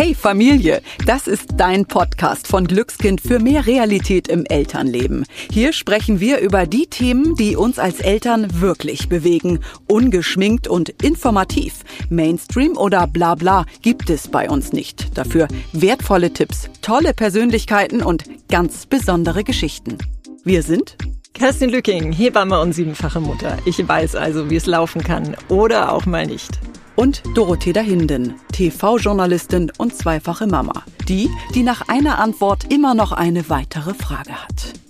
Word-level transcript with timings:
Hey 0.00 0.14
Familie, 0.14 0.80
das 1.06 1.26
ist 1.26 1.54
dein 1.56 1.84
Podcast 1.84 2.46
von 2.46 2.68
Glückskind 2.68 3.20
für 3.20 3.40
mehr 3.40 3.66
Realität 3.66 4.28
im 4.28 4.44
Elternleben. 4.46 5.24
Hier 5.50 5.72
sprechen 5.72 6.20
wir 6.20 6.38
über 6.38 6.66
die 6.66 6.86
Themen, 6.86 7.34
die 7.34 7.56
uns 7.56 7.80
als 7.80 7.98
Eltern 7.98 8.60
wirklich 8.60 9.08
bewegen. 9.08 9.58
Ungeschminkt 9.88 10.68
und 10.68 10.90
informativ. 11.02 11.80
Mainstream 12.10 12.76
oder 12.76 13.08
bla 13.08 13.34
bla 13.34 13.66
gibt 13.82 14.08
es 14.08 14.28
bei 14.28 14.48
uns 14.48 14.72
nicht. 14.72 15.18
Dafür 15.18 15.48
wertvolle 15.72 16.32
Tipps, 16.32 16.70
tolle 16.80 17.12
Persönlichkeiten 17.12 18.00
und 18.00 18.22
ganz 18.48 18.86
besondere 18.86 19.42
Geschichten. 19.42 19.98
Wir 20.44 20.62
sind 20.62 20.96
Kerstin 21.34 21.70
Lücking, 21.70 22.12
Hebamme 22.12 22.60
und 22.60 22.72
siebenfache 22.72 23.18
Mutter. 23.18 23.58
Ich 23.64 23.88
weiß 23.88 24.14
also, 24.14 24.48
wie 24.48 24.56
es 24.56 24.66
laufen 24.66 25.02
kann 25.02 25.36
oder 25.48 25.90
auch 25.90 26.06
mal 26.06 26.24
nicht 26.24 26.60
und 26.98 27.22
Dorothea 27.34 27.80
Hinden, 27.80 28.34
TV-Journalistin 28.52 29.70
und 29.78 29.94
zweifache 29.94 30.48
Mama. 30.48 30.82
Die, 31.08 31.30
die 31.54 31.62
nach 31.62 31.88
einer 31.88 32.18
Antwort 32.18 32.72
immer 32.72 32.94
noch 32.94 33.12
eine 33.12 33.48
weitere 33.48 33.94
Frage 33.94 34.32
hat. 34.32 34.87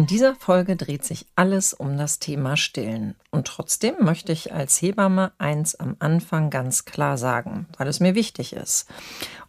In 0.00 0.06
dieser 0.06 0.34
Folge 0.34 0.76
dreht 0.76 1.04
sich 1.04 1.26
alles 1.36 1.74
um 1.74 1.98
das 1.98 2.20
Thema 2.20 2.56
Stillen. 2.56 3.16
Und 3.30 3.46
trotzdem 3.46 3.96
möchte 3.98 4.32
ich 4.32 4.50
als 4.50 4.80
Hebamme 4.80 5.32
eins 5.36 5.74
am 5.74 5.94
Anfang 5.98 6.48
ganz 6.48 6.86
klar 6.86 7.18
sagen, 7.18 7.66
weil 7.76 7.86
es 7.86 8.00
mir 8.00 8.14
wichtig 8.14 8.54
ist. 8.54 8.86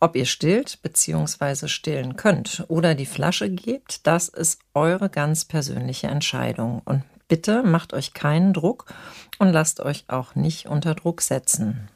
Ob 0.02 0.14
ihr 0.18 0.26
stillt 0.26 0.82
bzw. 0.82 1.70
stillen 1.70 2.18
könnt 2.18 2.66
oder 2.68 2.96
die 2.96 3.06
Flasche 3.06 3.50
gebt, 3.50 4.06
das 4.06 4.28
ist 4.28 4.60
eure 4.74 5.08
ganz 5.08 5.46
persönliche 5.46 6.08
Entscheidung. 6.08 6.82
Und 6.84 7.04
bitte 7.30 7.64
macht 7.64 7.94
euch 7.94 8.12
keinen 8.12 8.52
Druck 8.52 8.94
und 9.40 9.54
lasst 9.54 9.80
euch 9.80 10.04
auch 10.10 10.36
nicht 10.36 10.66
unter 10.66 10.96
Druck 10.96 11.22
setzen. 11.22 11.88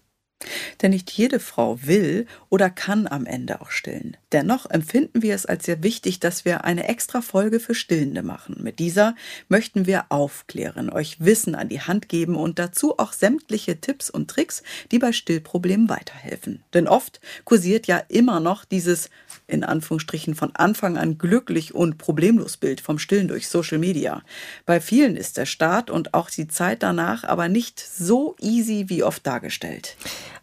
Denn 0.81 0.91
nicht 0.91 1.11
jede 1.11 1.39
Frau 1.39 1.79
will 1.83 2.27
oder 2.49 2.69
kann 2.69 3.07
am 3.07 3.25
Ende 3.25 3.61
auch 3.61 3.71
stillen. 3.71 4.17
Dennoch 4.31 4.69
empfinden 4.69 5.21
wir 5.21 5.35
es 5.35 5.45
als 5.45 5.65
sehr 5.65 5.83
wichtig, 5.83 6.19
dass 6.19 6.45
wir 6.45 6.63
eine 6.63 6.87
extra 6.87 7.21
Folge 7.21 7.59
für 7.59 7.75
Stillende 7.75 8.23
machen. 8.23 8.57
Mit 8.59 8.79
dieser 8.79 9.15
möchten 9.49 9.85
wir 9.85 10.05
aufklären, 10.09 10.89
euch 10.89 11.17
Wissen 11.19 11.55
an 11.55 11.69
die 11.69 11.81
Hand 11.81 12.09
geben 12.09 12.35
und 12.35 12.59
dazu 12.59 12.97
auch 12.97 13.13
sämtliche 13.13 13.79
Tipps 13.79 14.09
und 14.09 14.29
Tricks, 14.29 14.63
die 14.91 14.99
bei 14.99 15.11
Stillproblemen 15.11 15.89
weiterhelfen. 15.89 16.63
Denn 16.73 16.87
oft 16.87 17.19
kursiert 17.43 17.87
ja 17.87 17.97
immer 18.09 18.39
noch 18.39 18.65
dieses 18.65 19.09
in 19.47 19.63
Anführungsstrichen 19.63 20.35
von 20.35 20.55
Anfang 20.55 20.97
an 20.97 21.17
glücklich 21.17 21.75
und 21.75 21.97
problemlos 21.97 22.57
Bild 22.57 22.81
vom 22.81 22.99
Stillen 22.99 23.27
durch 23.27 23.47
Social 23.47 23.77
Media. 23.77 24.23
Bei 24.65 24.81
vielen 24.81 25.15
ist 25.15 25.37
der 25.37 25.45
Start 25.45 25.89
und 25.89 26.13
auch 26.13 26.29
die 26.29 26.47
Zeit 26.47 26.83
danach 26.83 27.23
aber 27.23 27.47
nicht 27.47 27.79
so 27.79 28.35
easy 28.41 28.85
wie 28.87 29.03
oft 29.03 29.25
dargestellt. 29.25 29.97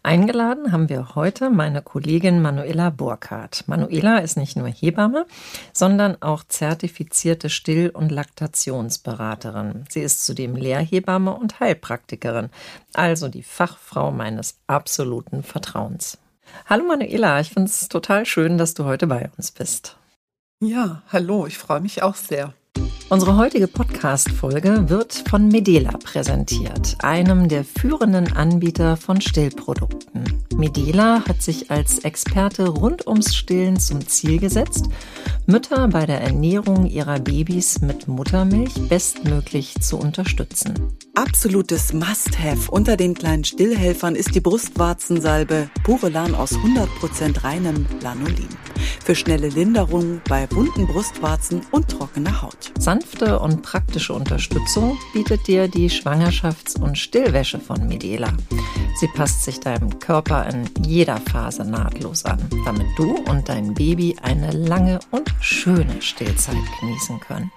Eingeladen 0.05 0.73
haben 0.73 0.89
wir 0.89 1.15
heute 1.15 1.49
meine 1.49 1.81
Kollegin 1.81 2.41
Manuela 2.41 2.89
Burkhardt. 2.89 3.63
Manuela 3.67 4.17
ist 4.17 4.35
nicht 4.35 4.57
nur 4.57 4.67
Hebamme, 4.67 5.25
sondern 5.71 6.21
auch 6.21 6.43
zertifizierte 6.43 7.49
Still- 7.49 7.89
und 7.89 8.11
Laktationsberaterin. 8.11 9.85
Sie 9.87 10.01
ist 10.01 10.25
zudem 10.25 10.57
Lehrhebamme 10.57 11.33
und 11.33 11.61
Heilpraktikerin, 11.61 12.49
also 12.93 13.29
die 13.29 13.43
Fachfrau 13.43 14.11
meines 14.11 14.59
absoluten 14.67 15.41
Vertrauens. 15.41 16.17
Hallo 16.65 16.83
Manuela, 16.83 17.39
ich 17.39 17.51
finde 17.51 17.69
es 17.69 17.87
total 17.87 18.25
schön, 18.25 18.57
dass 18.57 18.73
du 18.73 18.83
heute 18.83 19.07
bei 19.07 19.31
uns 19.37 19.51
bist. 19.51 19.95
Ja, 20.59 21.01
hallo, 21.13 21.47
ich 21.47 21.57
freue 21.57 21.79
mich 21.79 22.03
auch 22.03 22.15
sehr. 22.15 22.53
Unsere 23.13 23.37
heutige 23.37 23.67
Podcast-Folge 23.67 24.89
wird 24.89 25.23
von 25.29 25.47
Medela 25.47 25.91
präsentiert, 26.03 26.95
einem 27.03 27.47
der 27.47 27.63
führenden 27.63 28.33
Anbieter 28.33 28.97
von 28.97 29.21
Stillprodukten. 29.21 30.43
Medela 30.55 31.23
hat 31.27 31.39
sich 31.39 31.69
als 31.69 31.99
Experte 31.99 32.67
rund 32.67 33.05
ums 33.05 33.35
Stillen 33.35 33.79
zum 33.79 34.07
Ziel 34.07 34.39
gesetzt, 34.39 34.89
Mütter 35.45 35.89
bei 35.89 36.05
der 36.05 36.21
Ernährung 36.21 36.87
ihrer 36.87 37.19
Babys 37.19 37.81
mit 37.81 38.07
Muttermilch 38.07 38.73
bestmöglich 38.87 39.75
zu 39.81 39.97
unterstützen. 39.97 40.73
Absolutes 41.15 41.91
Must-Have 41.93 42.71
unter 42.71 42.97
den 42.97 43.13
kleinen 43.13 43.43
Stillhelfern 43.43 44.15
ist 44.15 44.33
die 44.35 44.39
Brustwarzensalbe 44.39 45.69
Purelan 45.83 46.33
aus 46.33 46.53
100% 46.53 47.43
reinem 47.43 47.85
Lanolin. 48.01 48.47
Für 49.03 49.15
schnelle 49.15 49.49
Linderung 49.49 50.21
bei 50.29 50.47
bunten 50.47 50.87
Brustwarzen 50.87 51.61
und 51.71 51.89
trockener 51.89 52.41
Haut. 52.41 52.71
Sanfte 53.03 53.37
und 53.39 53.61
praktische 53.61 54.13
Unterstützung 54.13 54.97
bietet 55.11 55.45
dir 55.47 55.67
die 55.67 55.89
Schwangerschafts- 55.89 56.79
und 56.79 56.97
Stillwäsche 56.97 57.59
von 57.59 57.85
Medela. 57.85 58.31
Sie 58.99 59.07
passt 59.07 59.43
sich 59.43 59.59
deinem 59.59 59.99
Körper 59.99 60.47
in 60.47 60.69
jeder 60.85 61.17
Phase 61.17 61.65
nahtlos 61.65 62.23
an, 62.23 62.39
damit 62.63 62.87
du 62.95 63.17
und 63.29 63.49
dein 63.49 63.73
Baby 63.73 64.15
eine 64.21 64.51
lange 64.51 64.99
und 65.11 65.33
schöne 65.41 66.01
Stillzeit 66.01 66.55
genießen 66.79 67.19
können. 67.19 67.51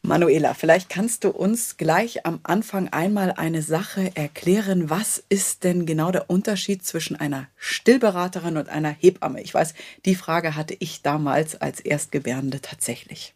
Manuela, 0.00 0.54
vielleicht 0.54 0.88
kannst 0.88 1.24
du 1.24 1.28
uns 1.28 1.76
gleich 1.76 2.24
am 2.24 2.40
Anfang 2.44 2.88
einmal 2.88 3.32
eine 3.32 3.60
Sache 3.60 4.10
erklären. 4.14 4.88
Was 4.88 5.22
ist 5.28 5.64
denn 5.64 5.84
genau 5.84 6.10
der 6.10 6.30
Unterschied 6.30 6.84
zwischen 6.84 7.16
einer 7.16 7.46
Stillberaterin 7.56 8.56
und 8.56 8.70
einer 8.70 8.90
Hebamme? 8.90 9.42
Ich 9.42 9.52
weiß, 9.52 9.74
die 10.06 10.14
Frage 10.14 10.56
hatte 10.56 10.74
ich 10.78 11.02
damals 11.02 11.60
als 11.60 11.78
Erstgebärende 11.78 12.62
tatsächlich. 12.62 13.34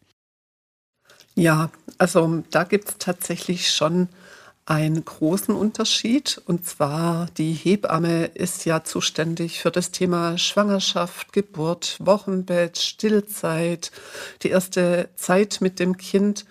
Ja, 1.39 1.71
also 1.99 2.43
da 2.51 2.65
gibt 2.65 2.89
es 2.89 2.99
tatsächlich 2.99 3.71
schon 3.71 4.09
einen 4.65 5.05
großen 5.05 5.55
Unterschied. 5.55 6.41
Und 6.47 6.67
zwar, 6.67 7.27
die 7.37 7.53
Hebamme 7.53 8.25
ist 8.27 8.65
ja 8.65 8.85
zuständig 8.85 9.61
für 9.61 9.71
das 9.71 9.91
Thema 9.91 10.39
Schwangerschaft, 10.39 11.35
Geburt, 11.35 11.99
Wochenbett, 12.01 12.79
Stillzeit, 12.79 13.93
die 14.43 14.49
erste 14.49 15.11
Zeit 15.15 15.59
mit 15.61 15.79
dem 15.79 15.99
Kind 15.99 16.47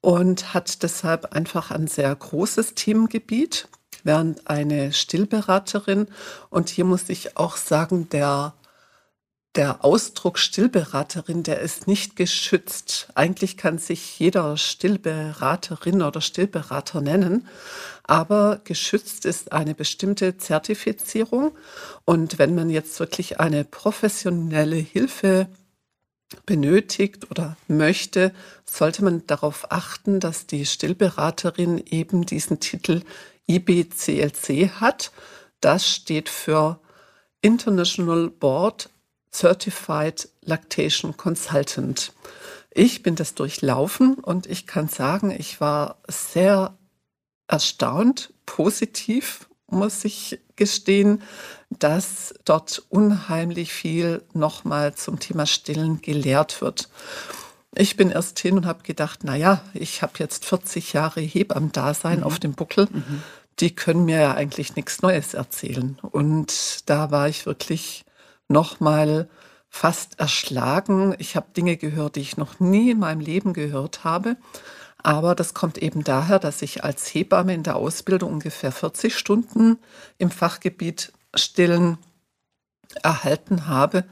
und 0.00 0.54
hat 0.54 0.84
deshalb 0.84 1.32
einfach 1.32 1.72
ein 1.72 1.88
sehr 1.88 2.14
großes 2.14 2.74
Themengebiet, 2.74 3.68
während 4.04 4.48
eine 4.48 4.92
Stillberaterin, 4.92 6.06
und 6.50 6.68
hier 6.68 6.84
muss 6.84 7.08
ich 7.08 7.36
auch 7.36 7.56
sagen, 7.56 8.08
der 8.10 8.54
der 9.54 9.84
Ausdruck 9.84 10.38
Stillberaterin, 10.38 11.42
der 11.42 11.60
ist 11.60 11.86
nicht 11.86 12.16
geschützt. 12.16 13.08
Eigentlich 13.14 13.58
kann 13.58 13.76
sich 13.78 14.18
jeder 14.18 14.56
Stillberaterin 14.56 16.00
oder 16.00 16.22
Stillberater 16.22 17.02
nennen, 17.02 17.46
aber 18.04 18.60
geschützt 18.64 19.26
ist 19.26 19.52
eine 19.52 19.74
bestimmte 19.74 20.38
Zertifizierung. 20.38 21.52
Und 22.06 22.38
wenn 22.38 22.54
man 22.54 22.70
jetzt 22.70 22.98
wirklich 22.98 23.40
eine 23.40 23.64
professionelle 23.64 24.76
Hilfe 24.76 25.48
benötigt 26.46 27.30
oder 27.30 27.58
möchte, 27.68 28.32
sollte 28.64 29.04
man 29.04 29.26
darauf 29.26 29.70
achten, 29.70 30.18
dass 30.18 30.46
die 30.46 30.64
Stillberaterin 30.64 31.82
eben 31.84 32.24
diesen 32.24 32.58
Titel 32.58 33.02
IBCLC 33.46 34.70
hat. 34.80 35.12
Das 35.60 35.86
steht 35.86 36.30
für 36.30 36.80
International 37.42 38.30
Board 38.30 38.88
Certified 39.34 40.28
Lactation 40.42 41.16
Consultant. 41.16 42.12
Ich 42.70 43.02
bin 43.02 43.16
das 43.16 43.34
durchlaufen 43.34 44.14
und 44.14 44.46
ich 44.46 44.66
kann 44.66 44.88
sagen, 44.88 45.30
ich 45.30 45.60
war 45.60 45.96
sehr 46.08 46.76
erstaunt, 47.48 48.32
positiv, 48.46 49.48
muss 49.68 50.04
ich 50.04 50.40
gestehen, 50.56 51.22
dass 51.70 52.34
dort 52.44 52.82
unheimlich 52.88 53.72
viel 53.72 54.22
nochmal 54.32 54.94
zum 54.94 55.18
Thema 55.18 55.46
Stillen 55.46 56.02
gelehrt 56.02 56.60
wird. 56.60 56.88
Ich 57.74 57.96
bin 57.96 58.10
erst 58.10 58.38
hin 58.38 58.56
und 58.58 58.66
habe 58.66 58.82
gedacht, 58.82 59.20
na 59.22 59.34
ja, 59.34 59.62
ich 59.72 60.02
habe 60.02 60.12
jetzt 60.18 60.44
40 60.44 60.92
Jahre 60.92 61.20
Hebammendasein 61.20 62.18
mhm. 62.18 62.24
auf 62.24 62.38
dem 62.38 62.52
Buckel. 62.52 62.86
Mhm. 62.90 63.22
Die 63.60 63.74
können 63.74 64.04
mir 64.04 64.20
ja 64.20 64.34
eigentlich 64.34 64.76
nichts 64.76 65.02
Neues 65.02 65.34
erzählen. 65.34 65.98
Und 66.02 66.82
da 66.86 67.10
war 67.10 67.28
ich 67.28 67.46
wirklich 67.46 68.04
nochmal 68.52 69.28
fast 69.68 70.20
erschlagen. 70.20 71.14
Ich 71.18 71.34
habe 71.34 71.46
Dinge 71.56 71.76
gehört, 71.76 72.16
die 72.16 72.20
ich 72.20 72.36
noch 72.36 72.60
nie 72.60 72.90
in 72.90 72.98
meinem 72.98 73.20
Leben 73.20 73.54
gehört 73.54 74.04
habe. 74.04 74.36
Aber 75.02 75.34
das 75.34 75.54
kommt 75.54 75.78
eben 75.78 76.04
daher, 76.04 76.38
dass 76.38 76.62
ich 76.62 76.84
als 76.84 77.06
Hebamme 77.06 77.54
in 77.54 77.62
der 77.62 77.76
Ausbildung 77.76 78.34
ungefähr 78.34 78.70
40 78.70 79.16
Stunden 79.16 79.78
im 80.18 80.30
Fachgebiet 80.30 81.12
Stillen 81.34 81.98
erhalten 83.02 83.66
habe. 83.66 84.04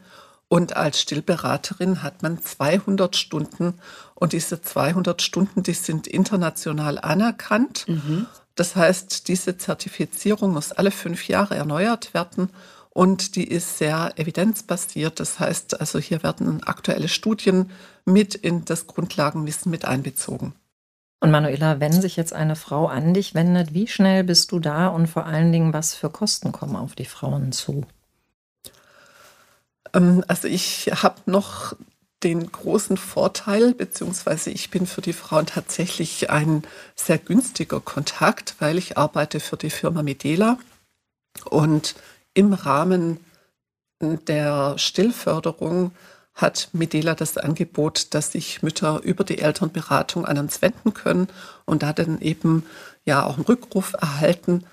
Und 0.49 0.77
als 0.77 1.01
Stillberaterin 1.01 2.03
hat 2.03 2.23
man 2.23 2.43
200 2.43 3.15
Stunden. 3.15 3.75
Und 4.15 4.33
diese 4.33 4.63
200 4.63 5.23
Stunden, 5.23 5.63
die 5.63 5.75
sind 5.75 6.09
international 6.09 6.99
anerkannt. 6.99 7.85
Mhm. 7.87 8.27
Das 8.57 8.75
heißt, 8.75 9.29
diese 9.29 9.59
Zertifizierung 9.59 10.53
muss 10.53 10.73
alle 10.73 10.91
fünf 10.91 11.29
Jahre 11.29 11.55
erneuert 11.55 12.15
werden 12.15 12.51
und 12.91 13.37
die 13.37 13.47
ist 13.47 13.79
sehr 13.79 14.13
evidenzbasiert. 14.17 15.21
Das 15.21 15.39
heißt, 15.39 15.81
also 15.81 15.99
hier 15.99 16.23
werden 16.23 16.63
aktuelle 16.65 17.09
Studien 17.09 17.71
mit 18.05 18.35
in 18.35 18.65
das 18.65 18.87
Grundlagenwissen 18.87 19.71
mit 19.71 19.85
einbezogen. 19.85 20.55
Und 21.21 21.31
Manuela, 21.31 21.81
wenn 21.81 22.01
sich 22.01 22.17
jetzt 22.17 22.33
eine 22.33 22.57
Frau 22.57 22.87
an 22.87 23.13
dich 23.15 23.35
wendet, 23.35 23.75
wie 23.75 23.87
schnell 23.87 24.25
bist 24.25 24.53
du 24.53 24.59
da 24.59 24.89
und 24.89 25.07
vor 25.07 25.27
allen 25.27 25.53
Dingen, 25.53 25.73
was 25.73 25.95
für 25.95 26.11
Kosten 26.11 26.51
kommen 26.51 26.77
auf 26.77 26.95
die 26.95 27.05
Frauen 27.05 27.53
zu? 27.53 27.87
Ähm, 29.93 30.25
also 30.29 30.49
ich 30.49 30.91
habe 30.93 31.21
noch 31.27 31.75
den 32.23 32.51
großen 32.51 32.97
Vorteil, 32.97 33.75
beziehungsweise 33.75 34.51
ich 34.51 34.71
bin 34.71 34.87
für 34.87 35.01
die 35.01 35.13
Frauen 35.13 35.47
tatsächlich 35.47 36.31
ein 36.31 36.65
sehr 36.95 37.19
günstiger 37.19 37.81
Kontakt, 37.81 38.57
weil 38.59 38.79
ich 38.79 38.99
arbeite 38.99 39.41
für 39.41 39.57
die 39.57 39.71
Firma 39.71 40.03
Medela 40.03 40.59
und 41.45 41.95
im 42.35 42.53
Rahmen 42.53 43.19
der 44.01 44.79
Stillförderung 44.79 45.93
hat 46.35 46.69
Medela 46.73 47.15
das 47.15 47.37
Angebot, 47.37 48.15
dass 48.15 48.33
sich 48.33 48.63
Mütter 48.63 49.01
über 49.03 49.25
die 49.25 49.39
Elternberatung 49.39 50.25
an 50.25 50.39
uns 50.39 50.63
wenden 50.63 50.95
können 50.95 51.29
und 51.67 51.83
da 51.83 51.93
dann 51.93 52.21
eben 52.21 52.65
ja 53.05 53.25
auch 53.25 53.37
einen 53.37 53.45
Rückruf 53.45 53.95
erhalten. 54.01 54.65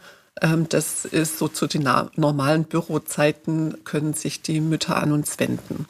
Ähm, 0.42 0.70
das 0.70 1.04
ist 1.04 1.38
so 1.38 1.48
zu 1.48 1.68
den 1.68 1.90
normalen 2.16 2.64
Bürozeiten 2.64 3.84
können 3.84 4.14
sich 4.14 4.42
die 4.42 4.62
Mütter 4.62 4.96
an 4.98 5.12
uns 5.12 5.40
wenden. 5.40 5.88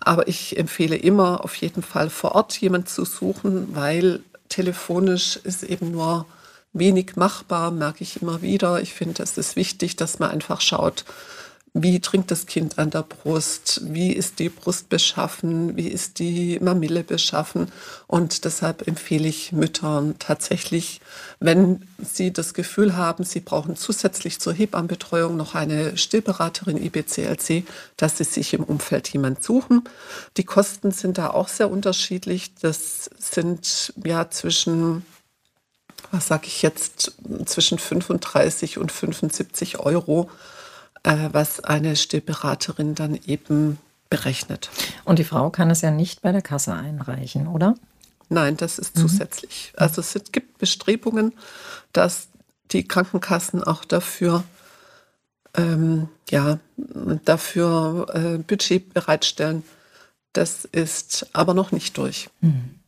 Aber 0.00 0.26
ich 0.26 0.58
empfehle 0.58 0.96
immer 0.96 1.44
auf 1.44 1.54
jeden 1.56 1.82
Fall 1.82 2.10
vor 2.10 2.34
Ort 2.34 2.58
jemand 2.60 2.88
zu 2.88 3.04
suchen, 3.04 3.74
weil 3.76 4.20
telefonisch 4.48 5.36
ist 5.36 5.62
eben 5.62 5.92
nur 5.92 6.26
wenig 6.72 7.16
machbar, 7.16 7.70
merke 7.70 8.02
ich 8.04 8.22
immer 8.22 8.42
wieder. 8.42 8.80
Ich 8.80 8.94
finde, 8.94 9.22
es 9.22 9.36
ist 9.36 9.56
wichtig, 9.56 9.96
dass 9.96 10.18
man 10.18 10.30
einfach 10.30 10.60
schaut, 10.60 11.04
wie 11.72 12.00
trinkt 12.00 12.30
das 12.32 12.46
Kind 12.46 12.78
an 12.78 12.90
der 12.90 13.02
Brust, 13.04 13.80
wie 13.84 14.12
ist 14.12 14.40
die 14.40 14.48
Brust 14.48 14.88
beschaffen, 14.88 15.76
wie 15.76 15.86
ist 15.86 16.18
die 16.18 16.58
Mamille 16.60 17.04
beschaffen. 17.04 17.70
Und 18.08 18.44
deshalb 18.44 18.88
empfehle 18.88 19.28
ich 19.28 19.52
Müttern 19.52 20.16
tatsächlich, 20.18 21.00
wenn 21.38 21.86
sie 21.98 22.32
das 22.32 22.54
Gefühl 22.54 22.96
haben, 22.96 23.22
sie 23.22 23.40
brauchen 23.40 23.76
zusätzlich 23.76 24.40
zur 24.40 24.52
Hebammenbetreuung 24.52 25.36
noch 25.36 25.54
eine 25.54 25.96
Stillberaterin 25.96 26.82
IBCLC, 26.82 27.64
dass 27.96 28.18
sie 28.18 28.24
sich 28.24 28.52
im 28.52 28.64
Umfeld 28.64 29.08
jemand 29.08 29.44
suchen. 29.44 29.84
Die 30.36 30.44
Kosten 30.44 30.90
sind 30.90 31.18
da 31.18 31.30
auch 31.30 31.48
sehr 31.48 31.70
unterschiedlich. 31.70 32.52
Das 32.60 33.10
sind 33.16 33.94
ja 34.04 34.28
zwischen 34.28 35.04
was 36.10 36.26
sage 36.26 36.46
ich 36.46 36.62
jetzt, 36.62 37.12
zwischen 37.46 37.78
35 37.78 38.78
und 38.78 38.90
75 38.92 39.78
Euro 39.78 40.28
äh, 41.02 41.28
was 41.32 41.60
eine 41.60 41.96
Stillberaterin 41.96 42.94
dann 42.94 43.18
eben 43.26 43.78
berechnet. 44.08 44.70
Und 45.04 45.18
die 45.18 45.24
Frau 45.24 45.50
kann 45.50 45.70
es 45.70 45.80
ja 45.80 45.90
nicht 45.90 46.22
bei 46.22 46.32
der 46.32 46.42
Kasse 46.42 46.74
einreichen, 46.74 47.46
oder? 47.46 47.74
Nein, 48.28 48.56
das 48.56 48.78
ist 48.78 48.96
mhm. 48.96 49.02
zusätzlich. 49.02 49.72
Also 49.76 50.00
es 50.00 50.14
gibt 50.32 50.58
Bestrebungen, 50.58 51.32
dass 51.92 52.28
die 52.72 52.86
Krankenkassen 52.86 53.64
auch 53.64 53.84
dafür 53.84 54.44
ähm, 55.56 56.08
ja, 56.28 56.58
dafür 57.24 58.06
äh, 58.14 58.38
Budget 58.38 58.94
bereitstellen. 58.94 59.64
Das 60.32 60.64
ist 60.64 61.26
aber 61.32 61.54
noch 61.54 61.72
nicht 61.72 61.96
durch. 61.98 62.30
Mhm. 62.40 62.79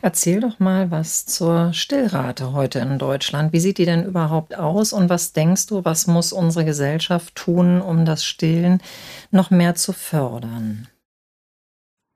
Erzähl 0.00 0.40
doch 0.40 0.58
mal 0.58 0.90
was 0.90 1.26
zur 1.26 1.72
Stillrate 1.72 2.52
heute 2.52 2.80
in 2.80 2.98
Deutschland. 2.98 3.52
Wie 3.52 3.60
sieht 3.60 3.78
die 3.78 3.84
denn 3.84 4.04
überhaupt 4.04 4.56
aus 4.56 4.92
und 4.92 5.08
was 5.08 5.32
denkst 5.32 5.66
du, 5.66 5.84
was 5.84 6.06
muss 6.06 6.32
unsere 6.32 6.64
Gesellschaft 6.64 7.34
tun, 7.34 7.80
um 7.80 8.04
das 8.04 8.24
Stillen 8.24 8.82
noch 9.30 9.50
mehr 9.50 9.74
zu 9.74 9.92
fördern? 9.92 10.88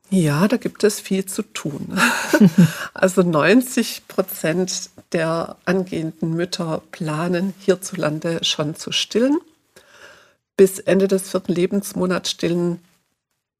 Ja, 0.08 0.46
da 0.46 0.56
gibt 0.56 0.84
es 0.84 1.00
viel 1.00 1.24
zu 1.26 1.42
tun. 1.42 1.98
also 2.94 3.22
90 3.22 4.06
Prozent 4.06 4.90
der 5.12 5.56
angehenden 5.64 6.34
Mütter 6.34 6.82
planen 6.92 7.54
hierzulande 7.58 8.44
schon 8.44 8.76
zu 8.76 8.92
stillen. 8.92 9.38
Bis 10.56 10.78
Ende 10.78 11.08
des 11.08 11.30
vierten 11.30 11.52
Lebensmonats 11.52 12.30
stillen 12.30 12.80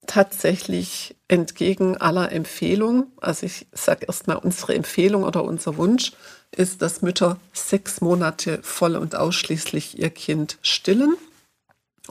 tatsächlich 0.07 1.15
entgegen 1.27 1.97
aller 1.97 2.31
Empfehlung, 2.31 3.11
also 3.21 3.45
ich 3.45 3.67
sage 3.71 4.05
erstmal 4.07 4.37
unsere 4.37 4.73
Empfehlung 4.73 5.23
oder 5.23 5.43
unser 5.43 5.77
Wunsch, 5.77 6.13
ist, 6.55 6.81
dass 6.81 7.01
Mütter 7.01 7.39
sechs 7.53 8.01
Monate 8.01 8.59
voll 8.63 8.95
und 8.95 9.15
ausschließlich 9.15 9.99
ihr 9.99 10.09
Kind 10.09 10.57
stillen 10.61 11.15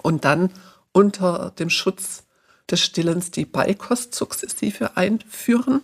und 0.02 0.24
dann 0.24 0.50
unter 0.92 1.52
dem 1.58 1.70
Schutz 1.70 2.24
des 2.70 2.80
Stillens 2.80 3.30
die 3.30 3.44
Beikost 3.44 4.14
sukzessive 4.14 4.96
einführen. 4.96 5.80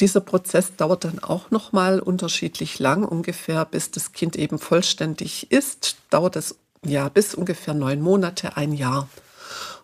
Dieser 0.00 0.20
Prozess 0.20 0.74
dauert 0.76 1.04
dann 1.04 1.18
auch 1.18 1.50
noch 1.50 1.72
mal 1.72 2.00
unterschiedlich 2.00 2.78
lang, 2.78 3.04
ungefähr 3.04 3.64
bis 3.64 3.90
das 3.90 4.12
Kind 4.12 4.36
eben 4.36 4.58
vollständig 4.58 5.52
ist, 5.52 5.96
dauert 6.10 6.36
es 6.36 6.56
ja 6.84 7.08
bis 7.08 7.34
ungefähr 7.34 7.74
neun 7.74 8.00
Monate, 8.00 8.56
ein 8.56 8.72
Jahr. 8.72 9.08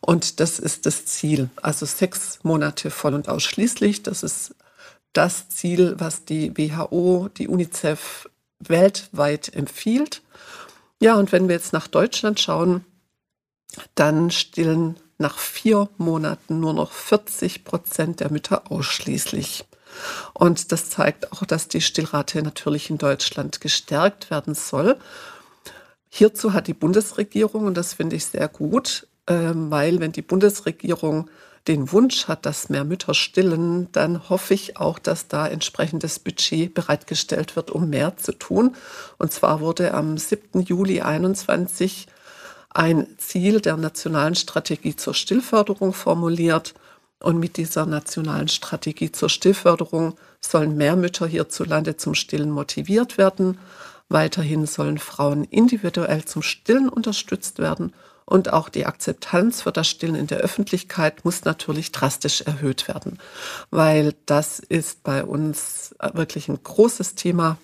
Und 0.01 0.41
das 0.41 0.59
ist 0.59 0.87
das 0.87 1.07
Ziel. 1.07 1.51
Also 1.61 1.87
sechs 1.87 2.41
Monate 2.43 2.91
voll 2.91 3.15
und 3.15 3.29
ausschließlich. 3.29 4.03
Das 4.03 4.23
ist 4.23 4.55
das 5.13 5.49
Ziel, 5.49 5.95
was 5.99 6.25
die 6.25 6.57
WHO, 6.57 7.29
die 7.37 7.49
UNICEF 7.49 8.29
weltweit 8.61 9.53
empfiehlt. 9.55 10.23
Ja, 11.01 11.15
und 11.15 11.33
wenn 11.33 11.49
wir 11.49 11.55
jetzt 11.55 11.73
nach 11.73 11.87
Deutschland 11.87 12.41
schauen, 12.41 12.85
dann 13.95 14.31
stillen 14.31 14.97
nach 15.19 15.39
vier 15.39 15.89
Monaten 15.99 16.61
nur 16.61 16.73
noch 16.73 16.93
40 16.93 17.65
Prozent 17.65 18.21
der 18.21 18.31
Mütter 18.31 18.71
ausschließlich. 18.71 19.65
Und 20.33 20.71
das 20.73 20.91
zeigt 20.91 21.33
auch, 21.33 21.45
dass 21.45 21.69
die 21.69 21.81
Stillrate 21.81 22.43
natürlich 22.43 22.91
in 22.91 22.99
Deutschland 22.99 23.61
gestärkt 23.61 24.31
werden 24.31 24.55
soll. 24.55 24.97
Hierzu 26.09 26.53
hat 26.53 26.67
die 26.67 26.75
Bundesregierung, 26.75 27.67
und 27.67 27.75
das 27.75 27.95
finde 27.95 28.17
ich 28.17 28.27
sehr 28.27 28.49
gut, 28.49 29.07
weil 29.29 30.01
wenn 30.01 30.13
die 30.13 30.23
Bundesregierung 30.23 31.29
den 31.67 31.93
Wunsch 31.93 32.29
hat, 32.29 32.47
dass 32.47 32.71
mehr 32.71 32.85
Mütter 32.85 33.13
stillen, 33.13 33.93
dann 33.93 34.31
hoffe 34.31 34.55
ich 34.55 34.79
auch, 34.79 34.99
dass 34.99 35.29
da 35.29 35.47
entsprechendes 35.47 36.19
Budget 36.19 36.73
bereitgestellt 36.73 37.57
wird, 37.57 37.71
um 37.71 37.91
mehr 37.91 38.17
zu 38.17 38.33
tun. 38.33 38.75
Und 39.19 39.33
zwar 39.33 39.61
wurde 39.61 39.93
am 39.93 40.17
7. 40.17 40.63
Juli 40.63 40.97
2021 41.01 42.07
ein 42.71 43.07
Ziel 43.19 43.61
der 43.61 43.77
nationalen 43.77 44.35
Strategie 44.35 44.97
zur 44.97 45.15
Stillförderung 45.15 45.93
formuliert. 45.93 46.75
Und 47.21 47.39
mit 47.39 47.57
dieser 47.57 47.85
nationalen 47.85 48.49
Strategie 48.49 49.13
zur 49.13 49.29
Stillförderung 49.29 50.17
sollen 50.41 50.77
mehr 50.77 50.97
Mütter 50.97 51.27
hierzulande 51.27 51.97
zum 51.97 52.15
Stillen 52.15 52.51
motiviert 52.51 53.19
werden. 53.19 53.59
Weiterhin 54.09 54.65
sollen 54.67 54.99
Frauen 54.99 55.45
individuell 55.45 56.25
zum 56.25 56.43
Stillen 56.43 56.89
unterstützt 56.89 57.59
werden 57.59 57.93
und 58.29 58.53
auch 58.53 58.69
die 58.69 58.85
Akzeptanz 58.85 59.63
für 59.63 59.73
das 59.73 59.89
Stillen 59.89 60.15
in 60.15 60.27
der 60.27 60.39
Öffentlichkeit 60.39 61.25
muss 61.25 61.45
natürlich 61.45 61.93
drastisch 61.93 62.43
erhöht 62.43 62.87
werden, 62.87 63.19
weil 63.71 64.15
das 64.27 64.59
ist 64.59 65.03
bei 65.03 65.25
uns 65.25 65.95
wirklich 66.13 66.49
ein 66.49 66.63
großes 66.63 67.15
Thema, 67.15 67.57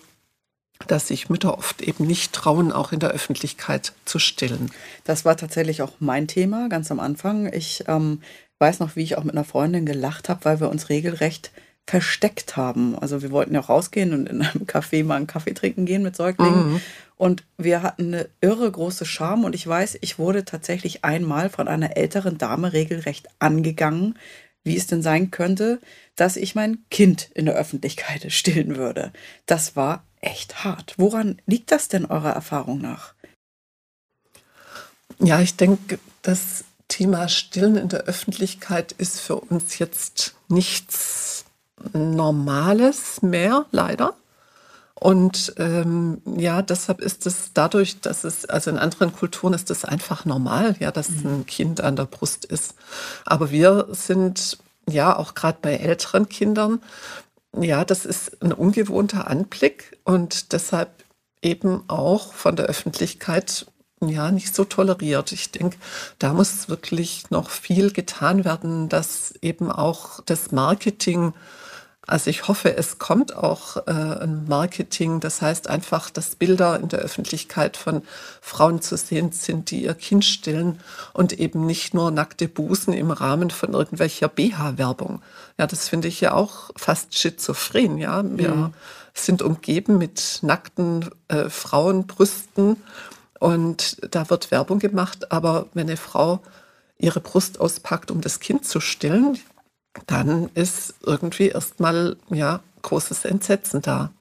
dass 0.87 1.07
sich 1.07 1.29
Mütter 1.29 1.57
oft 1.57 1.81
eben 1.81 2.05
nicht 2.07 2.33
trauen, 2.33 2.71
auch 2.71 2.91
in 2.91 2.99
der 2.99 3.11
Öffentlichkeit 3.11 3.93
zu 4.05 4.17
stillen. 4.17 4.71
Das 5.03 5.23
war 5.23 5.37
tatsächlich 5.37 5.83
auch 5.83 5.93
mein 5.99 6.27
Thema 6.27 6.67
ganz 6.67 6.91
am 6.91 6.99
Anfang. 6.99 7.51
Ich 7.53 7.85
ähm, 7.87 8.21
weiß 8.59 8.79
noch, 8.79 8.95
wie 8.95 9.03
ich 9.03 9.17
auch 9.17 9.23
mit 9.23 9.35
einer 9.35 9.45
Freundin 9.45 9.85
gelacht 9.85 10.29
habe, 10.29 10.43
weil 10.45 10.59
wir 10.59 10.69
uns 10.69 10.89
regelrecht 10.89 11.51
versteckt 11.87 12.57
haben. 12.57 12.97
Also 12.97 13.21
wir 13.21 13.31
wollten 13.31 13.53
ja 13.53 13.61
auch 13.61 13.69
rausgehen 13.69 14.13
und 14.13 14.27
in 14.27 14.41
einem 14.41 14.65
Café 14.65 15.03
mal 15.03 15.15
einen 15.15 15.27
Kaffee 15.27 15.53
trinken 15.53 15.85
gehen 15.85 16.03
mit 16.03 16.15
Säuglingen. 16.15 16.73
Mhm. 16.73 16.81
Und 17.17 17.43
wir 17.57 17.83
hatten 17.83 18.13
eine 18.13 18.29
irre 18.41 18.69
große 18.69 19.05
Scham. 19.05 19.43
Und 19.43 19.55
ich 19.55 19.65
weiß, 19.65 19.99
ich 20.01 20.17
wurde 20.17 20.45
tatsächlich 20.45 21.05
einmal 21.05 21.49
von 21.49 21.67
einer 21.67 21.95
älteren 21.95 22.37
Dame 22.37 22.73
regelrecht 22.73 23.27
angegangen, 23.39 24.17
wie 24.63 24.75
es 24.75 24.87
denn 24.87 25.03
sein 25.03 25.29
könnte, 25.31 25.79
dass 26.15 26.37
ich 26.37 26.55
mein 26.55 26.79
Kind 26.89 27.29
in 27.33 27.45
der 27.45 27.55
Öffentlichkeit 27.55 28.25
stillen 28.31 28.75
würde. 28.77 29.11
Das 29.45 29.75
war 29.75 30.03
echt 30.21 30.63
hart. 30.63 30.95
Woran 30.97 31.39
liegt 31.45 31.71
das 31.71 31.87
denn 31.87 32.05
eurer 32.05 32.31
Erfahrung 32.31 32.81
nach? 32.81 33.13
Ja, 35.19 35.39
ich 35.39 35.55
denke, 35.55 35.99
das 36.23 36.65
Thema 36.87 37.29
Stillen 37.29 37.77
in 37.77 37.89
der 37.89 38.01
Öffentlichkeit 38.01 38.91
ist 38.91 39.19
für 39.19 39.35
uns 39.35 39.79
jetzt 39.79 40.35
nichts 40.49 41.34
Normales 41.93 43.21
mehr, 43.21 43.65
leider. 43.71 44.15
Und 44.95 45.53
ähm, 45.57 46.21
ja, 46.37 46.61
deshalb 46.61 47.01
ist 47.01 47.27
es 47.27 47.51
dadurch, 47.53 47.99
dass 47.99 48.23
es, 48.23 48.45
also 48.45 48.71
in 48.71 48.77
anderen 48.77 49.13
Kulturen 49.13 49.53
ist 49.53 49.69
es 49.69 49.83
einfach 49.83 50.23
normal, 50.23 50.75
ja, 50.79 50.91
dass 50.91 51.09
mhm. 51.09 51.25
ein 51.25 51.45
Kind 51.45 51.81
an 51.81 51.97
der 51.97 52.05
Brust 52.05 52.45
ist. 52.45 52.75
Aber 53.25 53.51
wir 53.51 53.87
sind 53.91 54.57
ja 54.89 55.15
auch 55.15 55.33
gerade 55.33 55.57
bei 55.61 55.75
älteren 55.75 56.29
Kindern, 56.29 56.81
ja, 57.59 57.85
das 57.85 58.05
ist 58.05 58.41
ein 58.41 58.51
ungewohnter 58.51 59.27
Anblick 59.27 59.97
und 60.03 60.53
deshalb 60.53 61.03
eben 61.41 61.83
auch 61.87 62.33
von 62.33 62.55
der 62.55 62.65
Öffentlichkeit 62.65 63.65
ja 64.01 64.31
nicht 64.31 64.55
so 64.55 64.65
toleriert. 64.65 65.31
Ich 65.31 65.51
denke, 65.51 65.77
da 66.19 66.33
muss 66.33 66.69
wirklich 66.69 67.29
noch 67.29 67.49
viel 67.49 67.91
getan 67.91 68.43
werden, 68.45 68.89
dass 68.89 69.33
eben 69.41 69.71
auch 69.71 70.19
das 70.25 70.51
Marketing 70.51 71.33
Also 72.07 72.29
ich 72.29 72.47
hoffe, 72.47 72.77
es 72.77 72.99
kommt 72.99 73.35
auch 73.35 73.77
äh, 73.87 73.91
ein 73.91 74.45
Marketing. 74.47 75.19
Das 75.19 75.41
heißt 75.41 75.67
einfach, 75.69 76.09
dass 76.09 76.35
Bilder 76.35 76.79
in 76.79 76.89
der 76.89 76.99
Öffentlichkeit 76.99 77.77
von 77.77 78.03
Frauen 78.41 78.81
zu 78.81 78.95
sehen 78.97 79.31
sind, 79.31 79.71
die 79.71 79.83
ihr 79.83 79.95
Kind 79.95 80.23
stillen 80.23 80.79
und 81.13 81.33
eben 81.33 81.65
nicht 81.65 81.93
nur 81.93 82.11
nackte 82.11 82.47
Busen 82.47 82.93
im 82.93 83.11
Rahmen 83.11 83.49
von 83.49 83.73
irgendwelcher 83.73 84.27
BH-Werbung. 84.27 85.21
Ja, 85.57 85.67
das 85.67 85.89
finde 85.89 86.07
ich 86.07 86.21
ja 86.21 86.33
auch 86.33 86.69
fast 86.75 87.17
schizophren. 87.17 87.97
Ja, 87.97 88.23
wir 88.23 88.51
mhm. 88.51 88.73
sind 89.13 89.41
umgeben 89.41 89.97
mit 89.97 90.39
nackten 90.41 91.09
äh, 91.27 91.49
Frauenbrüsten 91.49 92.77
und 93.39 93.97
da 94.13 94.29
wird 94.29 94.51
Werbung 94.51 94.79
gemacht. 94.79 95.31
Aber 95.31 95.67
wenn 95.73 95.87
eine 95.87 95.97
Frau 95.97 96.41
ihre 96.97 97.19
Brust 97.19 97.59
auspackt, 97.59 98.11
um 98.11 98.21
das 98.21 98.39
Kind 98.39 98.65
zu 98.65 98.79
stillen, 98.79 99.37
dann 100.07 100.49
ist 100.53 100.95
irgendwie 101.05 101.49
erstmal 101.49 102.17
ja 102.29 102.61
großes 102.81 103.25
Entsetzen 103.25 103.81
da. 103.81 104.11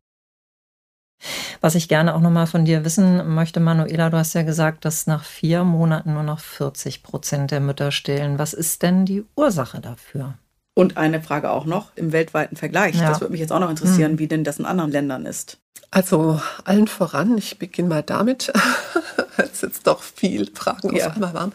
Was 1.60 1.74
ich 1.74 1.88
gerne 1.88 2.14
auch 2.14 2.20
nochmal 2.20 2.46
von 2.46 2.64
dir 2.64 2.84
wissen 2.84 3.34
möchte, 3.34 3.60
Manuela, 3.60 4.10
du 4.10 4.18
hast 4.18 4.34
ja 4.34 4.42
gesagt, 4.42 4.84
dass 4.84 5.06
nach 5.06 5.24
vier 5.24 5.64
Monaten 5.64 6.12
nur 6.12 6.22
noch 6.22 6.40
40 6.40 7.02
Prozent 7.02 7.50
der 7.50 7.60
Mütter 7.60 7.92
stillen. 7.92 8.38
Was 8.38 8.52
ist 8.52 8.82
denn 8.82 9.06
die 9.06 9.24
Ursache 9.36 9.80
dafür? 9.80 10.34
Und 10.74 10.96
eine 10.96 11.22
Frage 11.22 11.50
auch 11.50 11.66
noch 11.66 11.92
im 11.96 12.12
weltweiten 12.12 12.56
Vergleich. 12.56 12.96
Ja. 12.96 13.08
Das 13.08 13.20
würde 13.20 13.32
mich 13.32 13.40
jetzt 13.40 13.52
auch 13.52 13.60
noch 13.60 13.70
interessieren, 13.70 14.12
hm. 14.12 14.18
wie 14.18 14.26
denn 14.26 14.44
das 14.44 14.58
in 14.58 14.66
anderen 14.66 14.90
Ländern 14.90 15.24
ist. 15.24 15.58
Also 15.90 16.40
allen 16.64 16.88
voran, 16.88 17.38
ich 17.38 17.58
beginne 17.58 17.88
mal 17.88 18.02
damit, 18.02 18.52
weil 19.36 19.46
es 19.46 19.60
jetzt 19.60 19.86
doch 19.86 20.02
viel 20.02 20.50
Fragen 20.52 20.94
ja. 20.94 21.06
auf 21.06 21.14
einmal 21.14 21.34
waren. 21.34 21.52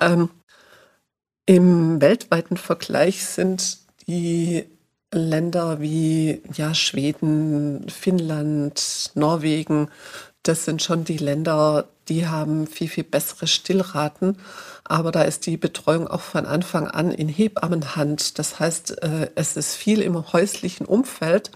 Ähm, 0.00 0.30
im 1.46 2.00
weltweiten 2.00 2.56
Vergleich 2.56 3.24
sind 3.24 3.78
die 4.06 4.64
Länder 5.12 5.80
wie 5.80 6.42
ja, 6.54 6.74
Schweden, 6.74 7.88
Finnland, 7.88 9.12
Norwegen, 9.14 9.88
das 10.44 10.66
sind 10.66 10.82
schon 10.82 11.04
die 11.04 11.16
Länder, 11.16 11.88
die 12.08 12.28
haben 12.28 12.66
viel, 12.66 12.88
viel 12.88 13.04
bessere 13.04 13.46
Stillraten. 13.46 14.36
Aber 14.84 15.10
da 15.10 15.22
ist 15.22 15.46
die 15.46 15.56
Betreuung 15.56 16.06
auch 16.06 16.20
von 16.20 16.44
Anfang 16.44 16.86
an 16.86 17.10
in 17.10 17.28
Hebammenhand. 17.28 18.38
Das 18.38 18.60
heißt, 18.60 19.02
äh, 19.02 19.30
es 19.36 19.56
ist 19.56 19.74
viel 19.74 20.02
im 20.02 20.32
häuslichen 20.32 20.86
Umfeld. 20.86 21.50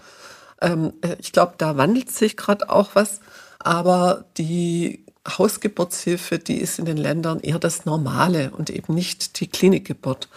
Ähm, 0.59 0.93
äh, 1.01 1.15
ich 1.19 1.31
glaube, 1.31 1.53
da 1.59 1.77
wandelt 1.77 2.09
sich 2.09 2.35
gerade 2.35 2.69
auch 2.69 2.95
was. 2.95 3.19
Aber 3.59 4.25
die 4.37 5.05
Hausgeburtshilfe, 5.27 6.39
die 6.39 6.57
ist 6.57 6.79
in 6.79 6.85
den 6.85 6.97
Ländern 6.97 7.39
eher 7.39 7.59
das 7.59 7.85
Normale 7.85 8.51
und 8.51 8.69
eben 8.69 8.93
nicht 8.93 9.39
die 9.39 9.47
Klinikgeburt. 9.47 10.29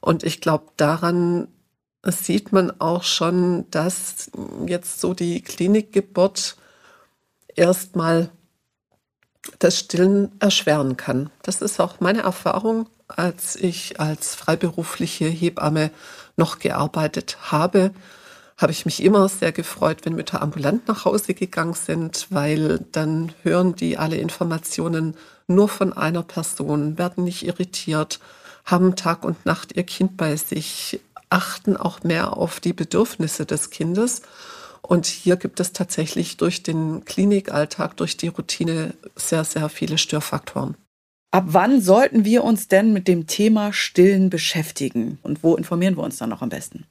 Und 0.00 0.22
ich 0.24 0.40
glaube, 0.40 0.66
daran 0.76 1.48
sieht 2.04 2.52
man 2.52 2.80
auch 2.80 3.04
schon, 3.04 3.70
dass 3.70 4.30
jetzt 4.66 5.00
so 5.00 5.14
die 5.14 5.40
Klinikgeburt 5.40 6.56
erstmal 7.54 8.30
das 9.58 9.78
Stillen 9.78 10.32
erschweren 10.40 10.96
kann. 10.96 11.30
Das 11.42 11.60
ist 11.60 11.80
auch 11.80 12.00
meine 12.00 12.22
Erfahrung, 12.22 12.88
als 13.08 13.56
ich 13.56 14.00
als 14.00 14.34
freiberufliche 14.34 15.26
Hebamme 15.26 15.90
noch 16.36 16.58
gearbeitet 16.58 17.36
habe 17.50 17.92
habe 18.56 18.72
ich 18.72 18.84
mich 18.84 19.02
immer 19.02 19.28
sehr 19.28 19.52
gefreut, 19.52 19.98
wenn 20.04 20.14
Mütter 20.14 20.40
ambulant 20.40 20.86
nach 20.86 21.04
Hause 21.04 21.34
gegangen 21.34 21.74
sind, 21.74 22.28
weil 22.30 22.84
dann 22.92 23.32
hören 23.42 23.74
die 23.74 23.98
alle 23.98 24.16
Informationen 24.16 25.16
nur 25.48 25.68
von 25.68 25.92
einer 25.92 26.22
Person, 26.22 26.98
werden 26.98 27.24
nicht 27.24 27.44
irritiert, 27.44 28.20
haben 28.64 28.96
Tag 28.96 29.24
und 29.24 29.44
Nacht 29.44 29.76
ihr 29.76 29.82
Kind 29.82 30.16
bei 30.16 30.36
sich, 30.36 31.00
achten 31.28 31.76
auch 31.76 32.02
mehr 32.02 32.36
auf 32.36 32.60
die 32.60 32.72
Bedürfnisse 32.72 33.44
des 33.44 33.70
Kindes. 33.70 34.22
Und 34.82 35.06
hier 35.06 35.36
gibt 35.36 35.60
es 35.60 35.72
tatsächlich 35.72 36.36
durch 36.36 36.62
den 36.62 37.04
Klinikalltag, 37.04 37.96
durch 37.96 38.16
die 38.16 38.28
Routine 38.28 38.94
sehr, 39.16 39.44
sehr 39.44 39.68
viele 39.68 39.98
Störfaktoren. 39.98 40.76
Ab 41.30 41.46
wann 41.48 41.80
sollten 41.80 42.24
wir 42.24 42.44
uns 42.44 42.68
denn 42.68 42.92
mit 42.92 43.08
dem 43.08 43.26
Thema 43.26 43.72
Stillen 43.72 44.30
beschäftigen? 44.30 45.18
Und 45.22 45.42
wo 45.42 45.56
informieren 45.56 45.96
wir 45.96 46.04
uns 46.04 46.18
dann 46.18 46.30
noch 46.30 46.42
am 46.42 46.50
besten? 46.50 46.86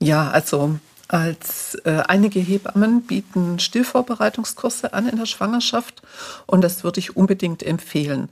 Ja, 0.00 0.30
also 0.30 0.78
als 1.08 1.74
äh, 1.84 2.02
einige 2.06 2.38
Hebammen 2.38 3.02
bieten 3.02 3.58
Stillvorbereitungskurse 3.58 4.92
an 4.92 5.08
in 5.08 5.16
der 5.16 5.26
Schwangerschaft 5.26 6.02
und 6.46 6.62
das 6.62 6.84
würde 6.84 7.00
ich 7.00 7.16
unbedingt 7.16 7.62
empfehlen, 7.62 8.28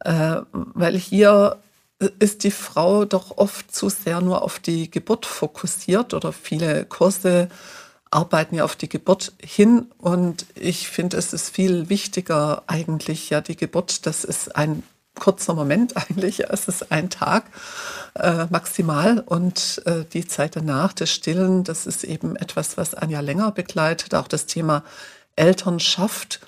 äh, 0.00 0.36
weil 0.52 0.96
hier 0.98 1.58
ist 2.18 2.44
die 2.44 2.50
Frau 2.50 3.04
doch 3.04 3.36
oft 3.36 3.74
zu 3.74 3.88
sehr 3.88 4.20
nur 4.20 4.42
auf 4.42 4.58
die 4.58 4.90
Geburt 4.90 5.26
fokussiert 5.26 6.14
oder 6.14 6.32
viele 6.32 6.84
Kurse 6.86 7.48
arbeiten 8.10 8.56
ja 8.56 8.64
auf 8.64 8.76
die 8.76 8.88
Geburt 8.88 9.32
hin 9.42 9.86
und 9.98 10.46
ich 10.54 10.88
finde, 10.88 11.16
es 11.16 11.32
ist 11.32 11.50
viel 11.50 11.88
wichtiger 11.88 12.62
eigentlich 12.66 13.30
ja 13.30 13.40
die 13.40 13.56
Geburt, 13.56 14.06
das 14.06 14.24
ist 14.24 14.56
ein 14.56 14.82
kurzer 15.14 15.54
Moment 15.54 15.96
eigentlich. 16.10 16.40
Es 16.50 16.68
ist 16.68 16.90
ein 16.90 17.10
Tag 17.10 17.44
äh, 18.14 18.46
maximal 18.50 19.20
und 19.20 19.82
äh, 19.86 20.04
die 20.12 20.26
Zeit 20.26 20.56
danach, 20.56 20.92
das 20.92 21.10
Stillen, 21.10 21.64
das 21.64 21.86
ist 21.86 22.04
eben 22.04 22.36
etwas, 22.36 22.76
was 22.76 22.94
Jahr 23.08 23.22
länger 23.22 23.50
begleitet. 23.52 24.14
Auch 24.14 24.28
das 24.28 24.46
Thema 24.46 24.82
Elternschaft. 25.36 26.40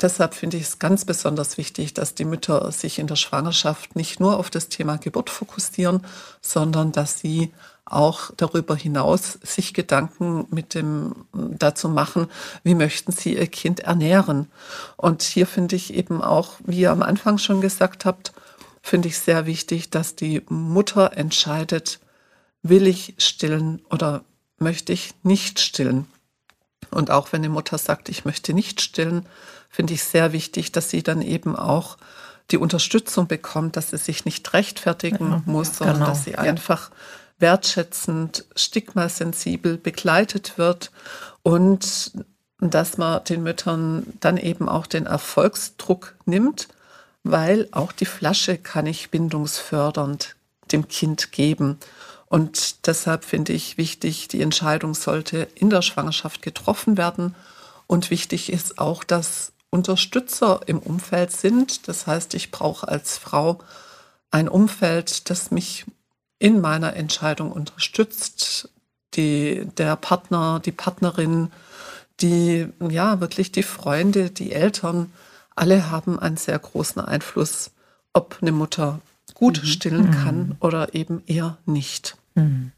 Deshalb 0.00 0.34
finde 0.34 0.56
ich 0.56 0.62
es 0.62 0.78
ganz 0.78 1.04
besonders 1.04 1.58
wichtig, 1.58 1.92
dass 1.92 2.14
die 2.14 2.24
Mütter 2.24 2.72
sich 2.72 2.98
in 2.98 3.06
der 3.06 3.16
Schwangerschaft 3.16 3.96
nicht 3.96 4.18
nur 4.18 4.38
auf 4.38 4.48
das 4.48 4.68
Thema 4.68 4.96
Geburt 4.96 5.28
fokussieren, 5.28 6.06
sondern 6.40 6.90
dass 6.92 7.18
sie 7.18 7.52
auch 7.90 8.30
darüber 8.36 8.76
hinaus 8.76 9.38
sich 9.42 9.74
Gedanken 9.74 10.46
mit 10.50 10.74
dem 10.74 11.14
dazu 11.32 11.88
machen, 11.88 12.28
wie 12.62 12.74
möchten 12.74 13.12
sie 13.12 13.36
ihr 13.36 13.46
Kind 13.46 13.80
ernähren. 13.80 14.48
Und 14.96 15.22
hier 15.22 15.46
finde 15.46 15.76
ich 15.76 15.94
eben 15.94 16.22
auch, 16.22 16.54
wie 16.64 16.80
ihr 16.80 16.92
am 16.92 17.02
Anfang 17.02 17.38
schon 17.38 17.60
gesagt 17.60 18.04
habt, 18.04 18.32
finde 18.82 19.08
ich 19.08 19.18
sehr 19.18 19.46
wichtig, 19.46 19.90
dass 19.90 20.16
die 20.16 20.42
Mutter 20.48 21.16
entscheidet, 21.16 22.00
will 22.62 22.86
ich 22.86 23.14
stillen 23.18 23.82
oder 23.90 24.24
möchte 24.58 24.92
ich 24.92 25.14
nicht 25.22 25.60
stillen. 25.60 26.06
Und 26.90 27.10
auch 27.10 27.32
wenn 27.32 27.42
die 27.42 27.48
Mutter 27.48 27.78
sagt, 27.78 28.08
ich 28.08 28.24
möchte 28.24 28.52
nicht 28.54 28.80
stillen, 28.80 29.26
finde 29.68 29.94
ich 29.94 30.04
sehr 30.04 30.32
wichtig, 30.32 30.72
dass 30.72 30.90
sie 30.90 31.02
dann 31.02 31.22
eben 31.22 31.56
auch 31.56 31.96
die 32.50 32.58
Unterstützung 32.58 33.28
bekommt, 33.28 33.76
dass 33.76 33.90
sie 33.90 33.98
sich 33.98 34.24
nicht 34.24 34.52
rechtfertigen 34.52 35.30
ja, 35.30 35.42
muss, 35.46 35.76
sondern 35.76 35.96
genau. 35.96 36.08
dass 36.08 36.24
sie 36.24 36.36
einfach 36.36 36.90
wertschätzend, 37.40 38.44
stigmasensibel 38.54 39.78
begleitet 39.78 40.58
wird 40.58 40.90
und 41.42 42.12
dass 42.60 42.98
man 42.98 43.24
den 43.24 43.42
Müttern 43.42 44.06
dann 44.20 44.36
eben 44.36 44.68
auch 44.68 44.86
den 44.86 45.06
Erfolgsdruck 45.06 46.14
nimmt, 46.26 46.68
weil 47.22 47.68
auch 47.72 47.92
die 47.92 48.06
Flasche 48.06 48.58
kann 48.58 48.86
ich 48.86 49.10
bindungsfördernd 49.10 50.36
dem 50.72 50.88
Kind 50.88 51.32
geben. 51.32 51.78
Und 52.26 52.86
deshalb 52.86 53.24
finde 53.24 53.52
ich 53.52 53.76
wichtig, 53.76 54.28
die 54.28 54.42
Entscheidung 54.42 54.94
sollte 54.94 55.48
in 55.54 55.70
der 55.70 55.82
Schwangerschaft 55.82 56.42
getroffen 56.42 56.96
werden. 56.96 57.34
Und 57.86 58.10
wichtig 58.10 58.52
ist 58.52 58.78
auch, 58.78 59.02
dass 59.02 59.52
Unterstützer 59.70 60.60
im 60.66 60.78
Umfeld 60.78 61.32
sind. 61.32 61.88
Das 61.88 62.06
heißt, 62.06 62.34
ich 62.34 62.50
brauche 62.50 62.86
als 62.86 63.18
Frau 63.18 63.58
ein 64.30 64.48
Umfeld, 64.48 65.28
das 65.30 65.50
mich 65.50 65.86
in 66.40 66.60
meiner 66.60 66.96
Entscheidung 66.96 67.52
unterstützt. 67.52 68.68
Die, 69.14 69.66
der 69.76 69.96
Partner, 69.96 70.60
die 70.64 70.72
Partnerin, 70.72 71.50
die, 72.20 72.68
ja, 72.88 73.20
wirklich 73.20 73.52
die 73.52 73.62
Freunde, 73.62 74.30
die 74.30 74.52
Eltern, 74.52 75.12
alle 75.54 75.90
haben 75.90 76.18
einen 76.18 76.36
sehr 76.36 76.58
großen 76.58 77.02
Einfluss, 77.02 77.72
ob 78.12 78.38
eine 78.40 78.52
Mutter 78.52 79.00
gut 79.34 79.62
mhm. 79.62 79.66
stillen 79.66 80.06
mhm. 80.06 80.10
kann 80.12 80.56
oder 80.60 80.94
eben 80.94 81.22
eher 81.26 81.58
nicht. 81.66 82.16
Mhm. 82.34 82.72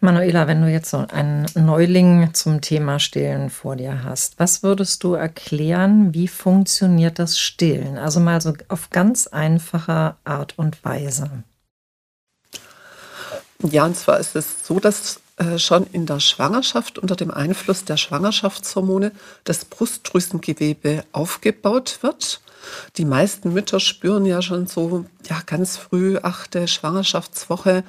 Manuela, 0.00 0.46
wenn 0.46 0.62
du 0.62 0.70
jetzt 0.70 0.90
so 0.90 0.98
einen 1.08 1.46
Neuling 1.54 2.32
zum 2.32 2.60
Thema 2.60 3.00
Stillen 3.00 3.50
vor 3.50 3.74
dir 3.76 4.04
hast, 4.04 4.38
was 4.38 4.62
würdest 4.62 5.02
du 5.02 5.14
erklären, 5.14 6.14
wie 6.14 6.28
funktioniert 6.28 7.18
das 7.18 7.38
Stillen? 7.38 7.98
Also 7.98 8.20
mal 8.20 8.40
so 8.40 8.54
auf 8.68 8.90
ganz 8.90 9.26
einfache 9.26 10.14
Art 10.24 10.56
und 10.56 10.84
Weise. 10.84 11.42
Ja, 13.62 13.86
und 13.86 13.96
zwar 13.96 14.20
ist 14.20 14.36
es 14.36 14.64
so, 14.64 14.78
dass 14.78 15.20
äh, 15.36 15.58
schon 15.58 15.86
in 15.92 16.06
der 16.06 16.20
Schwangerschaft 16.20 16.98
unter 16.98 17.16
dem 17.16 17.32
Einfluss 17.32 17.84
der 17.84 17.96
Schwangerschaftshormone 17.96 19.12
das 19.44 19.64
Brustdrüsengewebe 19.64 21.04
aufgebaut 21.10 21.98
wird. 22.02 22.40
Die 22.96 23.04
meisten 23.04 23.52
Mütter 23.52 23.80
spüren 23.80 24.26
ja 24.26 24.42
schon 24.42 24.66
so 24.66 25.06
ja 25.28 25.40
ganz 25.46 25.76
früh 25.76 26.18
achte 26.18 26.68
Schwangerschaftswoche 26.68 27.82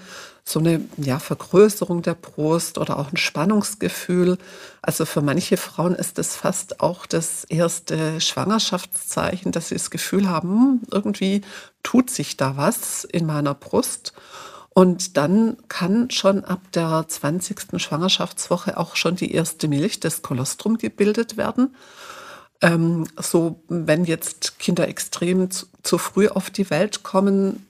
so 0.44 0.60
eine 0.60 0.82
ja, 0.98 1.20
Vergrößerung 1.20 2.02
der 2.02 2.16
Brust 2.16 2.80
oder 2.80 2.98
auch 2.98 3.12
ein 3.12 3.18
Spannungsgefühl. 3.18 4.40
Also 4.82 5.06
für 5.06 5.22
manche 5.22 5.58
Frauen 5.58 5.94
ist 5.94 6.18
das 6.18 6.36
fast 6.36 6.82
auch 6.82 7.06
das 7.06 7.44
erste 7.44 8.20
Schwangerschaftszeichen, 8.20 9.52
dass 9.52 9.70
sie 9.70 9.76
das 9.76 9.92
Gefühl 9.92 10.28
haben, 10.28 10.50
hm, 10.50 10.82
irgendwie 10.92 11.42
tut 11.84 12.10
sich 12.10 12.38
da 12.38 12.58
was 12.58 13.04
in 13.04 13.28
meiner 13.28 13.54
Brust. 13.54 14.14
Und 14.72 15.18
dann 15.18 15.58
kann 15.68 16.10
schon 16.12 16.46
ab 16.46 16.62
der 16.74 17.06
20. 17.08 17.82
Schwangerschaftswoche 17.82 18.78
auch 18.78 18.96
schon 18.96 19.16
die 19.16 19.34
erste 19.34 19.68
Milch, 19.68 20.00
das 20.00 20.22
Kolostrum, 20.22 20.78
gebildet 20.78 21.38
werden. 21.38 21.76
Ähm, 22.62 23.08
so, 23.18 23.64
wenn 23.68 24.06
jetzt 24.06 24.60
Kinder 24.60 24.88
extrem 24.88 25.50
zu, 25.50 25.66
zu, 25.82 25.98
früh 25.98 26.28
auf 26.28 26.50
die 26.50 26.70
Welt 26.70 27.04
kommen, 27.04 27.66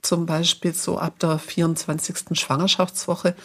zum 0.00 0.26
Beispiel 0.26 0.74
so 0.74 0.98
ab 0.98 1.18
der 1.20 1.38
24. 1.38 2.38
Schwangerschaftswoche, 2.38 3.36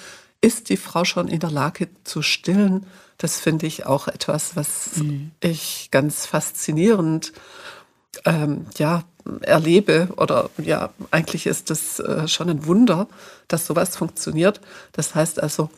ist 0.42 0.70
die 0.70 0.78
Frau 0.78 1.04
schon 1.04 1.28
in 1.28 1.40
der 1.40 1.52
Lage 1.52 1.90
zu 2.04 2.22
stillen. 2.22 2.86
Das 3.18 3.40
finde 3.40 3.68
ich 3.68 3.86
auch 3.86 4.08
etwas, 4.08 4.56
was 4.56 4.98
mhm. 4.98 5.32
ich 5.40 5.90
ganz 5.92 6.26
faszinierend 6.26 7.34
ähm, 8.26 8.66
ja, 8.78 9.04
erlebe. 9.42 10.10
Oder 10.18 10.50
ja, 10.58 10.90
eigentlich 11.12 11.48
ist 11.48 11.70
das 11.70 12.00
äh, 12.00 12.28
schon 12.28 12.50
ein 12.50 12.66
Wunder, 12.66 13.08
dass 13.48 13.66
sowas 13.66 13.96
funktioniert. 13.96 14.62
Das 14.92 15.16
heißt 15.16 15.42
also, 15.42 15.70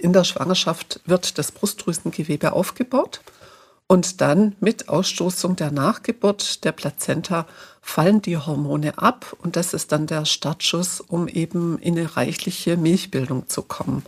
in 0.00 0.12
der 0.12 0.24
Schwangerschaft 0.24 1.00
wird 1.06 1.38
das 1.38 1.52
Brustdrüsengewebe 1.52 2.52
aufgebaut. 2.52 3.20
Und 3.86 4.20
dann 4.20 4.54
mit 4.60 4.90
Ausstoßung 4.90 5.56
der 5.56 5.70
Nachgeburt 5.70 6.62
der 6.64 6.72
Plazenta 6.72 7.46
fallen 7.80 8.20
die 8.20 8.36
Hormone 8.36 8.98
ab 8.98 9.34
und 9.38 9.56
das 9.56 9.72
ist 9.72 9.92
dann 9.92 10.06
der 10.06 10.26
Startschuss, 10.26 11.00
um 11.00 11.26
eben 11.26 11.78
in 11.78 11.98
eine 11.98 12.14
reichliche 12.14 12.76
Milchbildung 12.76 13.48
zu 13.48 13.62
kommen. 13.62 14.04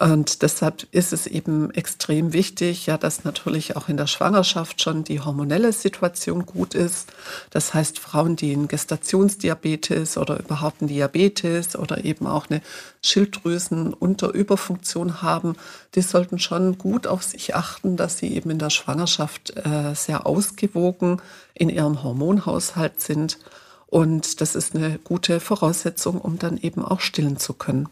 Und 0.00 0.42
deshalb 0.42 0.88
ist 0.90 1.12
es 1.12 1.28
eben 1.28 1.70
extrem 1.70 2.32
wichtig, 2.32 2.86
ja, 2.86 2.98
dass 2.98 3.22
natürlich 3.22 3.76
auch 3.76 3.88
in 3.88 3.96
der 3.96 4.08
Schwangerschaft 4.08 4.82
schon 4.82 5.04
die 5.04 5.20
hormonelle 5.20 5.72
Situation 5.72 6.46
gut 6.46 6.74
ist. 6.74 7.12
Das 7.50 7.74
heißt, 7.74 8.00
Frauen, 8.00 8.34
die 8.34 8.52
einen 8.52 8.66
Gestationsdiabetes 8.66 10.18
oder 10.18 10.40
überhaupt 10.40 10.80
einen 10.80 10.88
Diabetes 10.88 11.76
oder 11.76 12.04
eben 12.04 12.26
auch 12.26 12.50
eine 12.50 12.60
Schilddrüsenunterüberfunktion 13.02 15.22
haben, 15.22 15.54
die 15.94 16.02
sollten 16.02 16.40
schon 16.40 16.76
gut 16.76 17.06
auf 17.06 17.22
sich 17.22 17.54
achten, 17.54 17.96
dass 17.96 18.18
sie 18.18 18.34
eben 18.34 18.50
in 18.50 18.58
der 18.58 18.70
Schwangerschaft 18.70 19.56
äh, 19.64 19.94
sehr 19.94 20.26
ausgewogen 20.26 21.22
in 21.54 21.68
ihrem 21.68 22.02
Hormonhaushalt 22.02 23.00
sind. 23.00 23.38
Und 23.86 24.40
das 24.40 24.56
ist 24.56 24.74
eine 24.74 24.98
gute 24.98 25.38
Voraussetzung, 25.38 26.20
um 26.20 26.36
dann 26.36 26.58
eben 26.58 26.84
auch 26.84 27.00
stillen 27.00 27.36
zu 27.36 27.52
können. 27.52 27.88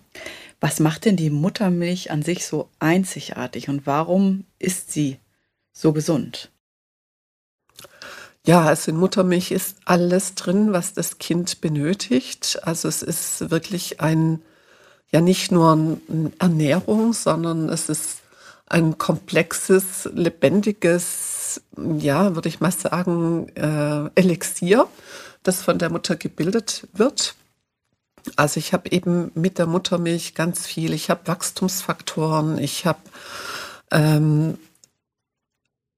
Was 0.63 0.79
macht 0.79 1.07
denn 1.07 1.17
die 1.17 1.29
Muttermilch 1.29 2.13
an 2.13 2.23
sich 2.23 2.47
so 2.47 2.69
einzigartig 2.79 3.69
und 3.69 3.85
warum 3.85 4.45
ist 4.61 4.93
sie 4.93 5.19
so 5.73 5.93
gesund? 5.93 6.53
Ja, 8.47 8.63
also 8.63 8.93
in 8.93 8.97
Muttermilch 8.97 9.51
ist 9.51 9.79
alles 9.87 10.37
drin, 10.37 10.73
was 10.73 10.95
das 10.95 11.19
Kind 11.19 11.61
benötigt. 11.61 12.61
Also 12.63 12.87
es 12.87 13.03
ist 13.03 13.51
wirklich 13.51 14.01
ein, 14.01 14.41
ja 15.11 15.21
nicht 15.21 15.51
nur 15.51 15.73
eine 15.73 16.31
Ernährung, 16.39 17.13
sondern 17.13 17.69
es 17.69 17.89
ist 17.89 18.19
ein 18.67 18.99
komplexes, 18.99 20.09
lebendiges, 20.15 21.61
ja, 21.99 22.37
würde 22.37 22.49
ich 22.49 22.61
mal 22.61 22.71
sagen, 22.71 23.49
äh, 23.57 24.11
Elixier, 24.15 24.87
das 25.43 25.61
von 25.61 25.81
der 25.81 25.91
Mutter 25.91 26.15
gebildet 26.15 26.87
wird. 26.93 27.35
Also 28.37 28.59
ich 28.59 28.73
habe 28.73 28.91
eben 28.91 29.31
mit 29.35 29.59
der 29.59 29.67
Muttermilch 29.67 30.35
ganz 30.35 30.67
viel. 30.67 30.93
Ich 30.93 31.11
habe 31.11 31.27
Wachstumsfaktoren, 31.27 32.59
ich 32.59 32.87
habe 32.87 33.01
ähm, 33.91 34.59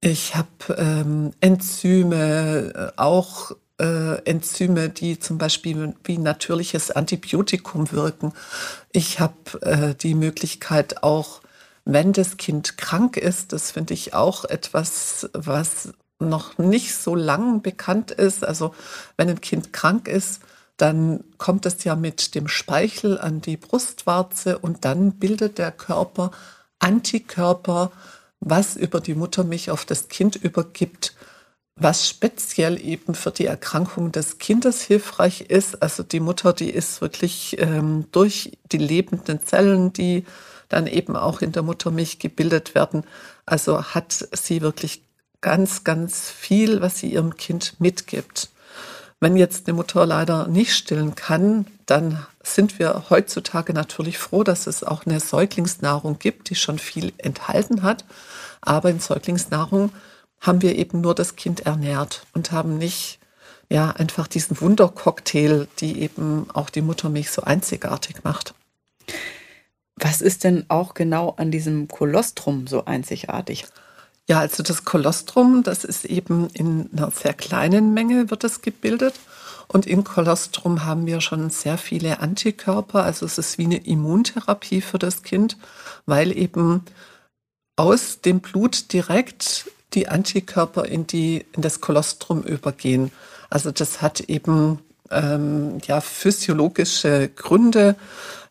ich 0.01 0.35
ähm, 0.77 1.33
Enzyme, 1.41 2.75
äh, 2.75 3.01
auch 3.01 3.53
äh, 3.81 4.23
Enzyme, 4.25 4.91
die 4.91 5.19
zum 5.19 5.39
Beispiel 5.39 5.95
wie 6.05 6.19
natürliches 6.19 6.91
Antibiotikum 6.91 7.91
wirken. 7.91 8.33
Ich 8.93 9.19
habe 9.19 9.63
äh, 9.63 9.95
die 9.95 10.15
Möglichkeit 10.15 11.03
auch, 11.03 11.41
wenn 11.87 12.13
das 12.13 12.37
Kind 12.37 12.77
krank 12.77 13.17
ist, 13.17 13.53
das 13.53 13.71
finde 13.71 13.95
ich 13.95 14.13
auch 14.13 14.45
etwas, 14.45 15.31
was 15.33 15.95
noch 16.19 16.59
nicht 16.59 16.95
so 16.95 17.15
lang 17.15 17.63
bekannt 17.63 18.11
ist. 18.11 18.45
Also 18.45 18.75
wenn 19.17 19.29
ein 19.29 19.41
Kind 19.41 19.73
krank 19.73 20.07
ist, 20.07 20.41
dann 20.77 21.25
kommt 21.39 21.67
es 21.67 21.85
ja 21.85 21.95
mit 21.97 22.35
dem 22.35 22.49
Speichel 22.49 23.19
an 23.19 23.41
die 23.41 23.57
Brustwarze 23.57 24.59
und 24.59 24.85
dann 24.85 25.13
bildet 25.13 25.59
der 25.59 25.73
Körper 25.73 26.31
Antikörper, 26.79 27.93
was 28.41 28.77
über 28.77 29.01
die 29.01 29.15
Muttermilch 29.15 29.71
auf 29.71 29.85
das 29.85 30.09
Kind 30.09 30.37
übergibt, 30.37 31.15
was 31.77 32.09
speziell 32.09 32.79
eben 32.85 33.15
für 33.15 33.31
die 33.31 33.47
Erkrankung 33.47 34.13
des 34.13 34.39
Kindes 34.39 34.83
hilfreich 34.83 35.43
ist. 35.43 35.83
Also 35.83 36.03
die 36.03 36.21
Mutter, 36.21 36.53
die 36.53 36.71
ist 36.71 37.01
wirklich 37.01 37.57
ähm, 37.59 38.07
durch 38.13 38.59
die 38.71 38.79
lebenden 38.79 39.43
Zellen, 39.43 39.93
die 39.93 40.25
dann 40.69 40.87
eben 40.87 41.17
auch 41.17 41.41
in 41.41 41.53
der 41.53 41.63
Muttermilch 41.63 42.19
gebildet 42.19 42.75
werden, 42.75 43.05
also 43.47 43.83
hat 43.83 44.29
sie 44.33 44.61
wirklich 44.61 45.03
ganz, 45.41 45.85
ganz 45.85 46.31
viel, 46.31 46.81
was 46.81 46.99
sie 46.99 47.13
ihrem 47.13 47.37
Kind 47.37 47.79
mitgibt. 47.79 48.51
Wenn 49.21 49.37
jetzt 49.37 49.67
eine 49.67 49.75
Mutter 49.75 50.07
leider 50.07 50.49
nicht 50.49 50.75
stillen 50.75 51.15
kann, 51.15 51.67
dann 51.87 52.27
sind 52.43 52.79
wir 52.79 53.05
heutzutage 53.11 53.73
natürlich 53.73 54.19
froh, 54.19 54.45
dass 54.45 54.67
es 54.67 54.85
auch 54.85 55.07
eine 55.07 55.21
Säuglingsnahrung 55.21 56.19
gibt, 56.19 56.51
die 56.51 56.55
schon 56.55 56.79
viel 56.79 57.13
enthalten 57.19 57.83
hat. 57.83 58.05
Aber 58.61 58.91
in 58.91 59.01
Säuglingsnahrung 59.01 59.93
haben 60.41 60.63
wir 60.63 60.77
eben 60.77 61.01
nur 61.01 61.15
das 61.15 61.37
Kind 61.37 61.61
ernährt 61.61 62.27
und 62.35 62.53
haben 62.53 62.77
nicht 62.77 63.19
ja 63.71 63.91
einfach 63.91 64.27
diesen 64.27 64.61
Wundercocktail, 64.61 65.69
die 65.81 66.03
eben 66.03 66.49
auch 66.53 66.71
die 66.71 66.83
Muttermilch 66.83 67.31
so 67.31 67.43
einzigartig 67.43 68.25
macht. 68.25 68.55
Was 69.97 70.21
ist 70.21 70.45
denn 70.45 70.67
auch 70.69 70.95
genau 70.95 71.35
an 71.37 71.51
diesem 71.51 71.89
Kolostrum 71.89 72.67
so 72.67 72.85
einzigartig? 72.85 73.65
Ja, 74.29 74.41
also 74.41 74.63
das 74.63 74.85
Kolostrum, 74.85 75.63
das 75.63 75.85
ist 75.85 76.07
eben 76.07 76.49
in 76.55 76.89
einer 76.97 77.11
sehr 77.11 77.35
kleinen 77.35 77.93
Menge 77.93 78.31
wird 78.31 78.45
es 78.45 78.63
gebildet. 78.63 79.15
Und 79.69 79.87
im 79.87 80.05
Kolostrum 80.05 80.85
haben 80.85 81.07
wir 81.07 81.21
schon 81.21 81.51
sehr 81.51 81.79
viele 81.79 82.21
Antikörper. 82.21 83.03
Also 83.03 83.27
es 83.27 83.39
ist 83.39 83.59
wie 83.59 83.65
eine 83.65 83.85
Immuntherapie 83.85 84.81
für 84.81 84.99
das 84.99 85.23
Kind, 85.23 85.59
weil 86.07 86.37
eben 86.37 86.83
aus 87.77 88.21
dem 88.21 88.41
Blut 88.41 88.93
direkt 88.93 89.71
die 89.93 90.09
Antikörper 90.09 90.87
in, 90.87 91.07
die, 91.07 91.45
in 91.53 91.63
das 91.63 91.81
Kolostrum 91.81 92.43
übergehen. 92.43 93.11
Also 93.51 93.71
das 93.71 94.01
hat 94.01 94.21
eben 94.21 94.81
ähm, 95.11 95.79
ja, 95.87 96.01
physiologische 96.01 97.29
Gründe. 97.29 97.95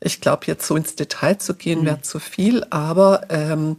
Ich 0.02 0.22
glaube, 0.22 0.46
jetzt 0.48 0.68
so 0.68 0.76
ins 0.76 0.96
Detail 0.96 1.38
zu 1.40 1.56
gehen, 1.56 1.82
mhm. 1.82 1.86
wäre 1.86 2.02
zu 2.02 2.20
viel, 2.20 2.66
aber 2.70 3.30
ähm, 3.30 3.78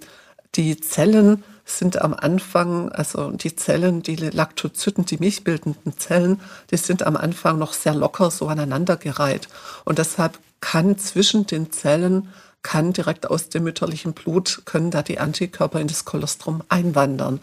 die 0.54 0.80
Zellen 0.80 1.42
sind 1.64 2.00
am 2.00 2.14
Anfang, 2.14 2.90
also 2.92 3.30
die 3.30 3.56
Zellen, 3.56 4.02
die 4.02 4.16
Laktozyten, 4.16 5.06
die 5.06 5.18
milchbildenden 5.18 5.98
Zellen, 5.98 6.40
die 6.70 6.76
sind 6.76 7.04
am 7.06 7.16
Anfang 7.16 7.58
noch 7.58 7.72
sehr 7.72 7.94
locker 7.94 8.30
so 8.30 8.48
aneinandergereiht. 8.48 9.48
Und 9.84 9.98
deshalb 9.98 10.38
kann 10.60 10.98
zwischen 10.98 11.46
den 11.46 11.72
Zellen, 11.72 12.28
kann 12.62 12.92
direkt 12.92 13.30
aus 13.30 13.48
dem 13.48 13.64
mütterlichen 13.64 14.14
Blut, 14.14 14.62
können 14.64 14.90
da 14.90 15.02
die 15.02 15.18
Antikörper 15.18 15.80
in 15.80 15.88
das 15.88 16.04
Kolostrum 16.04 16.62
einwandern. 16.68 17.40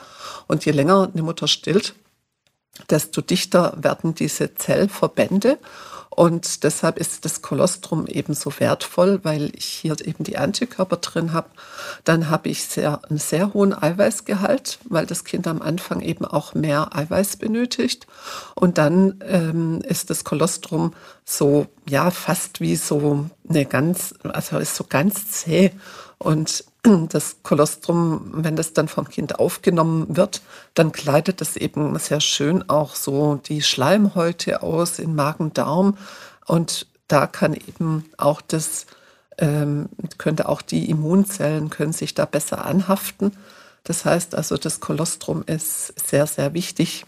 Und 0.48 0.66
je 0.66 0.72
länger 0.72 1.10
eine 1.12 1.22
Mutter 1.22 1.48
stillt, 1.48 1.96
desto 2.90 3.22
dichter 3.22 3.74
werden 3.78 4.16
diese 4.16 4.56
Zellverbände 4.56 5.60
und 6.14 6.66
deshalb 6.66 6.98
ist 6.98 7.24
das 7.24 7.42
Kolostrum 7.42 8.06
eben 8.06 8.34
so 8.34 8.52
wertvoll, 8.60 9.22
weil 9.24 9.50
ich 9.56 9.66
hier 9.66 9.96
eben 10.06 10.26
die 10.26 10.38
Antikörper 10.38 10.98
drin 10.98 11.32
habe. 11.32 11.50
Dann 12.04 12.30
habe 12.30 12.50
ich 12.50 12.66
sehr, 12.66 13.00
einen 13.10 13.18
sehr 13.18 13.54
hohen 13.54 13.74
Eiweißgehalt, 13.74 14.80
weil 14.90 15.06
das 15.06 15.24
Kind 15.24 15.48
am 15.48 15.62
Anfang 15.62 16.02
eben 16.02 16.26
auch 16.26 16.54
mehr 16.54 16.94
Eiweiß 16.94 17.38
benötigt. 17.38 18.08
Und 18.56 18.78
dann 18.78 19.24
ähm, 19.26 19.82
ist 19.88 20.10
das 20.10 20.26
Kolostrum 20.26 20.94
so, 21.24 21.68
ja, 21.88 22.12
fast 22.12 22.60
wie 22.60 22.76
so 22.76 23.30
eine 23.48 23.66
ganz, 23.66 24.14
also 24.24 24.58
ist 24.58 24.76
so 24.76 24.84
ganz 24.84 25.32
zäh. 25.32 25.72
Und 26.18 26.66
das 26.84 27.38
Kolostrum, 27.44 28.32
wenn 28.34 28.56
das 28.56 28.74
dann 28.74 28.88
vom 28.88 29.08
Kind 29.08 29.40
aufgenommen 29.40 30.18
wird, 30.18 30.42
dann 30.74 30.92
kleidet 30.92 31.42
es 31.42 31.56
eben 31.56 31.98
sehr 32.00 32.22
schön 32.22 32.70
auch 32.70 32.96
so 32.96 33.36
die 33.36 33.62
Schleimhäute 33.62 34.64
aus 34.64 34.98
in 34.98 35.14
Magen-Darm. 35.14 35.98
Und 36.48 36.88
da 37.08 37.28
kann 37.28 37.54
eben 37.54 38.06
auch 38.18 38.42
das, 38.42 38.88
ähm, 39.38 39.90
könnte 40.18 40.50
auch 40.50 40.62
die 40.62 40.90
Immunzellen 40.90 41.70
können 41.70 41.94
sich 41.94 42.16
da 42.16 42.26
besser 42.26 42.66
anhaften. 42.66 43.38
Das 43.84 44.06
heißt 44.06 44.34
also, 44.36 44.58
das 44.58 44.80
Kolostrum 44.80 45.44
ist 45.46 45.94
sehr, 46.08 46.26
sehr 46.26 46.54
wichtig, 46.54 47.06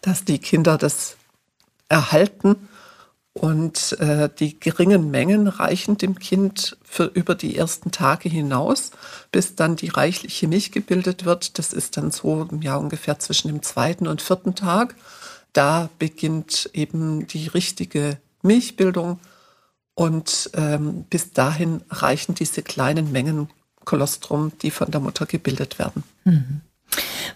dass 0.00 0.24
die 0.24 0.38
Kinder 0.38 0.78
das 0.78 1.16
erhalten 1.88 2.68
und 3.34 3.98
äh, 4.00 4.28
die 4.38 4.60
geringen 4.60 5.10
Mengen 5.10 5.48
reichen 5.48 5.96
dem 5.96 6.18
Kind 6.18 6.76
für 6.82 7.04
über 7.04 7.34
die 7.34 7.56
ersten 7.56 7.90
Tage 7.90 8.28
hinaus, 8.28 8.90
bis 9.30 9.54
dann 9.54 9.76
die 9.76 9.88
reichliche 9.88 10.48
Milch 10.48 10.70
gebildet 10.72 11.24
wird. 11.24 11.58
Das 11.58 11.72
ist 11.72 11.96
dann 11.96 12.10
so 12.10 12.48
ja 12.60 12.76
ungefähr 12.76 13.18
zwischen 13.18 13.48
dem 13.48 13.62
zweiten 13.62 14.06
und 14.06 14.20
vierten 14.22 14.54
Tag. 14.54 14.94
Da 15.54 15.88
beginnt 15.98 16.70
eben 16.74 17.26
die 17.26 17.48
richtige 17.48 18.18
Milchbildung 18.42 19.18
Und 19.94 20.50
ähm, 20.54 21.04
bis 21.10 21.32
dahin 21.32 21.82
reichen 21.90 22.34
diese 22.34 22.62
kleinen 22.62 23.12
Mengen 23.12 23.48
Kolostrum, 23.84 24.52
die 24.62 24.70
von 24.70 24.90
der 24.90 25.00
Mutter 25.00 25.26
gebildet 25.26 25.78
werden. 25.78 26.04
Mhm. 26.24 26.60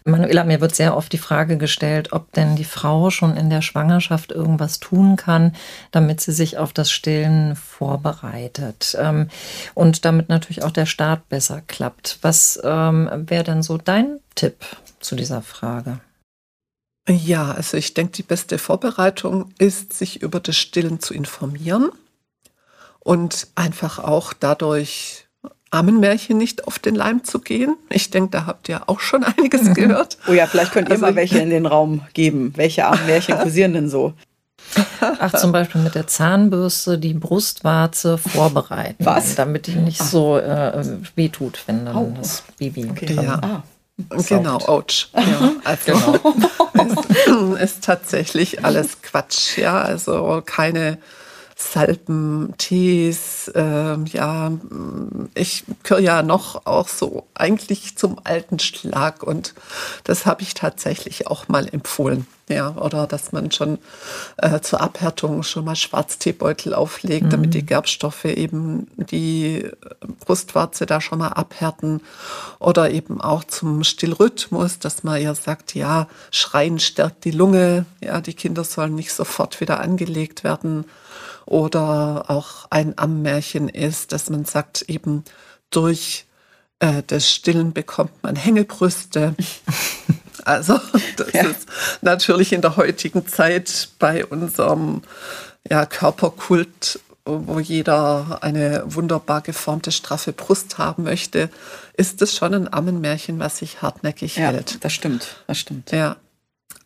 Manuela, 0.07 0.45
mir 0.45 0.61
wird 0.61 0.75
sehr 0.75 0.97
oft 0.97 1.13
die 1.13 1.19
Frage 1.19 1.57
gestellt, 1.57 2.13
ob 2.13 2.33
denn 2.33 2.55
die 2.55 2.65
Frau 2.65 3.11
schon 3.11 3.37
in 3.37 3.51
der 3.51 3.61
Schwangerschaft 3.61 4.31
irgendwas 4.31 4.79
tun 4.79 5.17
kann, 5.17 5.55
damit 5.91 6.21
sie 6.21 6.31
sich 6.31 6.59
auf 6.59 6.73
das 6.73 6.93
Stillen 6.93 7.57
vorbereitet 7.57 8.97
ähm, 9.01 9.29
und 9.75 10.05
damit 10.05 10.29
natürlich 10.29 10.63
auch 10.63 10.71
der 10.71 10.87
Start 10.87 11.29
besser 11.29 11.61
klappt. 11.67 12.19
Was 12.23 12.61
ähm, 12.63 13.11
wäre 13.27 13.43
denn 13.43 13.65
so 13.65 13.79
dein 13.79 14.21
Tipp 14.37 14.65
zu 15.01 15.17
dieser 15.17 15.43
Frage? 15.43 15.99
Ja, 17.09 17.51
also 17.51 17.77
ich 17.77 17.93
denke, 17.93 18.13
die 18.13 18.23
beste 18.23 18.59
Vorbereitung 18.59 19.53
ist, 19.59 19.93
sich 19.93 20.23
über 20.23 20.39
das 20.39 20.57
Stillen 20.57 21.01
zu 21.01 21.15
informieren 21.15 21.91
und 23.01 23.49
einfach 23.57 23.99
auch 23.99 24.33
dadurch 24.33 25.26
Ammenmärchen 25.77 26.39
nicht 26.39 26.67
auf 26.67 26.79
den 26.79 26.95
Leim 26.95 27.25
zu 27.25 27.39
gehen. 27.39 27.77
Ich 27.91 28.11
denke, 28.11 28.31
da 28.31 28.47
habt 28.47 28.69
ihr 28.69 28.89
auch 28.89 29.01
schon 29.01 29.25
einiges 29.25 29.63
mhm. 29.63 29.75
gehört. 29.75 30.19
Oh 30.29 30.33
ja, 30.33 30.47
vielleicht 30.47 30.73
könnt 30.73 30.89
ihr 30.89 30.93
also, 30.93 31.07
mal 31.07 31.15
welche 31.15 31.39
in 31.39 31.51
den 31.51 31.67
Raum 31.67 32.03
geben. 32.15 32.53
Welche 32.57 32.87
Ammenmärchen 32.87 33.39
kursieren 33.43 33.73
denn 33.75 33.89
so? 33.89 34.15
Ach, 35.01 35.33
zum 35.35 35.53
Beispiel 35.53 35.81
mit 35.81 35.95
der 35.95 36.07
Zahnbürste 36.07 36.99
die 36.99 37.15
Brustwarze 37.15 38.19
vorbereiten. 38.19 39.05
Was? 39.05 39.35
Damit 39.35 39.67
die 39.67 39.77
nicht 39.77 40.01
Ach. 40.01 40.07
so 40.07 40.39
äh, 40.39 40.85
wehtut, 41.15 41.63
wenn 41.67 41.85
dann 41.85 41.97
oh. 41.97 42.13
das 42.17 42.43
Baby 42.59 42.89
okay. 42.91 43.15
ja. 43.15 43.39
Ah. 43.43 43.63
Genau, 44.29 44.59
ouch. 44.67 45.09
Ja, 45.15 45.53
also 45.65 45.93
genau. 45.93 47.55
ist, 47.55 47.63
ist 47.63 47.85
tatsächlich 47.85 48.65
alles 48.65 49.01
Quatsch, 49.01 49.57
ja. 49.57 49.81
Also 49.81 50.43
keine 50.45 50.99
Salben, 51.59 52.53
Tees, 52.59 53.49
äh, 53.55 53.97
ja, 54.05 54.53
ich 55.35 55.65
gehöre 55.85 56.03
ja 56.03 56.23
noch 56.23 56.67
auch 56.67 56.87
so 56.87 57.27
eigentlich 57.33 57.97
zum 57.97 58.21
alten 58.25 58.59
Schlag 58.59 59.23
und 59.23 59.55
das 60.05 60.27
habe 60.27 60.43
ich 60.43 60.53
tatsächlich 60.53 61.29
auch 61.29 61.49
mal 61.49 61.67
empfohlen. 61.67 62.27
Ja, 62.49 62.77
oder 62.77 63.09
dass 63.09 63.33
man 63.33 63.51
schon 63.51 63.79
äh, 64.37 64.61
zur 64.61 64.81
Abhärtung 64.81 65.43
schon 65.43 65.65
mal 65.65 65.75
Schwarzteebeutel 65.75 66.75
auflegt, 66.75 67.25
mhm. 67.27 67.31
damit 67.31 67.55
die 67.55 67.67
Gerbstoffe 67.67 68.27
eben 68.27 68.87
die 68.97 69.69
Brustwarze 70.21 70.87
da 70.87 71.01
schon 71.01 71.19
mal 71.19 71.31
abhärten. 71.31 72.03
Oder 72.61 72.93
eben 72.93 73.21
auch 73.21 73.43
zum 73.43 73.83
Stillrhythmus, 73.83 74.79
dass 74.79 75.03
man 75.03 75.21
ja 75.21 75.35
sagt, 75.35 75.75
ja, 75.75 76.07
Schreien 76.31 76.79
stärkt 76.79 77.25
die 77.25 77.33
Lunge, 77.33 77.85
ja, 78.01 78.21
die 78.21 78.35
Kinder 78.35 78.63
sollen 78.63 78.95
nicht 78.95 79.13
sofort 79.13 79.61
wieder 79.61 79.81
angelegt 79.81 80.45
werden. 80.45 80.85
Oder 81.47 82.25
auch 82.29 82.67
ein 82.71 82.99
Ammenmärchen 82.99 83.69
ist, 83.69 84.13
dass 84.13 84.29
man 84.31 84.45
sagt, 84.45 84.83
eben 84.89 85.25
durch 85.71 86.27
äh, 86.81 87.03
das 87.07 87.31
Stillen 87.31 87.73
bekommt 87.73 88.23
man 88.23 88.37
Hängebrüste. 88.37 89.35
Also 90.45 90.79
das 91.17 91.33
ja. 91.33 91.43
ist 91.43 91.67
natürlich 92.03 92.53
in 92.53 92.61
der 92.61 92.77
heutigen 92.77 93.27
Zeit 93.27 93.89
bei 93.99 94.25
unserem 94.25 95.03
ja, 95.69 95.85
Körperkult, 95.87 97.01
wo 97.25 97.59
jeder 97.59 98.39
eine 98.43 98.85
wunderbar 98.87 99.41
geformte, 99.41 99.91
straffe 99.91 100.33
Brust 100.33 100.79
haben 100.79 101.03
möchte, 101.03 101.51
ist 101.95 102.23
es 102.23 102.37
schon 102.37 102.55
ein 102.55 102.73
Ammenmärchen, 102.73 103.41
was 103.41 103.59
sich 103.59 103.83
hartnäckig 103.83 104.37
ja, 104.37 104.51
hält. 104.51 104.85
Das 104.85 104.93
stimmt, 104.93 105.43
das 105.49 105.59
stimmt. 105.59 105.91
Ja. 105.91 106.15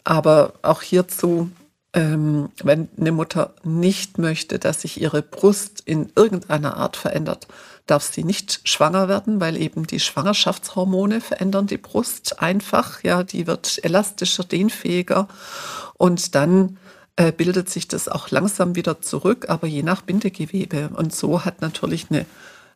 Aber 0.04 0.54
auch 0.62 0.80
hierzu 0.80 1.50
ähm, 1.92 2.50
wenn 2.62 2.88
eine 2.98 3.12
Mutter 3.12 3.54
nicht 3.64 4.18
möchte, 4.18 4.58
dass 4.58 4.82
sich 4.82 5.00
ihre 5.00 5.22
Brust 5.22 5.82
in 5.84 6.12
irgendeiner 6.14 6.76
Art 6.76 6.96
verändert, 6.96 7.48
darf 7.86 8.04
sie 8.04 8.22
nicht 8.22 8.60
schwanger 8.64 9.08
werden, 9.08 9.40
weil 9.40 9.56
eben 9.56 9.86
die 9.86 9.98
Schwangerschaftshormone 9.98 11.20
verändern 11.20 11.66
die 11.66 11.78
Brust 11.78 12.40
einfach. 12.40 13.02
Ja, 13.02 13.24
die 13.24 13.46
wird 13.46 13.80
elastischer, 13.82 14.44
dehnfähiger 14.44 15.26
und 15.94 16.36
dann 16.36 16.78
äh, 17.16 17.32
bildet 17.32 17.68
sich 17.68 17.88
das 17.88 18.08
auch 18.08 18.30
langsam 18.30 18.76
wieder 18.76 19.00
zurück, 19.00 19.46
aber 19.48 19.66
je 19.66 19.82
nach 19.82 20.02
Bindegewebe. 20.02 20.90
Und 20.94 21.14
so 21.14 21.44
hat 21.44 21.60
natürlich 21.60 22.06
eine 22.10 22.24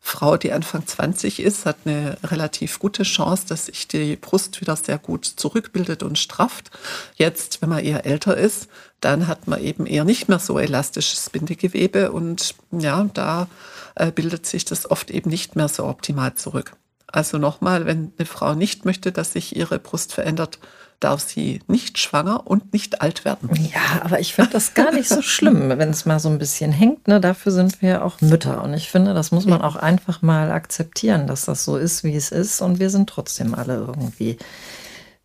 Frau, 0.07 0.37
die 0.37 0.53
Anfang 0.53 0.87
20 0.87 1.41
ist, 1.41 1.65
hat 1.65 1.79
eine 1.87 2.19
relativ 2.23 2.79
gute 2.79 3.05
Chance, 3.05 3.47
dass 3.49 3.67
sich 3.67 3.89
die 3.89 4.17
Brust 4.17 4.61
wieder 4.61 4.77
sehr 4.77 4.99
gut 4.99 5.25
zurückbildet 5.25 6.03
und 6.03 6.19
strafft. 6.19 6.71
Jetzt, 7.17 7.63
wenn 7.63 7.71
man 7.71 7.83
eher 7.83 8.05
älter 8.05 8.37
ist, 8.37 8.69
dann 9.01 9.27
hat 9.27 9.49
man 9.49 9.63
eben 9.63 9.87
eher 9.87 10.05
nicht 10.05 10.29
mehr 10.29 10.39
so 10.39 10.59
elastisches 10.59 11.31
Bindegewebe 11.31 12.13
und 12.13 12.55
ja, 12.71 13.09
da 13.15 13.49
äh, 13.95 14.13
bildet 14.13 14.45
sich 14.45 14.67
das 14.67 14.89
oft 14.91 15.11
eben 15.11 15.31
nicht 15.31 15.57
mehr 15.57 15.69
so 15.69 15.87
optimal 15.87 16.35
zurück. 16.35 16.77
Also 17.07 17.39
nochmal, 17.39 17.87
wenn 17.87 18.13
eine 18.19 18.27
Frau 18.27 18.55
nicht 18.55 18.85
möchte, 18.85 19.11
dass 19.11 19.33
sich 19.33 19.57
ihre 19.57 19.79
Brust 19.79 20.13
verändert, 20.13 20.59
darf 21.05 21.21
sie 21.21 21.61
nicht 21.69 21.99
schwanger 21.99 22.47
und 22.47 22.73
nicht 22.73 23.03
alt 23.03 23.25
werden. 23.25 23.51
Ja, 23.55 24.03
aber 24.03 24.21
ich 24.21 24.35
finde 24.35 24.53
das 24.53 24.75
gar 24.75 24.93
nicht 24.93 25.09
so 25.09 25.23
schlimm, 25.23 25.69
wenn 25.69 25.91
es 25.91 26.07
mal 26.07 26.19
so 26.19 26.31
ein 26.31 26.39
bisschen 26.39 26.73
hängt. 26.73 27.07
Ne? 27.07 27.21
Dafür 27.21 27.53
sind 27.53 27.83
wir 27.83 27.89
ja 27.91 28.03
auch 28.03 28.21
Mütter. 28.21 28.63
Und 28.63 28.75
ich 28.75 28.91
finde, 28.91 29.15
das 29.15 29.31
muss 29.31 29.45
man 29.45 29.61
auch 29.61 29.77
einfach 29.77 30.23
mal 30.23 30.51
akzeptieren, 30.51 31.27
dass 31.27 31.45
das 31.45 31.65
so 31.65 31.77
ist, 31.77 32.05
wie 32.05 32.17
es 32.17 32.33
ist. 32.33 32.63
Und 32.63 32.79
wir 32.81 32.89
sind 32.91 33.09
trotzdem 33.09 33.55
alle 33.55 33.75
irgendwie 33.75 34.39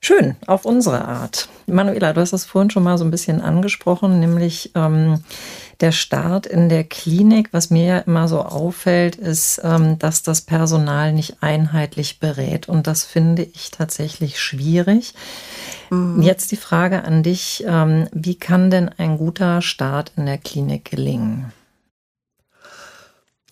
schön 0.02 0.36
auf 0.48 0.66
unsere 0.66 1.06
Art. 1.06 1.48
Manuela, 1.66 2.14
du 2.14 2.22
hast 2.22 2.34
das 2.34 2.46
vorhin 2.46 2.70
schon 2.70 2.84
mal 2.84 2.98
so 2.98 3.06
ein 3.06 3.12
bisschen 3.12 3.42
angesprochen, 3.42 4.20
nämlich 4.20 4.72
ähm, 4.76 5.24
der 5.80 5.92
Start 5.94 6.46
in 6.46 6.68
der 6.68 6.84
Klinik, 6.84 7.50
was 7.54 7.70
mir 7.70 7.86
ja 7.86 7.98
immer 8.00 8.28
so 8.28 8.42
auffällt, 8.42 9.16
ist, 9.16 9.62
ähm, 9.64 9.98
dass 9.98 10.24
das 10.24 10.42
Personal 10.42 11.14
nicht 11.14 11.42
einheitlich 11.42 12.20
berät. 12.20 12.68
Und 12.68 12.88
das 12.88 13.06
finde 13.06 13.44
ich 13.44 13.72
tatsächlich 13.72 14.40
schwierig. 14.40 15.14
Mhm. 15.90 16.22
Jetzt 16.22 16.52
die 16.52 16.58
Frage 16.58 17.04
an 17.04 17.24
dich, 17.24 17.64
ähm, 17.66 18.08
wie 18.12 18.36
kann 18.36 18.70
denn 18.70 18.90
ein 18.90 19.18
guter 19.18 19.62
Start 19.62 20.12
in 20.18 20.26
der 20.26 20.38
Klinik 20.38 20.86
gelingen? 20.86 21.54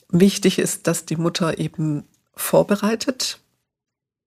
Wichtig 0.10 0.60
ist, 0.60 0.88
dass 0.88 1.06
die 1.06 1.18
Mutter 1.18 1.58
eben 1.60 2.04
vorbereitet, 2.36 3.40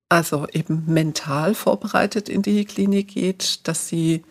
also 0.08 0.46
eben 0.52 0.84
mental 0.86 1.54
vorbereitet 1.54 2.28
in 2.28 2.42
die 2.42 2.64
Klinik 2.64 3.08
geht, 3.08 3.66
dass 3.68 3.88
sie 3.88 4.24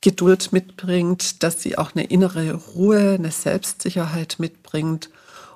Geduld 0.00 0.52
mitbringt, 0.52 1.42
dass 1.42 1.62
sie 1.62 1.78
auch 1.78 1.94
eine 1.94 2.04
innere 2.04 2.52
Ruhe, 2.52 3.14
eine 3.14 3.30
Selbstsicherheit 3.30 4.36
mitbringt 4.38 5.10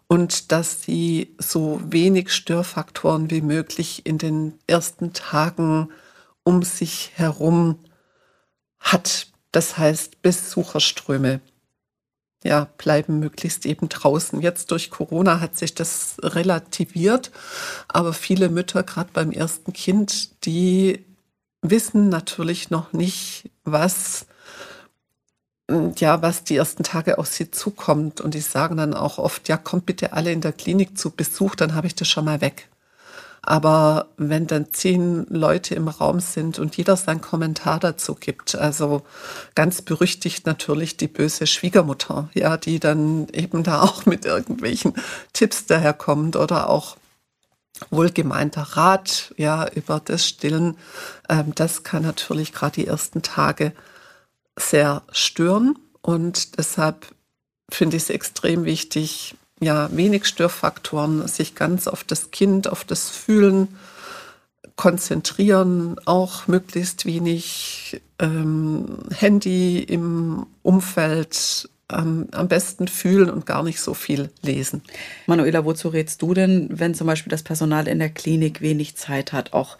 und 0.08 0.50
dass 0.50 0.82
sie 0.82 1.34
so 1.38 1.80
wenig 1.84 2.32
Störfaktoren 2.32 3.30
wie 3.30 3.42
möglich 3.42 4.06
in 4.06 4.18
den 4.18 4.58
ersten 4.66 5.12
Tagen 5.12 5.90
um 6.42 6.62
sich 6.62 7.12
herum 7.14 7.78
hat. 8.80 9.28
Das 9.52 9.78
heißt 9.78 10.22
Besucherströme 10.22 11.40
ja, 12.42 12.68
bleiben 12.78 13.18
möglichst 13.18 13.66
eben 13.66 13.88
draußen. 13.88 14.40
Jetzt 14.40 14.70
durch 14.70 14.90
Corona 14.90 15.40
hat 15.40 15.58
sich 15.58 15.74
das 15.74 16.16
relativiert, 16.22 17.30
aber 17.88 18.12
viele 18.12 18.48
Mütter, 18.48 18.82
gerade 18.82 19.10
beim 19.12 19.30
ersten 19.30 19.72
Kind, 19.72 20.44
die 20.46 21.04
wissen 21.62 22.08
natürlich 22.08 22.70
noch 22.70 22.92
nicht, 22.92 23.49
was 23.72 24.26
ja, 25.96 26.20
was 26.22 26.44
die 26.44 26.56
ersten 26.56 26.82
Tage 26.82 27.18
auf 27.18 27.28
sie 27.28 27.50
zukommt. 27.50 28.20
Und 28.20 28.34
die 28.34 28.40
sagen 28.40 28.76
dann 28.76 28.94
auch 28.94 29.18
oft, 29.18 29.48
ja, 29.48 29.56
kommt 29.56 29.86
bitte 29.86 30.12
alle 30.12 30.32
in 30.32 30.40
der 30.40 30.52
Klinik 30.52 30.98
zu 30.98 31.10
Besuch, 31.10 31.54
dann 31.54 31.74
habe 31.74 31.86
ich 31.86 31.94
das 31.94 32.08
schon 32.08 32.24
mal 32.24 32.40
weg. 32.40 32.68
Aber 33.42 34.08
wenn 34.18 34.46
dann 34.46 34.72
zehn 34.72 35.26
Leute 35.30 35.74
im 35.74 35.88
Raum 35.88 36.20
sind 36.20 36.58
und 36.58 36.76
jeder 36.76 36.96
seinen 36.96 37.22
Kommentar 37.22 37.80
dazu 37.80 38.14
gibt, 38.14 38.54
also 38.54 39.02
ganz 39.54 39.80
berüchtigt 39.80 40.44
natürlich 40.44 40.98
die 40.98 41.08
böse 41.08 41.46
Schwiegermutter, 41.46 42.28
ja, 42.34 42.58
die 42.58 42.80
dann 42.80 43.28
eben 43.32 43.62
da 43.62 43.80
auch 43.80 44.04
mit 44.04 44.26
irgendwelchen 44.26 44.92
Tipps 45.32 45.64
daherkommt 45.64 46.36
oder 46.36 46.68
auch 46.68 46.96
wohlgemeinter 47.90 48.62
Rat, 48.62 49.32
ja, 49.36 49.68
über 49.68 50.00
das 50.04 50.26
Stillen, 50.26 50.76
ähm, 51.28 51.54
das 51.54 51.82
kann 51.82 52.02
natürlich 52.02 52.52
gerade 52.52 52.80
die 52.80 52.86
ersten 52.86 53.22
Tage 53.22 53.72
sehr 54.58 55.02
stören. 55.12 55.78
Und 56.02 56.58
deshalb 56.58 57.06
finde 57.70 57.96
ich 57.96 58.04
es 58.04 58.10
extrem 58.10 58.64
wichtig, 58.64 59.34
ja, 59.60 59.88
wenig 59.94 60.26
Störfaktoren, 60.26 61.26
sich 61.28 61.54
ganz 61.54 61.86
auf 61.86 62.04
das 62.04 62.30
Kind, 62.30 62.68
auf 62.68 62.84
das 62.84 63.10
Fühlen 63.10 63.68
konzentrieren, 64.76 65.96
auch 66.06 66.46
möglichst 66.46 67.04
wenig 67.04 68.00
ähm, 68.18 68.98
Handy 69.14 69.80
im 69.80 70.46
Umfeld, 70.62 71.68
ähm, 71.90 72.28
am 72.32 72.48
besten 72.48 72.88
fühlen 72.88 73.30
und 73.30 73.46
gar 73.46 73.62
nicht 73.62 73.80
so 73.80 73.94
viel 73.94 74.30
lesen. 74.42 74.82
Manuela, 75.26 75.64
wozu 75.64 75.88
rätst 75.88 76.22
du 76.22 76.34
denn, 76.34 76.68
wenn 76.70 76.94
zum 76.94 77.06
Beispiel 77.06 77.30
das 77.30 77.42
Personal 77.42 77.88
in 77.88 77.98
der 77.98 78.10
Klinik 78.10 78.60
wenig 78.60 78.96
Zeit 78.96 79.32
hat, 79.32 79.52
auch 79.52 79.78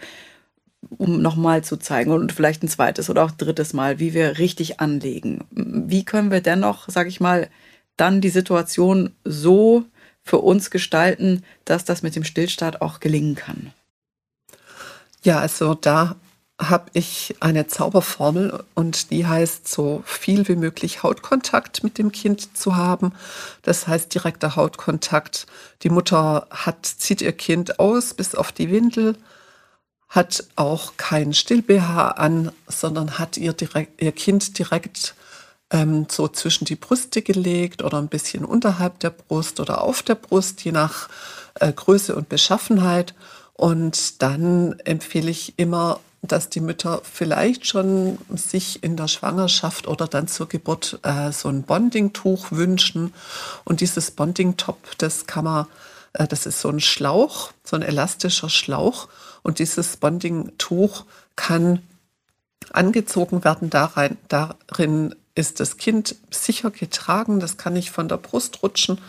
um 0.96 1.20
nochmal 1.20 1.62
zu 1.62 1.76
zeigen 1.76 2.10
und 2.10 2.32
vielleicht 2.32 2.62
ein 2.62 2.68
zweites 2.68 3.10
oder 3.10 3.24
auch 3.24 3.30
drittes 3.30 3.72
Mal, 3.72 3.98
wie 3.98 4.14
wir 4.14 4.38
richtig 4.38 4.80
anlegen? 4.80 5.44
Wie 5.50 6.04
können 6.04 6.30
wir 6.30 6.40
dennoch, 6.40 6.88
sage 6.88 7.08
ich 7.08 7.20
mal, 7.20 7.48
dann 7.96 8.20
die 8.20 8.30
Situation 8.30 9.12
so 9.24 9.84
für 10.22 10.38
uns 10.38 10.70
gestalten, 10.70 11.42
dass 11.64 11.84
das 11.84 12.02
mit 12.02 12.16
dem 12.16 12.24
Stillstart 12.24 12.80
auch 12.80 13.00
gelingen 13.00 13.34
kann? 13.34 13.72
Ja, 15.22 15.38
also 15.38 15.74
da 15.74 16.16
habe 16.60 16.90
ich 16.92 17.36
eine 17.40 17.66
Zauberformel 17.66 18.62
und 18.74 19.10
die 19.10 19.26
heißt, 19.26 19.66
so 19.66 20.02
viel 20.04 20.46
wie 20.46 20.56
möglich 20.56 21.02
Hautkontakt 21.02 21.82
mit 21.82 21.96
dem 21.96 22.12
Kind 22.12 22.56
zu 22.56 22.76
haben. 22.76 23.12
Das 23.62 23.86
heißt 23.86 24.14
direkter 24.14 24.56
Hautkontakt. 24.56 25.46
Die 25.82 25.88
Mutter 25.88 26.46
hat, 26.50 26.84
zieht 26.84 27.22
ihr 27.22 27.32
Kind 27.32 27.80
aus 27.80 28.12
bis 28.12 28.34
auf 28.34 28.52
die 28.52 28.70
Windel, 28.70 29.16
hat 30.08 30.44
auch 30.56 30.94
kein 30.98 31.32
Still-BH 31.32 32.08
an, 32.08 32.52
sondern 32.68 33.18
hat 33.18 33.38
ihr, 33.38 33.54
direkt, 33.54 34.02
ihr 34.02 34.12
Kind 34.12 34.58
direkt 34.58 35.14
ähm, 35.70 36.06
so 36.10 36.28
zwischen 36.28 36.66
die 36.66 36.76
Brüste 36.76 37.22
gelegt 37.22 37.82
oder 37.82 37.98
ein 37.98 38.08
bisschen 38.08 38.44
unterhalb 38.44 38.98
der 39.00 39.10
Brust 39.10 39.60
oder 39.60 39.80
auf 39.82 40.02
der 40.02 40.16
Brust, 40.16 40.62
je 40.62 40.72
nach 40.72 41.08
äh, 41.54 41.72
Größe 41.72 42.14
und 42.14 42.28
Beschaffenheit. 42.28 43.14
Und 43.54 44.20
dann 44.22 44.78
empfehle 44.80 45.30
ich 45.30 45.54
immer 45.58 46.00
dass 46.22 46.50
die 46.50 46.60
Mütter 46.60 47.00
vielleicht 47.02 47.66
schon 47.66 48.18
sich 48.28 48.82
in 48.82 48.96
der 48.96 49.08
Schwangerschaft 49.08 49.88
oder 49.88 50.06
dann 50.06 50.28
zur 50.28 50.48
Geburt 50.48 50.98
äh, 51.02 51.32
so 51.32 51.48
ein 51.48 51.62
Bonding-Tuch 51.62 52.50
wünschen. 52.50 53.14
Und 53.64 53.80
dieses 53.80 54.10
Bonding-Top, 54.10 54.98
das 54.98 55.26
kann 55.26 55.44
man, 55.44 55.66
äh, 56.12 56.28
das 56.28 56.44
ist 56.44 56.60
so 56.60 56.68
ein 56.68 56.80
Schlauch, 56.80 57.52
so 57.64 57.76
ein 57.76 57.82
elastischer 57.82 58.50
Schlauch. 58.50 59.08
Und 59.42 59.58
dieses 59.58 59.96
Bonding-Tuch 59.96 61.04
kann 61.36 61.80
angezogen 62.72 63.42
werden. 63.42 63.70
Darein, 63.70 64.18
darin 64.28 65.14
ist 65.34 65.58
das 65.58 65.78
Kind 65.78 66.16
sicher 66.30 66.70
getragen. 66.70 67.40
Das 67.40 67.56
kann 67.56 67.72
nicht 67.72 67.90
von 67.90 68.08
der 68.08 68.18
Brust 68.18 68.62
rutschen. 68.62 69.00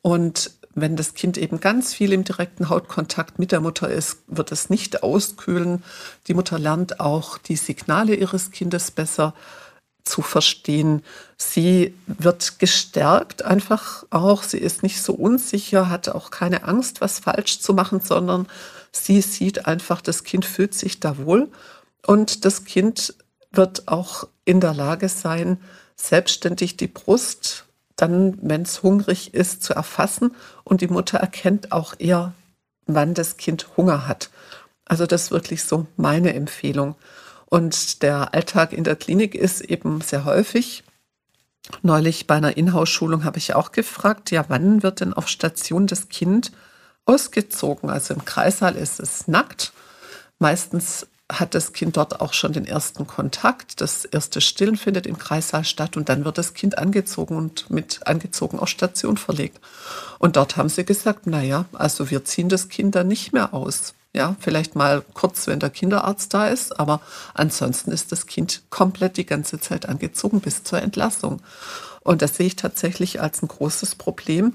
Und 0.00 0.52
wenn 0.74 0.96
das 0.96 1.14
Kind 1.14 1.36
eben 1.36 1.60
ganz 1.60 1.94
viel 1.94 2.12
im 2.12 2.24
direkten 2.24 2.68
Hautkontakt 2.68 3.38
mit 3.38 3.52
der 3.52 3.60
Mutter 3.60 3.90
ist, 3.90 4.18
wird 4.26 4.52
es 4.52 4.70
nicht 4.70 5.02
auskühlen. 5.02 5.82
Die 6.26 6.34
Mutter 6.34 6.58
lernt 6.58 7.00
auch 7.00 7.38
die 7.38 7.56
Signale 7.56 8.14
ihres 8.14 8.50
Kindes 8.50 8.90
besser 8.90 9.34
zu 10.04 10.22
verstehen. 10.22 11.02
Sie 11.36 11.94
wird 12.06 12.58
gestärkt 12.58 13.44
einfach 13.44 14.04
auch. 14.10 14.42
Sie 14.42 14.58
ist 14.58 14.82
nicht 14.82 15.02
so 15.02 15.12
unsicher, 15.12 15.90
hat 15.90 16.08
auch 16.08 16.30
keine 16.30 16.64
Angst, 16.64 17.00
was 17.00 17.20
falsch 17.20 17.60
zu 17.60 17.74
machen, 17.74 18.00
sondern 18.00 18.46
sie 18.90 19.20
sieht 19.20 19.66
einfach, 19.66 20.00
das 20.00 20.24
Kind 20.24 20.44
fühlt 20.44 20.74
sich 20.74 21.00
da 21.00 21.18
wohl 21.18 21.50
und 22.06 22.44
das 22.44 22.64
Kind 22.64 23.14
wird 23.52 23.88
auch 23.88 24.26
in 24.44 24.60
der 24.60 24.74
Lage 24.74 25.08
sein, 25.08 25.58
selbstständig 25.96 26.76
die 26.76 26.88
Brust 26.88 27.66
dann, 27.96 28.38
wenn 28.40 28.62
es 28.62 28.82
hungrig 28.82 29.34
ist, 29.34 29.62
zu 29.62 29.74
erfassen. 29.74 30.34
Und 30.64 30.80
die 30.80 30.88
Mutter 30.88 31.18
erkennt 31.18 31.72
auch 31.72 31.94
eher, 31.98 32.32
wann 32.86 33.14
das 33.14 33.36
Kind 33.36 33.76
Hunger 33.76 34.06
hat. 34.06 34.30
Also 34.84 35.06
das 35.06 35.24
ist 35.24 35.30
wirklich 35.30 35.64
so 35.64 35.86
meine 35.96 36.34
Empfehlung. 36.34 36.96
Und 37.46 38.02
der 38.02 38.34
Alltag 38.34 38.72
in 38.72 38.84
der 38.84 38.96
Klinik 38.96 39.34
ist 39.34 39.60
eben 39.60 40.00
sehr 40.00 40.24
häufig. 40.24 40.84
Neulich 41.82 42.26
bei 42.26 42.36
einer 42.36 42.56
Inhouse-Schulung 42.56 43.24
habe 43.24 43.38
ich 43.38 43.54
auch 43.54 43.72
gefragt, 43.72 44.30
ja, 44.30 44.44
wann 44.48 44.82
wird 44.82 45.00
denn 45.00 45.12
auf 45.12 45.28
Station 45.28 45.86
das 45.86 46.08
Kind 46.08 46.52
ausgezogen? 47.04 47.88
Also 47.90 48.14
im 48.14 48.24
Kreissaal 48.24 48.74
ist 48.74 49.00
es 49.00 49.28
nackt. 49.28 49.72
Meistens 50.38 51.06
hat 51.32 51.54
das 51.54 51.72
Kind 51.72 51.96
dort 51.96 52.20
auch 52.20 52.32
schon 52.32 52.52
den 52.52 52.66
ersten 52.66 53.06
Kontakt. 53.06 53.80
Das 53.80 54.04
erste 54.04 54.40
Stillen 54.40 54.76
findet 54.76 55.06
im 55.06 55.18
Kreissaal 55.18 55.64
statt 55.64 55.96
und 55.96 56.08
dann 56.08 56.24
wird 56.24 56.38
das 56.38 56.54
Kind 56.54 56.78
angezogen 56.78 57.36
und 57.36 57.70
mit 57.70 58.06
angezogen 58.06 58.58
auf 58.58 58.68
Station 58.68 59.16
verlegt. 59.16 59.60
Und 60.18 60.36
dort 60.36 60.56
haben 60.56 60.68
sie 60.68 60.84
gesagt, 60.84 61.26
naja, 61.26 61.64
also 61.72 62.10
wir 62.10 62.24
ziehen 62.24 62.48
das 62.48 62.68
Kind 62.68 62.94
dann 62.94 63.08
nicht 63.08 63.32
mehr 63.32 63.54
aus. 63.54 63.94
Ja, 64.14 64.36
vielleicht 64.40 64.76
mal 64.76 65.02
kurz, 65.14 65.46
wenn 65.46 65.58
der 65.58 65.70
Kinderarzt 65.70 66.34
da 66.34 66.48
ist, 66.48 66.78
aber 66.78 67.00
ansonsten 67.32 67.92
ist 67.92 68.12
das 68.12 68.26
Kind 68.26 68.62
komplett 68.68 69.16
die 69.16 69.24
ganze 69.24 69.58
Zeit 69.58 69.88
angezogen 69.88 70.40
bis 70.40 70.64
zur 70.64 70.82
Entlassung. 70.82 71.40
Und 72.00 72.20
das 72.20 72.36
sehe 72.36 72.46
ich 72.46 72.56
tatsächlich 72.56 73.22
als 73.22 73.42
ein 73.42 73.48
großes 73.48 73.94
Problem, 73.94 74.54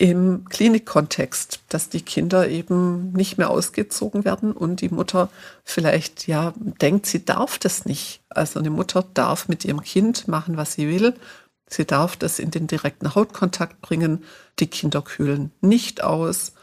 im 0.00 0.46
Klinikkontext, 0.48 1.60
dass 1.68 1.90
die 1.90 2.00
Kinder 2.00 2.48
eben 2.48 3.12
nicht 3.12 3.36
mehr 3.36 3.50
ausgezogen 3.50 4.24
werden 4.24 4.52
und 4.52 4.80
die 4.80 4.88
Mutter 4.88 5.28
vielleicht 5.62 6.26
ja 6.26 6.54
denkt, 6.56 7.04
sie 7.04 7.22
darf 7.22 7.58
das 7.58 7.84
nicht. 7.84 8.22
Also 8.30 8.60
eine 8.60 8.70
Mutter 8.70 9.04
darf 9.12 9.48
mit 9.48 9.62
ihrem 9.66 9.82
Kind 9.82 10.26
machen, 10.26 10.56
was 10.56 10.72
sie 10.72 10.88
will. 10.88 11.12
Sie 11.68 11.84
darf 11.84 12.16
das 12.16 12.38
in 12.38 12.50
den 12.50 12.66
direkten 12.66 13.14
Hautkontakt 13.14 13.82
bringen. 13.82 14.24
Die 14.58 14.68
Kinder 14.68 15.02
kühlen 15.02 15.52
nicht 15.60 16.02
aus. 16.02 16.54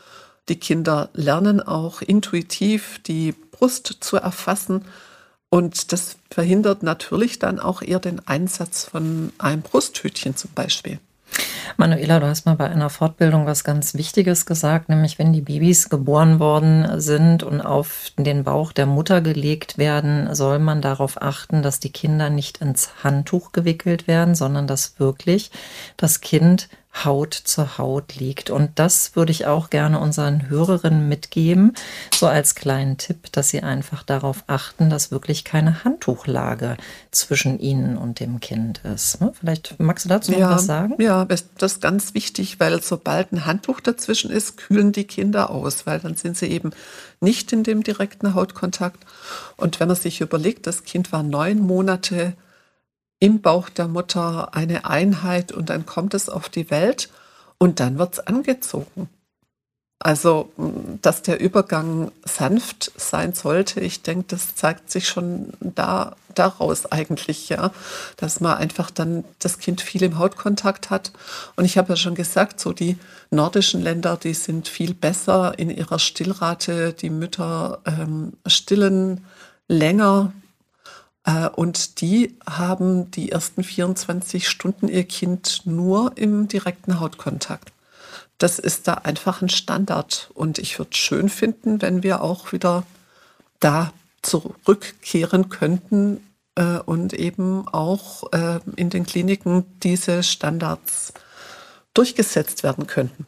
Die 0.49 0.59
Kinder 0.59 1.11
lernen 1.13 1.61
auch 1.61 2.01
intuitiv 2.01 2.99
die 3.05 3.33
Brust 3.33 3.97
zu 3.99 4.17
erfassen. 4.17 4.83
Und 5.49 5.91
das 5.91 6.17
verhindert 6.31 6.81
natürlich 6.81 7.37
dann 7.37 7.59
auch 7.59 7.83
eher 7.83 7.99
den 7.99 8.27
Einsatz 8.27 8.85
von 8.85 9.31
einem 9.37 9.61
Brusthütchen 9.61 10.35
zum 10.35 10.49
Beispiel. 10.55 10.99
Manuela, 11.79 12.19
du 12.19 12.25
hast 12.25 12.47
mal 12.47 12.55
bei 12.55 12.67
einer 12.67 12.89
Fortbildung 12.89 13.45
was 13.45 13.63
ganz 13.63 13.93
Wichtiges 13.93 14.47
gesagt, 14.47 14.89
nämlich 14.89 15.19
wenn 15.19 15.31
die 15.31 15.41
Babys 15.41 15.89
geboren 15.89 16.39
worden 16.39 16.99
sind 16.99 17.43
und 17.43 17.61
auf 17.61 18.11
den 18.17 18.43
Bauch 18.43 18.71
der 18.71 18.87
Mutter 18.87 19.21
gelegt 19.21 19.77
werden, 19.77 20.33
soll 20.33 20.57
man 20.57 20.81
darauf 20.81 21.21
achten, 21.21 21.61
dass 21.61 21.79
die 21.79 21.91
Kinder 21.91 22.31
nicht 22.31 22.61
ins 22.61 23.03
Handtuch 23.03 23.51
gewickelt 23.51 24.07
werden, 24.07 24.33
sondern 24.33 24.65
dass 24.65 24.99
wirklich 24.99 25.51
das 25.97 26.19
Kind 26.19 26.67
Haut 27.05 27.33
zu 27.33 27.77
Haut 27.77 28.15
liegt. 28.15 28.49
Und 28.49 28.71
das 28.75 29.15
würde 29.15 29.31
ich 29.31 29.45
auch 29.45 29.69
gerne 29.69 29.99
unseren 29.99 30.49
Hörerinnen 30.49 31.07
mitgeben, 31.07 31.73
so 32.13 32.27
als 32.27 32.55
kleinen 32.55 32.97
Tipp, 32.97 33.31
dass 33.31 33.49
sie 33.49 33.63
einfach 33.63 34.03
darauf 34.03 34.43
achten, 34.47 34.89
dass 34.89 35.11
wirklich 35.11 35.43
keine 35.43 35.83
Handtuchlage 35.83 36.77
zwischen 37.11 37.59
ihnen 37.59 37.97
und 37.97 38.19
dem 38.19 38.39
Kind 38.39 38.81
ist. 38.83 39.21
Ne? 39.21 39.33
Vielleicht 39.39 39.79
magst 39.79 40.05
du 40.05 40.09
dazu 40.09 40.31
ja, 40.31 40.39
noch 40.39 40.55
was 40.55 40.65
sagen? 40.65 40.95
Ja, 40.99 41.25
das 41.25 41.45
ist 41.59 41.81
ganz 41.81 42.13
wichtig, 42.13 42.59
weil 42.59 42.81
sobald 42.81 43.31
ein 43.31 43.45
Handtuch 43.45 43.79
dazwischen 43.79 44.31
ist, 44.31 44.57
kühlen 44.57 44.91
die 44.91 45.05
Kinder 45.05 45.49
aus, 45.49 45.85
weil 45.85 45.99
dann 45.99 46.15
sind 46.15 46.37
sie 46.37 46.47
eben 46.47 46.71
nicht 47.19 47.51
in 47.53 47.63
dem 47.63 47.83
direkten 47.83 48.33
Hautkontakt. 48.33 49.05
Und 49.55 49.79
wenn 49.79 49.87
man 49.87 49.97
sich 49.97 50.21
überlegt, 50.21 50.67
das 50.67 50.83
Kind 50.83 51.11
war 51.11 51.23
neun 51.23 51.59
Monate 51.59 52.33
im 53.19 53.41
Bauch 53.41 53.69
der 53.69 53.87
Mutter 53.87 54.53
eine 54.53 54.85
Einheit 54.85 55.51
und 55.51 55.69
dann 55.69 55.85
kommt 55.85 56.13
es 56.13 56.29
auf 56.29 56.49
die 56.49 56.69
Welt 56.69 57.09
und 57.57 57.79
dann 57.79 57.97
wird 57.97 58.13
es 58.13 58.19
angezogen. 58.19 59.09
Also, 59.99 60.51
dass 61.01 61.23
der 61.23 61.39
Übergang 61.39 62.11
sanft 62.23 62.91
sein 62.95 63.33
sollte, 63.33 63.79
ich 63.79 64.03
denke, 64.03 64.25
das 64.27 64.53
zeigt 64.53 64.91
sich 64.91 65.07
schon 65.07 65.53
da, 65.59 66.15
daraus 66.35 66.85
eigentlich, 66.85 67.49
ja, 67.49 67.71
dass 68.15 68.39
man 68.39 68.57
einfach 68.57 68.91
dann 68.91 69.25
das 69.39 69.57
Kind 69.57 69.81
viel 69.81 70.03
im 70.03 70.19
Hautkontakt 70.19 70.91
hat. 70.91 71.11
Und 71.55 71.65
ich 71.65 71.79
habe 71.79 71.89
ja 71.89 71.95
schon 71.95 72.13
gesagt, 72.13 72.59
so 72.59 72.73
die 72.73 72.97
nordischen 73.31 73.81
Länder, 73.81 74.17
die 74.17 74.35
sind 74.35 74.67
viel 74.67 74.93
besser 74.93 75.57
in 75.57 75.71
ihrer 75.71 75.97
Stillrate. 75.97 76.93
Die 76.93 77.09
Mütter 77.09 77.79
ähm, 77.85 78.33
stillen 78.45 79.25
länger, 79.67 80.31
und 81.55 81.99
die 81.99 82.37
haben 82.49 83.11
die 83.11 83.31
ersten 83.31 83.63
24 83.63 84.47
Stunden 84.47 84.87
ihr 84.87 85.03
Kind 85.03 85.63
nur 85.65 86.13
im 86.15 86.47
direkten 86.47 87.01
Hautkontakt. 87.01 87.73
Das 88.37 88.59
ist 88.59 88.87
da 88.87 88.93
einfach 88.95 89.41
ein 89.41 89.49
Standard. 89.49 90.29
Und 90.33 90.59
ich 90.59 90.77
würde 90.77 90.91
es 90.93 90.97
schön 90.97 91.29
finden, 91.29 91.81
wenn 91.81 92.03
wir 92.03 92.21
auch 92.21 92.51
wieder 92.51 92.83
da 93.59 93.91
zurückkehren 94.21 95.49
könnten 95.49 96.21
äh, 96.55 96.79
und 96.79 97.13
eben 97.13 97.67
auch 97.67 98.31
äh, 98.33 98.59
in 98.75 98.89
den 98.89 99.05
Kliniken 99.05 99.65
diese 99.81 100.23
Standards 100.23 101.13
durchgesetzt 101.93 102.63
werden 102.63 102.87
könnten. 102.87 103.25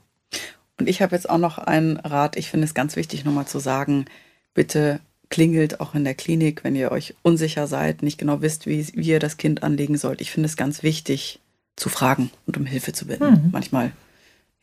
Und 0.80 0.88
ich 0.88 1.02
habe 1.02 1.16
jetzt 1.16 1.30
auch 1.30 1.38
noch 1.38 1.58
einen 1.58 1.98
Rat. 1.98 2.38
Ich 2.38 2.50
finde 2.50 2.66
es 2.66 2.74
ganz 2.74 2.96
wichtig, 2.96 3.26
nochmal 3.26 3.48
zu 3.48 3.60
sagen, 3.60 4.06
bitte 4.54 5.00
klingelt 5.30 5.80
auch 5.80 5.96
in 5.96 6.04
der 6.04 6.16
Klinik, 6.16 6.64
wenn 6.64 6.76
ihr 6.76 6.92
euch 6.92 7.16
unsicher 7.22 7.68
seid, 7.68 8.02
nicht 8.02 8.18
genau 8.18 8.42
wisst, 8.42 8.66
wie, 8.66 8.88
wie 8.94 9.10
ihr 9.10 9.20
das 9.20 9.38
Kind 9.38 9.64
anlegen 9.64 9.98
sollt. 9.98 10.22
Ich 10.22 10.32
finde 10.32 10.48
es 10.48 10.58
ganz 10.58 10.84
wichtig 10.84 11.40
zu 11.76 11.90
fragen 11.90 12.32
und 12.46 12.58
um 12.58 12.66
Hilfe 12.66 12.94
zu 12.94 13.08
bitten. 13.08 13.30
Mhm. 13.30 13.50
Manchmal, 13.52 13.92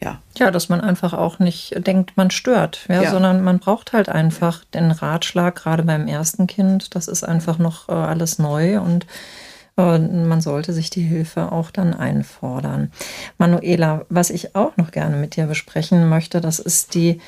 ja. 0.00 0.20
Ja, 0.36 0.50
dass 0.50 0.68
man 0.68 0.80
einfach 0.80 1.14
auch 1.14 1.38
nicht 1.38 1.86
denkt, 1.86 2.16
man 2.16 2.30
stört, 2.30 2.84
ja, 2.88 3.02
ja, 3.02 3.10
sondern 3.10 3.42
man 3.42 3.58
braucht 3.58 3.92
halt 3.92 4.08
einfach 4.08 4.64
den 4.64 4.90
Ratschlag, 4.90 5.56
gerade 5.56 5.84
beim 5.84 6.08
ersten 6.08 6.46
Kind. 6.46 6.94
Das 6.94 7.08
ist 7.08 7.24
einfach 7.24 7.58
noch 7.58 7.88
äh, 7.88 7.92
alles 7.92 8.38
neu 8.38 8.80
und 8.80 9.06
äh, 9.78 9.98
man 9.98 10.40
sollte 10.40 10.72
sich 10.72 10.90
die 10.90 11.02
Hilfe 11.02 11.52
auch 11.52 11.70
dann 11.70 11.94
einfordern. 11.94 12.92
Manuela, 13.38 14.04
was 14.08 14.30
ich 14.30 14.54
auch 14.54 14.76
noch 14.76 14.90
gerne 14.90 15.16
mit 15.16 15.36
dir 15.36 15.46
besprechen 15.46 16.08
möchte, 16.08 16.40
das 16.40 16.58
ist 16.58 16.94
die 16.94 17.20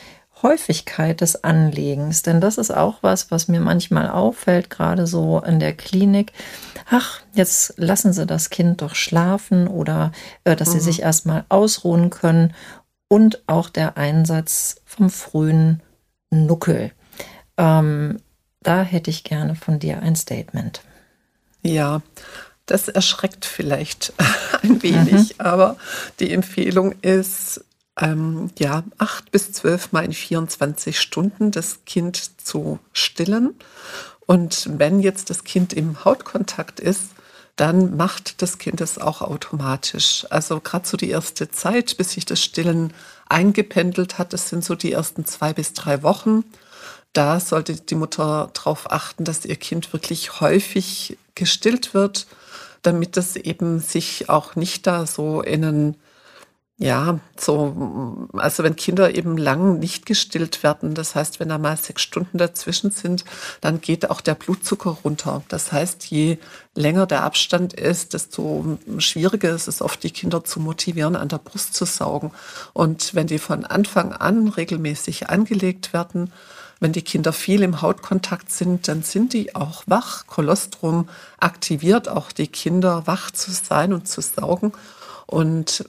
Häufigkeit 0.43 1.21
des 1.21 1.43
Anlegens, 1.45 2.23
denn 2.23 2.41
das 2.41 2.59
ist 2.59 2.71
auch 2.71 3.03
was, 3.03 3.31
was 3.31 3.49
mir 3.49 3.61
manchmal 3.61 4.09
auffällt, 4.09 4.71
gerade 4.71 5.07
so 5.07 5.41
in 5.41 5.61
der 5.61 5.75
Klinik. 5.75 6.33
Ach, 6.91 7.21
jetzt 7.35 7.75
lassen 7.77 8.13
Sie 8.13 8.27
das 8.27 8.51
Kind 8.51 8.83
doch 8.83 8.95
schlafen 8.95 9.69
oder 9.69 10.13
äh, 10.45 10.57
dass 10.57 10.69
mhm. 10.69 10.73
sie 10.75 10.81
sich 10.81 11.03
erstmal 11.03 11.45
ausruhen 11.49 12.11
können 12.11 12.55
und 13.09 13.43
auch 13.47 13.69
der 13.69 13.97
Einsatz 13.97 14.77
vom 14.85 15.11
frühen 15.11 15.83
Nuckel. 16.31 16.93
Ähm, 17.57 18.21
da 18.63 18.83
hätte 18.83 19.11
ich 19.11 19.25
gerne 19.25 19.55
von 19.55 19.79
dir 19.79 20.01
ein 20.01 20.15
Statement. 20.17 20.83
Ja, 21.63 22.03
das 22.67 22.89
erschreckt 22.89 23.45
vielleicht 23.45 24.13
ein 24.63 24.83
wenig, 24.83 25.39
mhm. 25.39 25.45
aber 25.45 25.77
die 26.21 26.33
Empfehlung 26.33 26.93
ist, 27.03 27.65
ähm, 27.99 28.51
ja, 28.59 28.85
acht 28.97 29.31
bis 29.31 29.53
zwölf 29.53 29.93
Mal 29.93 30.05
in 30.05 30.13
24 30.13 31.01
Stunden 31.01 31.51
das 31.51 31.85
Kind 31.85 32.41
zu 32.41 32.79
stillen. 32.93 33.55
Und 34.27 34.69
wenn 34.79 35.01
jetzt 35.01 35.31
das 35.31 35.45
Kind 35.45 35.73
im 35.73 36.05
Hautkontakt 36.05 36.81
ist, 36.81 37.11
dann 37.57 37.97
macht 37.97 38.41
das 38.41 38.59
Kind 38.59 38.81
es 38.81 38.99
auch 38.99 39.21
automatisch. 39.21 40.27
Also 40.31 40.61
gerade 40.61 40.87
so 40.87 40.97
die 40.97 41.11
erste 41.11 41.51
Zeit, 41.51 41.97
bis 41.97 42.13
sich 42.13 42.25
das 42.25 42.41
Stillen 42.41 42.93
eingependelt 43.29 44.17
hat, 44.17 44.33
das 44.33 44.49
sind 44.49 44.65
so 44.65 44.77
die 44.77 44.93
ersten 44.93 45.25
zwei 45.27 45.53
bis 45.53 45.73
drei 45.73 46.05
Wochen. 46.05 46.45
Da 47.13 47.41
sollte 47.41 47.75
die 47.75 47.97
Mutter 47.97 48.51
darauf 48.55 48.93
achten, 48.93 49.25
dass 49.25 49.45
ihr 49.45 49.57
Kind 49.57 49.93
wirklich 49.93 50.41
häufig 50.41 51.19
gestillt 51.35 51.95
wird, 51.95 52.29
damit 52.83 53.17
es 53.17 53.35
eben 53.35 53.81
sich 53.81 54.29
auch 54.29 54.55
nicht 54.55 54.87
da 54.87 55.05
so 55.07 55.43
in 55.43 55.65
einen 55.65 55.97
ja, 56.81 57.19
so, 57.37 58.29
also 58.35 58.63
wenn 58.63 58.77
Kinder 58.77 59.13
eben 59.17 59.37
lang 59.37 59.81
nicht 59.81 60.07
gestillt 60.07 60.63
werden, 60.63 60.95
das 60.95 61.17
heißt, 61.17 61.41
wenn 61.41 61.49
da 61.49 61.59
mal 61.59 61.77
sechs 61.77 62.03
Stunden 62.03 62.39
dazwischen 62.39 62.93
sind, 62.93 63.25
dann 63.61 63.81
geht 63.81 64.09
auch 64.11 64.21
der 64.21 64.37
Blutzucker 64.37 64.99
runter. 65.03 65.43
Das 65.49 65.73
heißt, 65.73 66.05
je 66.05 66.39
länger 66.77 67.07
der 67.07 67.25
Abstand 67.25 67.73
ist, 67.73 68.15
desto 68.15 68.79
schwieriger 68.99 69.51
ist 69.51 69.67
es 69.67 69.83
oft, 69.83 70.05
die 70.05 70.13
Kinder 70.13 70.45
zu 70.45 70.61
motivieren, 70.61 71.17
an 71.17 71.29
der 71.29 71.39
Brust 71.39 71.75
zu 71.75 71.85
saugen. 71.85 72.31
Und 72.75 73.13
wenn 73.13 73.27
die 73.27 73.41
von 73.41 73.65
Anfang 73.65 74.13
an 74.13 74.47
regelmäßig 74.47 75.29
angelegt 75.29 75.93
werden, 75.93 76.33
wenn 76.79 76.93
die 76.93 77.03
Kinder 77.03 77.33
viel 77.33 77.63
im 77.63 77.83
Hautkontakt 77.83 78.53
sind, 78.53 78.87
dann 78.87 79.03
sind 79.03 79.33
die 79.33 79.57
auch 79.57 79.83
wach. 79.87 80.29
Kolostrum 80.29 81.09
aktiviert 81.39 82.09
auch 82.09 82.31
die 82.31 82.47
Kinder, 82.47 83.09
wach 83.09 83.33
zu 83.33 83.51
sein 83.51 83.93
und 83.93 84.07
zu 84.07 84.21
saugen. 84.21 84.73
Und 85.31 85.85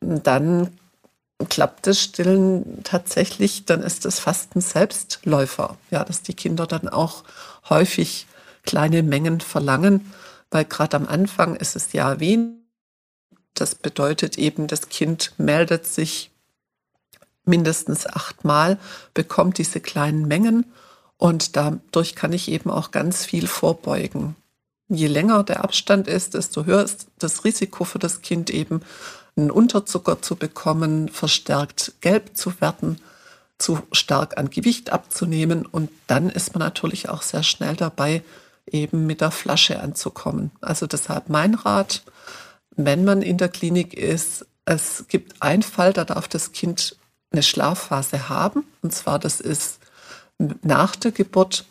dann 0.00 0.78
klappt 1.48 1.86
das 1.86 2.02
Stillen 2.02 2.82
tatsächlich, 2.84 3.64
dann 3.64 3.82
ist 3.82 4.04
es 4.04 4.18
fast 4.20 4.54
ein 4.54 4.60
Selbstläufer, 4.60 5.78
ja, 5.90 6.04
dass 6.04 6.20
die 6.20 6.34
Kinder 6.34 6.66
dann 6.66 6.88
auch 6.88 7.24
häufig 7.70 8.26
kleine 8.64 9.02
Mengen 9.02 9.40
verlangen, 9.40 10.12
weil 10.50 10.66
gerade 10.66 10.98
am 10.98 11.08
Anfang 11.08 11.56
ist 11.56 11.76
es 11.76 11.94
ja 11.94 12.20
wenig. 12.20 12.56
Das 13.54 13.74
bedeutet 13.74 14.36
eben, 14.36 14.66
das 14.66 14.90
Kind 14.90 15.32
meldet 15.38 15.86
sich 15.86 16.30
mindestens 17.46 18.06
achtmal, 18.06 18.78
bekommt 19.14 19.56
diese 19.56 19.80
kleinen 19.80 20.28
Mengen 20.28 20.66
und 21.16 21.56
dadurch 21.56 22.14
kann 22.14 22.34
ich 22.34 22.48
eben 22.48 22.70
auch 22.70 22.90
ganz 22.90 23.24
viel 23.24 23.46
vorbeugen 23.46 24.36
je 24.88 25.06
länger 25.06 25.44
der 25.44 25.64
Abstand 25.64 26.08
ist, 26.08 26.34
desto 26.34 26.64
höher 26.64 26.82
ist 26.82 27.08
das 27.18 27.44
Risiko 27.44 27.84
für 27.84 27.98
das 27.98 28.22
Kind 28.22 28.50
eben, 28.50 28.82
einen 29.36 29.50
Unterzucker 29.50 30.20
zu 30.20 30.36
bekommen, 30.36 31.08
verstärkt 31.08 31.92
gelb 32.00 32.36
zu 32.36 32.60
werden, 32.60 33.00
zu 33.58 33.80
stark 33.92 34.36
an 34.36 34.50
Gewicht 34.50 34.90
abzunehmen. 34.90 35.64
Und 35.66 35.90
dann 36.06 36.28
ist 36.28 36.54
man 36.54 36.60
natürlich 36.60 37.08
auch 37.08 37.22
sehr 37.22 37.42
schnell 37.42 37.76
dabei, 37.76 38.22
eben 38.66 39.06
mit 39.06 39.20
der 39.20 39.30
Flasche 39.30 39.80
anzukommen. 39.80 40.50
Also 40.60 40.86
deshalb 40.86 41.28
mein 41.28 41.54
Rat, 41.54 42.02
wenn 42.76 43.04
man 43.04 43.22
in 43.22 43.38
der 43.38 43.48
Klinik 43.48 43.94
ist, 43.94 44.46
es 44.64 45.06
gibt 45.08 45.40
einen 45.40 45.62
Fall, 45.62 45.92
da 45.92 46.04
darf 46.04 46.28
das 46.28 46.52
Kind 46.52 46.96
eine 47.30 47.42
Schlafphase 47.42 48.28
haben. 48.28 48.64
Und 48.82 48.92
zwar, 48.92 49.18
das 49.18 49.40
ist 49.40 49.78
nach 50.38 50.96
der 50.96 51.12
Geburt 51.12 51.64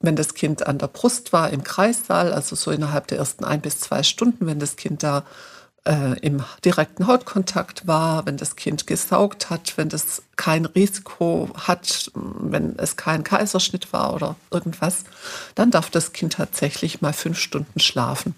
wenn 0.00 0.16
das 0.16 0.34
Kind 0.34 0.66
an 0.66 0.78
der 0.78 0.88
Brust 0.88 1.32
war 1.32 1.50
im 1.50 1.62
Kreissaal, 1.62 2.32
also 2.32 2.56
so 2.56 2.70
innerhalb 2.70 3.06
der 3.08 3.18
ersten 3.18 3.44
ein 3.44 3.60
bis 3.60 3.80
zwei 3.80 4.02
Stunden, 4.02 4.46
wenn 4.46 4.58
das 4.58 4.76
Kind 4.76 5.02
da 5.02 5.24
äh, 5.84 6.18
im 6.20 6.42
direkten 6.64 7.06
Hautkontakt 7.06 7.86
war, 7.86 8.26
wenn 8.26 8.36
das 8.36 8.56
Kind 8.56 8.86
gesaugt 8.86 9.50
hat, 9.50 9.76
wenn 9.76 9.88
das 9.90 10.22
kein 10.36 10.64
Risiko 10.64 11.50
hat, 11.54 12.10
wenn 12.14 12.78
es 12.78 12.96
kein 12.96 13.24
Kaiserschnitt 13.24 13.92
war 13.92 14.14
oder 14.14 14.36
irgendwas, 14.50 15.04
dann 15.54 15.70
darf 15.70 15.90
das 15.90 16.12
Kind 16.12 16.34
tatsächlich 16.34 17.02
mal 17.02 17.12
fünf 17.12 17.38
Stunden 17.38 17.80
schlafen. 17.80 18.34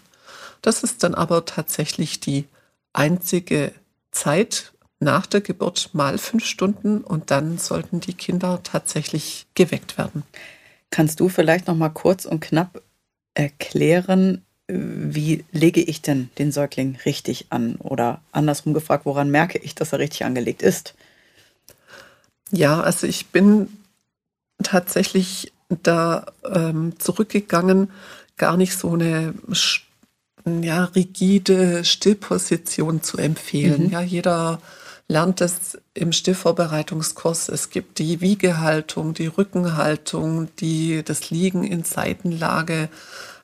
Das 0.63 0.83
ist 0.83 1.03
dann 1.03 1.15
aber 1.15 1.45
tatsächlich 1.45 2.21
die 2.21 2.47
einzige 2.93 3.73
Zeit 4.11 4.73
nach 5.01 5.27
der 5.27 5.41
Geburt 5.41 5.91
mal 5.93 6.19
fünf 6.19 6.45
Stunden 6.45 7.03
und 7.03 7.31
dann 7.31 7.59
sollten 7.59 8.01
die 8.01 8.15
Kinder 8.15 8.61
tatsächlich 8.63 9.47
geweckt 9.55 9.99
werden. 9.99 10.23
Kannst 10.93 11.21
du 11.21 11.31
vielleicht 11.31 11.67
noch 11.67 11.75
mal 11.75 11.89
kurz 11.89 12.27
und 12.27 12.41
knapp 12.41 12.83
erklären, 13.33 14.43
wie 14.69 15.45
lege 15.51 15.81
ich 15.81 16.03
denn 16.03 16.29
den 16.39 16.53
Säugling 16.53 16.99
richtig 17.07 17.47
an? 17.49 17.77
Oder 17.77 18.21
andersrum 18.31 18.75
gefragt, 18.75 19.07
woran 19.07 19.31
merke 19.31 19.59
ich, 19.59 19.75
dass 19.75 19.93
er 19.95 19.99
richtig 19.99 20.27
angelegt 20.27 20.63
ist? 20.63 20.95
Ja, 22.51 22.83
also 22.83 23.07
ich 23.07 23.29
bin 23.29 23.69
tatsächlich 24.63 25.53
da 25.83 26.27
ähm, 26.45 26.93
zurückgegangen, 26.99 27.91
gar 28.37 28.59
nicht 28.59 28.77
so 28.77 28.93
eine 28.93 29.33
ja, 30.45 30.85
rigide 30.85 31.87
Stillposition 31.87 33.03
zu 33.03 33.17
empfehlen. 33.17 33.85
Mhm. 33.85 33.91
Ja, 33.91 34.03
jeder 34.03 34.61
lernt 35.13 35.43
es 35.43 35.79
im 35.93 36.11
Stillvorbereitungskurs. 36.11 37.51
Es 37.51 37.69
gibt 37.69 37.99
die 37.99 38.21
Wiegehaltung, 38.23 39.13
die 39.13 39.27
Rückenhaltung, 39.27 40.49
die, 40.57 41.03
das 41.05 41.31
Liegen 41.31 41.65
in 41.65 41.85
Seitenlage, 41.85 42.89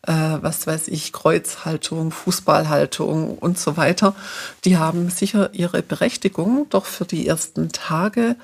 äh, 0.02 0.12
was 0.40 0.66
weiß 0.66 0.88
ich, 0.88 1.12
Kreuzhaltung, 1.12 2.11
Fußballhaltung 2.11 3.37
und 3.37 3.59
so 3.59 3.76
weiter. 3.76 4.16
Die 4.64 4.78
haben 4.78 5.11
sicher 5.11 5.50
ihre 5.52 5.83
Berechtigung, 5.83 6.66
doch 6.70 6.87
für 6.87 7.04
die 7.04 7.26
ersten 7.26 7.70
Tage 7.70 8.37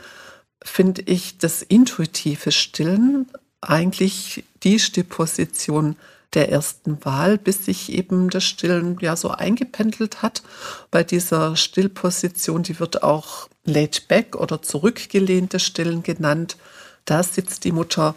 finde 0.63 1.03
ich 1.03 1.39
das 1.39 1.63
intuitive 1.63 2.53
Stillen 2.53 3.27
eigentlich 3.63 4.45
die 4.63 4.79
Stillposition, 4.79 5.97
der 6.35 6.51
ersten 6.51 7.05
Wahl, 7.05 7.39
bis 7.39 7.65
sich 7.65 7.93
eben 7.93 8.31
das 8.31 8.45
Stillen 8.45 8.99
ja 9.01 9.17
so 9.17 9.31
eingependelt 9.31 10.23
hat. 10.23 10.43
Bei 10.91 11.05
dieser 11.05 11.57
Stillposition, 11.57 12.63
die 12.63 12.81
wird 12.81 13.03
auch 13.03 13.49
laid 13.65 14.09
back 14.09 14.37
oder 14.37 14.63
zurückgelehntes 14.63 15.63
Stillen 15.63 16.03
genannt. 16.03 16.57
Da 17.05 17.23
sitzt 17.23 17.65
die 17.65 17.73
Mutter 17.73 18.15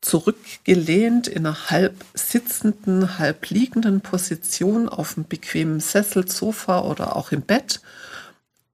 zurückgelehnt 0.00 1.26
in 1.26 1.46
einer 1.46 1.70
halb 1.70 2.04
sitzenden, 2.14 3.18
halb 3.18 3.50
liegenden 3.50 4.00
Position 4.00 4.88
auf 4.88 5.16
einem 5.16 5.26
bequemen 5.26 5.80
Sessel, 5.80 6.28
Sofa 6.28 6.82
oder 6.82 7.16
auch 7.16 7.32
im 7.32 7.42
Bett. 7.42 7.80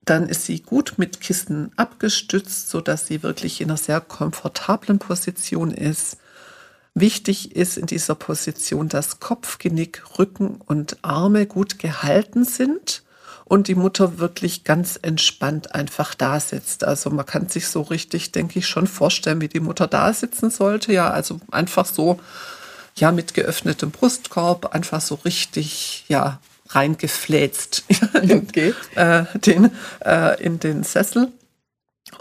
Dann 0.05 0.29
ist 0.29 0.45
sie 0.47 0.61
gut 0.61 0.95
mit 0.97 1.21
Kissen 1.21 1.71
abgestützt, 1.77 2.69
sodass 2.69 3.07
sie 3.07 3.23
wirklich 3.23 3.61
in 3.61 3.71
einer 3.71 3.77
sehr 3.77 4.01
komfortablen 4.01 4.99
Position 4.99 5.71
ist. 5.71 6.19
Wichtig 6.95 7.57
ist 7.57 7.79
in 7.79 7.87
dieser 7.87 8.15
Position, 8.15 8.89
dass 8.89 9.19
Kopf, 9.19 9.59
Genick, 9.59 10.19
Rücken 10.19 10.61
und 10.67 10.99
Arme 11.03 11.47
gut 11.47 11.79
gehalten 11.79 12.45
sind 12.45 13.03
und 13.45 13.69
die 13.69 13.75
Mutter 13.75 14.19
wirklich 14.19 14.65
ganz 14.65 14.99
entspannt 15.01 15.75
einfach 15.75 16.15
da 16.15 16.39
sitzt. 16.39 16.85
Also 16.85 17.11
man 17.11 17.25
kann 17.25 17.49
sich 17.49 17.69
so 17.69 17.83
richtig, 17.83 18.33
denke 18.33 18.59
ich, 18.59 18.67
schon 18.67 18.87
vorstellen, 18.87 19.41
wie 19.41 19.49
die 19.49 19.61
Mutter 19.61 19.87
da 19.87 20.13
sitzen 20.13 20.51
sollte. 20.51 20.93
Ja, 20.93 21.11
also 21.11 21.41
einfach 21.51 21.87
so, 21.87 22.21
ja, 22.95 23.11
mit 23.11 23.33
geöffnetem 23.33 23.91
Brustkorb, 23.91 24.75
einfach 24.75 25.01
so 25.01 25.15
richtig, 25.17 26.05
ja, 26.09 26.40
reingefläzt 26.69 27.85
okay. 28.15 28.75
in, 28.95 28.99
äh, 28.99 29.25
den, 29.38 29.71
äh, 30.05 30.43
in 30.43 30.59
den 30.59 30.85
Sessel. 30.85 31.29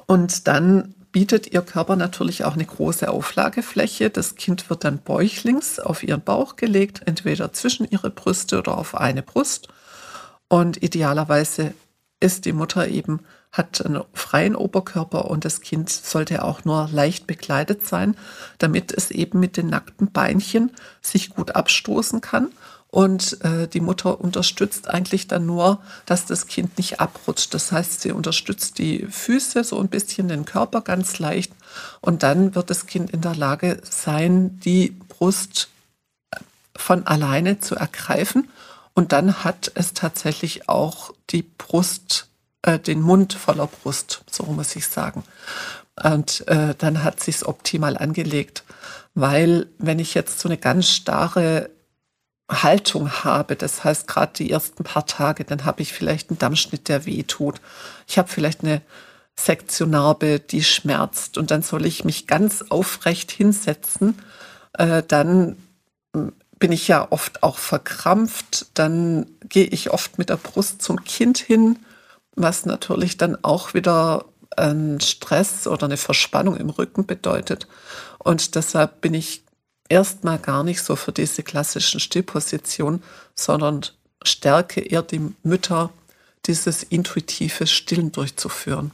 Und 0.05 0.47
dann 0.47 0.95
bietet 1.11 1.51
ihr 1.51 1.61
Körper 1.61 1.95
natürlich 1.95 2.45
auch 2.45 2.53
eine 2.53 2.65
große 2.65 3.09
Auflagefläche. 3.09 4.09
Das 4.09 4.35
Kind 4.35 4.69
wird 4.69 4.83
dann 4.83 4.99
bäuchlings 4.99 5.79
auf 5.79 6.03
ihren 6.03 6.21
Bauch 6.21 6.55
gelegt, 6.55 7.01
entweder 7.05 7.53
zwischen 7.53 7.89
ihre 7.89 8.09
Brüste 8.09 8.59
oder 8.59 8.77
auf 8.77 8.95
eine 8.95 9.21
Brust. 9.21 9.67
Und 10.47 10.81
idealerweise 10.81 11.73
ist 12.19 12.45
die 12.45 12.53
Mutter 12.53 12.87
eben, 12.87 13.21
hat 13.51 13.85
einen 13.85 14.03
freien 14.13 14.55
Oberkörper 14.55 15.29
und 15.29 15.43
das 15.43 15.61
Kind 15.61 15.89
sollte 15.89 16.43
auch 16.45 16.63
nur 16.63 16.87
leicht 16.91 17.27
bekleidet 17.27 17.85
sein, 17.85 18.15
damit 18.59 18.93
es 18.93 19.11
eben 19.11 19.39
mit 19.39 19.57
den 19.57 19.67
nackten 19.67 20.11
Beinchen 20.11 20.71
sich 21.01 21.31
gut 21.31 21.55
abstoßen 21.55 22.21
kann 22.21 22.49
Und 22.91 23.41
äh, 23.45 23.69
die 23.69 23.79
Mutter 23.79 24.19
unterstützt 24.19 24.89
eigentlich 24.89 25.27
dann 25.27 25.45
nur, 25.45 25.81
dass 26.05 26.25
das 26.25 26.45
Kind 26.47 26.77
nicht 26.77 26.99
abrutscht. 26.99 27.53
Das 27.53 27.71
heißt, 27.71 28.01
sie 28.01 28.11
unterstützt 28.11 28.79
die 28.79 29.07
Füße 29.09 29.63
so 29.63 29.79
ein 29.79 29.87
bisschen, 29.87 30.27
den 30.27 30.43
Körper 30.43 30.81
ganz 30.81 31.17
leicht. 31.17 31.53
Und 32.01 32.21
dann 32.21 32.53
wird 32.53 32.69
das 32.69 32.87
Kind 32.87 33.09
in 33.09 33.21
der 33.21 33.33
Lage 33.33 33.79
sein, 33.89 34.59
die 34.59 34.89
Brust 35.07 35.69
von 36.75 37.07
alleine 37.07 37.61
zu 37.61 37.75
ergreifen. 37.75 38.49
Und 38.93 39.13
dann 39.13 39.45
hat 39.45 39.71
es 39.75 39.93
tatsächlich 39.93 40.67
auch 40.67 41.13
die 41.29 41.43
Brust, 41.43 42.27
äh, 42.61 42.77
den 42.77 43.01
Mund 43.01 43.31
voller 43.31 43.67
Brust, 43.67 44.25
so 44.29 44.43
muss 44.43 44.75
ich 44.75 44.87
sagen. 44.87 45.23
Und 46.03 46.45
äh, 46.49 46.75
dann 46.77 47.05
hat 47.05 47.21
sich's 47.21 47.45
optimal 47.45 47.97
angelegt. 47.97 48.65
Weil 49.13 49.67
wenn 49.77 49.99
ich 49.99 50.13
jetzt 50.13 50.41
so 50.41 50.49
eine 50.49 50.57
ganz 50.57 50.89
starre 50.89 51.69
Haltung 52.51 53.09
habe, 53.23 53.55
das 53.55 53.83
heißt 53.83 54.07
gerade 54.07 54.33
die 54.35 54.51
ersten 54.51 54.83
paar 54.83 55.05
Tage, 55.05 55.45
dann 55.45 55.65
habe 55.65 55.81
ich 55.81 55.93
vielleicht 55.93 56.29
einen 56.29 56.39
Dammschnitt, 56.39 56.89
der 56.89 57.05
weh 57.05 57.23
tut. 57.23 57.61
Ich 58.07 58.17
habe 58.17 58.27
vielleicht 58.27 58.61
eine 58.61 58.81
Sektionarbe, 59.39 60.39
die 60.39 60.63
schmerzt 60.63 61.37
und 61.37 61.51
dann 61.51 61.61
soll 61.61 61.85
ich 61.85 62.03
mich 62.03 62.27
ganz 62.27 62.63
aufrecht 62.69 63.31
hinsetzen. 63.31 64.19
Äh, 64.73 65.03
dann 65.07 65.57
hm, 66.15 66.33
bin 66.59 66.71
ich 66.71 66.87
ja 66.87 67.07
oft 67.09 67.43
auch 67.43 67.57
verkrampft. 67.57 68.67
Dann 68.75 69.25
gehe 69.49 69.65
ich 69.65 69.91
oft 69.91 70.17
mit 70.17 70.29
der 70.29 70.37
Brust 70.37 70.81
zum 70.81 71.03
Kind 71.03 71.37
hin, 71.39 71.79
was 72.35 72.65
natürlich 72.65 73.17
dann 73.17 73.37
auch 73.43 73.73
wieder 73.73 74.25
einen 74.57 74.99
Stress 74.99 75.65
oder 75.65 75.85
eine 75.85 75.97
Verspannung 75.97 76.57
im 76.57 76.69
Rücken 76.69 77.05
bedeutet. 77.05 77.67
Und 78.19 78.55
deshalb 78.55 79.01
bin 79.01 79.13
ich 79.13 79.43
erstmal 79.91 80.39
gar 80.39 80.63
nicht 80.63 80.81
so 80.81 80.95
für 80.95 81.11
diese 81.11 81.43
klassischen 81.43 81.99
Stillpositionen, 81.99 83.03
sondern 83.35 83.81
stärke 84.23 84.81
eher 84.81 85.03
die 85.03 85.21
Mütter, 85.43 85.91
dieses 86.47 86.81
intuitive 86.81 87.67
Stillen 87.67 88.11
durchzuführen. 88.11 88.91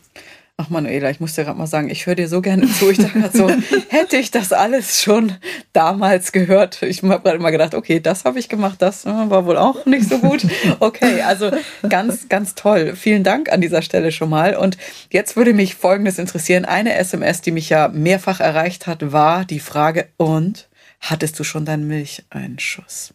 Ach 0.59 0.69
Manuela, 0.69 1.11
ich 1.11 1.19
muss 1.19 1.35
dir 1.35 1.43
gerade 1.43 1.59
mal 1.59 1.67
sagen, 1.67 1.91
ich 1.91 2.07
höre 2.07 2.15
dir 2.15 2.27
so 2.27 2.41
gerne 2.41 2.67
zu. 2.67 2.89
Ich 2.89 2.97
dachte 2.97 3.29
so, 3.31 3.47
hätte 3.89 4.17
ich 4.17 4.31
das 4.31 4.51
alles 4.51 5.03
schon 5.03 5.33
damals 5.71 6.31
gehört. 6.31 6.81
Ich 6.81 7.03
habe 7.03 7.19
gerade 7.19 7.37
immer 7.37 7.51
gedacht, 7.51 7.75
okay, 7.75 7.99
das 7.99 8.25
habe 8.25 8.39
ich 8.39 8.49
gemacht, 8.49 8.81
das 8.81 9.05
äh, 9.05 9.09
war 9.09 9.45
wohl 9.45 9.55
auch 9.55 9.85
nicht 9.85 10.09
so 10.09 10.17
gut. 10.17 10.47
Okay, 10.79 11.21
also 11.21 11.51
ganz, 11.87 12.27
ganz 12.27 12.55
toll. 12.55 12.95
Vielen 12.95 13.23
Dank 13.23 13.51
an 13.51 13.61
dieser 13.61 13.83
Stelle 13.83 14.11
schon 14.11 14.31
mal. 14.31 14.55
Und 14.55 14.77
jetzt 15.11 15.35
würde 15.35 15.53
mich 15.53 15.75
Folgendes 15.75 16.17
interessieren. 16.17 16.65
Eine 16.65 16.95
SMS, 16.95 17.41
die 17.41 17.51
mich 17.51 17.69
ja 17.69 17.87
mehrfach 17.89 18.39
erreicht 18.39 18.87
hat, 18.87 19.11
war 19.11 19.45
die 19.45 19.59
Frage, 19.59 20.07
und 20.17 20.66
hattest 20.99 21.39
du 21.39 21.43
schon 21.43 21.65
deinen 21.65 21.87
Milcheinschuss? 21.87 23.13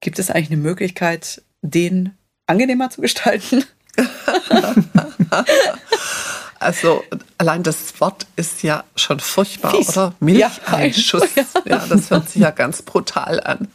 Gibt 0.00 0.18
es 0.18 0.30
eigentlich 0.30 0.50
eine 0.50 0.60
Möglichkeit, 0.60 1.42
den 1.62 2.16
angenehmer 2.46 2.90
zu 2.90 3.00
gestalten? 3.00 3.64
Also 6.58 7.04
allein 7.38 7.62
das 7.62 8.00
Wort 8.00 8.26
ist 8.36 8.62
ja 8.62 8.84
schon 8.96 9.20
furchtbar, 9.20 9.72
Fies. 9.72 9.90
oder? 9.90 10.14
Milcheinschuss. 10.20 11.22
Ja. 11.36 11.44
ja, 11.78 11.86
das 11.86 12.10
hört 12.10 12.28
sich 12.28 12.42
ja 12.42 12.50
ganz 12.50 12.82
brutal 12.82 13.40
an. 13.40 13.68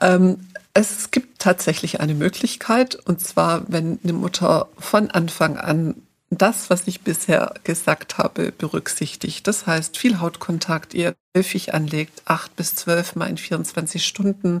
Ähm, 0.00 0.48
es 0.74 1.10
gibt 1.10 1.38
tatsächlich 1.40 2.00
eine 2.00 2.14
Möglichkeit, 2.14 2.94
und 2.94 3.20
zwar, 3.20 3.62
wenn 3.68 3.98
eine 4.02 4.12
Mutter 4.12 4.68
von 4.78 5.10
Anfang 5.10 5.56
an 5.56 6.02
das, 6.38 6.70
was 6.70 6.86
ich 6.86 7.02
bisher 7.02 7.54
gesagt 7.64 8.18
habe, 8.18 8.52
berücksichtigt. 8.52 9.46
Das 9.46 9.66
heißt, 9.66 9.98
viel 9.98 10.20
Hautkontakt, 10.20 10.94
ihr 10.94 11.14
häufig 11.36 11.74
anlegt, 11.74 12.22
acht 12.24 12.54
bis 12.56 12.74
zwölf 12.74 13.16
Mal 13.16 13.28
in 13.28 13.36
24 13.36 14.04
Stunden, 14.04 14.60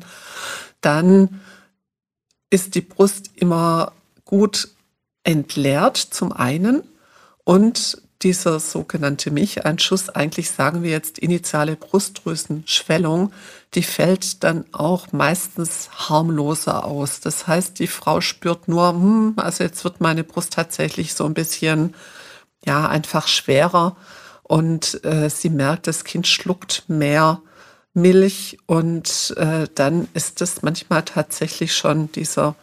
dann 0.80 1.40
ist 2.50 2.74
die 2.74 2.80
Brust 2.80 3.30
immer 3.36 3.92
gut 4.24 4.68
entleert 5.24 5.96
zum 5.96 6.32
einen 6.32 6.82
und 7.44 8.01
dieser 8.22 8.60
sogenannte 8.60 9.30
Milcheinschuss, 9.30 10.08
eigentlich 10.08 10.50
sagen 10.50 10.82
wir 10.82 10.90
jetzt 10.90 11.18
initiale 11.18 11.76
Brustdrüsenschwellung, 11.76 13.32
die 13.74 13.82
fällt 13.82 14.44
dann 14.44 14.64
auch 14.72 15.12
meistens 15.12 15.90
harmloser 15.92 16.84
aus. 16.84 17.20
Das 17.20 17.46
heißt, 17.46 17.78
die 17.78 17.86
Frau 17.86 18.20
spürt 18.20 18.68
nur, 18.68 18.90
hm, 18.90 19.34
also 19.36 19.64
jetzt 19.64 19.84
wird 19.84 20.00
meine 20.00 20.24
Brust 20.24 20.52
tatsächlich 20.52 21.14
so 21.14 21.24
ein 21.24 21.34
bisschen, 21.34 21.94
ja, 22.64 22.88
einfach 22.88 23.28
schwerer. 23.28 23.96
Und 24.42 25.02
äh, 25.04 25.30
sie 25.30 25.48
merkt, 25.50 25.86
das 25.86 26.04
Kind 26.04 26.26
schluckt 26.26 26.84
mehr 26.88 27.40
Milch. 27.94 28.58
Und 28.66 29.34
äh, 29.38 29.66
dann 29.74 30.08
ist 30.14 30.40
es 30.42 30.62
manchmal 30.62 31.02
tatsächlich 31.02 31.74
schon 31.74 32.12
dieser 32.12 32.54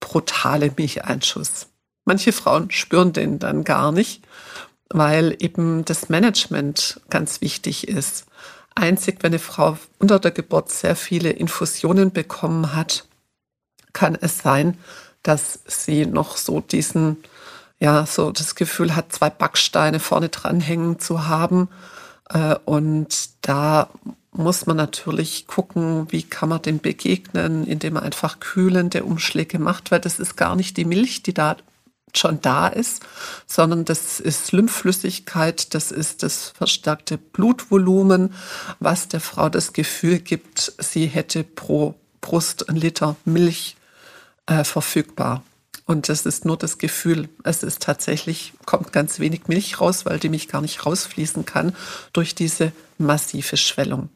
brutale 0.00 0.72
Milcheinschuss. 0.76 1.68
Manche 2.04 2.32
Frauen 2.32 2.70
spüren 2.70 3.12
den 3.12 3.38
dann 3.38 3.64
gar 3.64 3.90
nicht, 3.90 4.22
weil 4.90 5.36
eben 5.38 5.84
das 5.84 6.08
Management 6.08 7.00
ganz 7.10 7.40
wichtig 7.40 7.88
ist. 7.88 8.26
Einzig, 8.74 9.18
wenn 9.22 9.32
eine 9.32 9.38
Frau 9.38 9.78
unter 9.98 10.18
der 10.18 10.30
Geburt 10.30 10.70
sehr 10.70 10.96
viele 10.96 11.30
Infusionen 11.30 12.12
bekommen 12.12 12.74
hat, 12.74 13.04
kann 13.92 14.16
es 14.20 14.38
sein, 14.38 14.76
dass 15.22 15.60
sie 15.66 16.06
noch 16.06 16.36
so 16.36 16.60
diesen, 16.60 17.16
ja, 17.80 18.06
so 18.06 18.30
das 18.30 18.54
Gefühl 18.54 18.94
hat, 18.94 19.12
zwei 19.12 19.30
Backsteine 19.30 19.98
vorne 19.98 20.28
dranhängen 20.28 20.98
zu 21.00 21.26
haben. 21.26 21.68
Äh, 22.28 22.56
und 22.64 23.30
da 23.40 23.88
muss 24.32 24.66
man 24.66 24.76
natürlich 24.76 25.46
gucken, 25.46 26.06
wie 26.12 26.22
kann 26.22 26.50
man 26.50 26.62
dem 26.62 26.78
begegnen, 26.78 27.66
indem 27.66 27.94
man 27.94 28.02
einfach 28.02 28.38
kühlende 28.38 29.04
Umschläge 29.04 29.58
macht, 29.58 29.90
weil 29.90 30.00
das 30.00 30.18
ist 30.18 30.36
gar 30.36 30.54
nicht 30.54 30.76
die 30.76 30.84
Milch, 30.84 31.22
die 31.22 31.32
da 31.34 31.56
schon 32.18 32.40
da 32.40 32.68
ist, 32.68 33.02
sondern 33.46 33.84
das 33.84 34.20
ist 34.20 34.52
Lymphflüssigkeit, 34.52 35.74
das 35.74 35.90
ist 35.90 36.22
das 36.22 36.52
verstärkte 36.56 37.18
Blutvolumen, 37.18 38.34
was 38.80 39.08
der 39.08 39.20
Frau 39.20 39.48
das 39.48 39.72
Gefühl 39.72 40.18
gibt, 40.18 40.72
sie 40.78 41.06
hätte 41.06 41.44
pro 41.44 41.94
Brust 42.20 42.68
ein 42.68 42.76
Liter 42.76 43.16
Milch 43.24 43.76
äh, 44.46 44.64
verfügbar. 44.64 45.42
Und 45.84 46.08
das 46.08 46.26
ist 46.26 46.44
nur 46.44 46.56
das 46.56 46.78
Gefühl, 46.78 47.28
es 47.44 47.62
ist 47.62 47.80
tatsächlich, 47.80 48.54
kommt 48.64 48.92
ganz 48.92 49.20
wenig 49.20 49.46
Milch 49.46 49.80
raus, 49.80 50.04
weil 50.04 50.18
die 50.18 50.28
Milch 50.28 50.48
gar 50.48 50.60
nicht 50.60 50.84
rausfließen 50.84 51.46
kann 51.46 51.76
durch 52.12 52.34
diese 52.34 52.72
massive 52.98 53.56
Schwellung. 53.56 54.08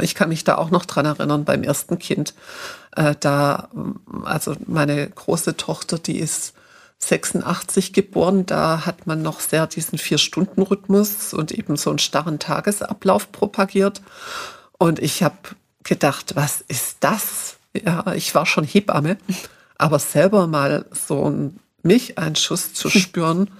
Ich 0.00 0.14
kann 0.14 0.28
mich 0.28 0.44
da 0.44 0.56
auch 0.56 0.70
noch 0.70 0.84
dran 0.84 1.06
erinnern 1.06 1.44
beim 1.44 1.64
ersten 1.64 1.98
Kind. 1.98 2.34
Äh, 2.94 3.16
da, 3.18 3.68
also 4.24 4.54
meine 4.66 5.08
große 5.08 5.56
Tochter, 5.56 5.98
die 5.98 6.18
ist 6.18 6.54
86 6.98 7.92
geboren, 7.92 8.44
da 8.44 8.84
hat 8.84 9.06
man 9.06 9.22
noch 9.22 9.40
sehr 9.40 9.66
diesen 9.66 9.98
Vier-Stunden-Rhythmus 9.98 11.32
und 11.32 11.52
eben 11.52 11.76
so 11.76 11.90
einen 11.90 11.98
starren 11.98 12.38
Tagesablauf 12.38 13.30
propagiert. 13.30 14.02
Und 14.78 14.98
ich 14.98 15.22
habe 15.22 15.36
gedacht, 15.84 16.34
was 16.34 16.60
ist 16.60 16.98
das? 17.00 17.56
Ja, 17.74 18.12
ich 18.14 18.34
war 18.34 18.46
schon 18.46 18.64
Hebamme, 18.64 19.18
aber 19.76 19.98
selber 19.98 20.46
mal 20.46 20.86
so 20.90 21.24
einen 21.24 21.60
Milcheinschuss 21.82 22.74
zu 22.74 22.90
spüren, 22.90 23.50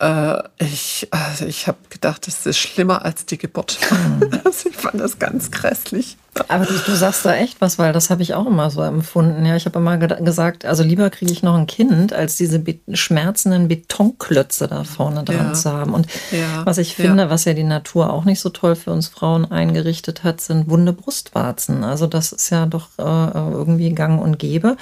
äh, 0.00 0.42
ich, 0.58 1.08
also 1.10 1.44
ich 1.46 1.66
habe 1.66 1.78
gedacht, 1.90 2.26
das 2.26 2.46
ist 2.46 2.58
schlimmer 2.58 3.04
als 3.04 3.26
die 3.26 3.38
Geburt. 3.38 3.78
also 4.44 4.68
ich 4.68 4.76
fand 4.76 5.00
das 5.00 5.18
ganz 5.18 5.50
grässlich. 5.50 6.16
Aber 6.48 6.64
du, 6.64 6.74
du, 6.74 6.94
sagst 6.94 7.24
da 7.24 7.34
echt 7.34 7.60
was, 7.60 7.78
weil 7.78 7.92
das 7.92 8.10
habe 8.10 8.22
ich 8.22 8.34
auch 8.34 8.46
immer 8.46 8.70
so 8.70 8.82
empfunden. 8.82 9.44
Ja, 9.44 9.56
ich 9.56 9.66
habe 9.66 9.78
immer 9.78 9.96
gesagt, 9.98 10.64
also 10.64 10.82
lieber 10.82 11.10
kriege 11.10 11.32
ich 11.32 11.42
noch 11.42 11.56
ein 11.56 11.66
Kind, 11.66 12.12
als 12.12 12.36
diese 12.36 12.58
be 12.58 12.78
schmerzenden 12.92 13.68
Betonklötze 13.68 14.68
da 14.68 14.84
vorne 14.84 15.24
dran 15.24 15.48
ja. 15.48 15.52
zu 15.54 15.72
haben. 15.72 15.94
Und 15.94 16.06
ja. 16.30 16.64
was 16.64 16.78
ich 16.78 16.94
finde, 16.94 17.24
ja. 17.24 17.30
was 17.30 17.44
ja 17.44 17.54
die 17.54 17.64
Natur 17.64 18.12
auch 18.12 18.24
nicht 18.24 18.40
so 18.40 18.50
toll 18.50 18.76
für 18.76 18.92
uns 18.92 19.08
Frauen 19.08 19.50
eingerichtet 19.50 20.24
hat, 20.24 20.40
sind 20.40 20.70
wunde 20.70 20.92
Brustwarzen. 20.92 21.84
Also 21.84 22.06
das 22.06 22.32
ist 22.32 22.50
ja 22.50 22.66
doch 22.66 22.88
äh, 22.98 23.02
irgendwie 23.02 23.90
gang 23.90 24.20
und 24.20 24.38
gäbe. 24.38 24.76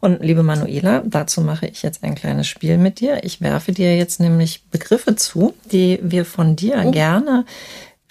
Und 0.00 0.22
liebe 0.22 0.42
Manuela, 0.42 1.02
dazu 1.04 1.40
mache 1.40 1.66
ich 1.66 1.82
jetzt 1.82 2.02
ein 2.02 2.14
kleines 2.14 2.46
Spiel 2.46 2.78
mit 2.78 3.00
dir. 3.00 3.24
Ich 3.24 3.40
werfe 3.40 3.72
dir 3.72 3.96
jetzt 3.96 4.20
nämlich 4.20 4.62
Begriffe 4.70 5.16
zu, 5.16 5.54
die 5.70 5.98
wir 6.02 6.24
von 6.24 6.56
dir 6.56 6.82
oh. 6.86 6.90
gerne 6.90 7.44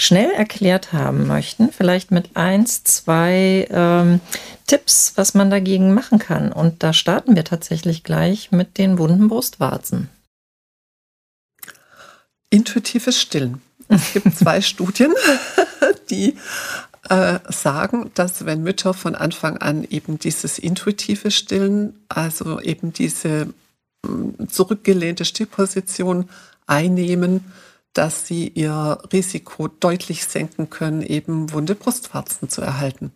schnell 0.02 0.32
erklärt 0.32 0.94
haben 0.94 1.28
möchten, 1.28 1.72
vielleicht 1.72 2.10
mit 2.10 2.36
eins, 2.36 2.84
zwei 2.84 3.68
ähm, 3.70 4.20
Tipps, 4.66 5.14
was 5.16 5.36
man 5.36 5.52
dagegen 5.52 5.94
machen 5.94 6.18
kann. 6.18 6.52
Und 6.52 6.82
da 6.82 6.92
starten 6.92 7.36
wir 7.36 7.44
tatsächlich 7.44 8.04
gleich 8.04 8.52
mit 8.52 8.80
den 8.80 8.98
wunden 8.98 9.28
Brustwarzen. 9.28 10.10
Intuitives 12.50 13.22
Stillen. 13.22 13.62
Es 13.90 14.14
gibt 14.14 14.36
zwei 14.36 14.62
Studien, 14.62 15.14
die 16.10 16.36
äh, 17.10 17.38
sagen, 17.50 18.10
dass 18.16 18.44
wenn 18.48 18.64
Mütter 18.64 18.96
von 18.96 19.14
Anfang 19.14 19.58
an 19.58 19.84
eben 19.84 20.18
dieses 20.18 20.58
intuitive 20.58 21.30
Stillen, 21.30 21.94
also 22.10 22.60
eben 22.60 22.92
diese 22.92 23.54
mm, 24.04 24.48
zurückgelehnte 24.48 25.26
Stillposition 25.26 26.28
einnehmen, 26.66 27.46
dass 27.94 28.26
sie 28.28 28.48
ihr 28.48 29.00
Risiko 29.12 29.68
deutlich 29.68 30.26
senken 30.26 30.70
können, 30.70 31.02
eben 31.02 31.52
wunde 31.52 31.76
Brustwarzen 31.76 32.50
zu 32.50 32.62
erhalten. 32.62 33.12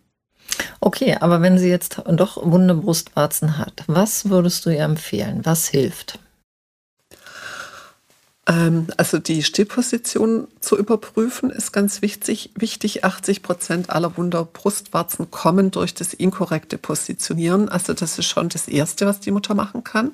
Okay, 0.80 1.16
aber 1.20 1.42
wenn 1.42 1.58
sie 1.58 1.68
jetzt 1.68 2.02
doch 2.06 2.44
wunde 2.44 2.74
Brustwarzen 2.74 3.58
hat, 3.58 3.84
was 3.86 4.28
würdest 4.28 4.66
du 4.66 4.70
ihr 4.70 4.84
empfehlen? 4.84 5.40
Was 5.44 5.68
hilft? 5.68 6.18
Ähm, 8.48 8.86
also 8.96 9.18
die 9.18 9.42
Stillposition 9.42 10.48
zu 10.60 10.78
überprüfen 10.78 11.50
ist 11.50 11.72
ganz 11.72 12.00
wichtig. 12.02 12.50
Wichtig, 12.54 13.04
80 13.04 13.42
Prozent 13.42 13.90
aller 13.90 14.16
Wunder 14.16 14.44
Brustwarzen 14.44 15.30
kommen 15.30 15.70
durch 15.70 15.94
das 15.94 16.14
inkorrekte 16.14 16.78
Positionieren. 16.78 17.68
Also 17.68 17.92
das 17.92 18.18
ist 18.18 18.26
schon 18.26 18.48
das 18.48 18.68
Erste, 18.68 19.06
was 19.06 19.20
die 19.20 19.32
Mutter 19.32 19.54
machen 19.54 19.82
kann. 19.82 20.12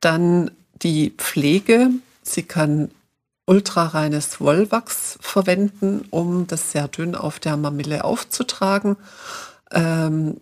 Dann 0.00 0.50
die 0.82 1.10
Pflege. 1.16 1.90
Sie 2.22 2.42
kann 2.42 2.90
ultrareines 3.46 4.40
Wollwachs 4.40 5.18
verwenden, 5.20 6.06
um 6.10 6.46
das 6.46 6.72
sehr 6.72 6.88
dünn 6.88 7.14
auf 7.14 7.38
der 7.38 7.56
Mamille 7.56 8.04
aufzutragen. 8.04 8.96
Ähm, 9.70 10.40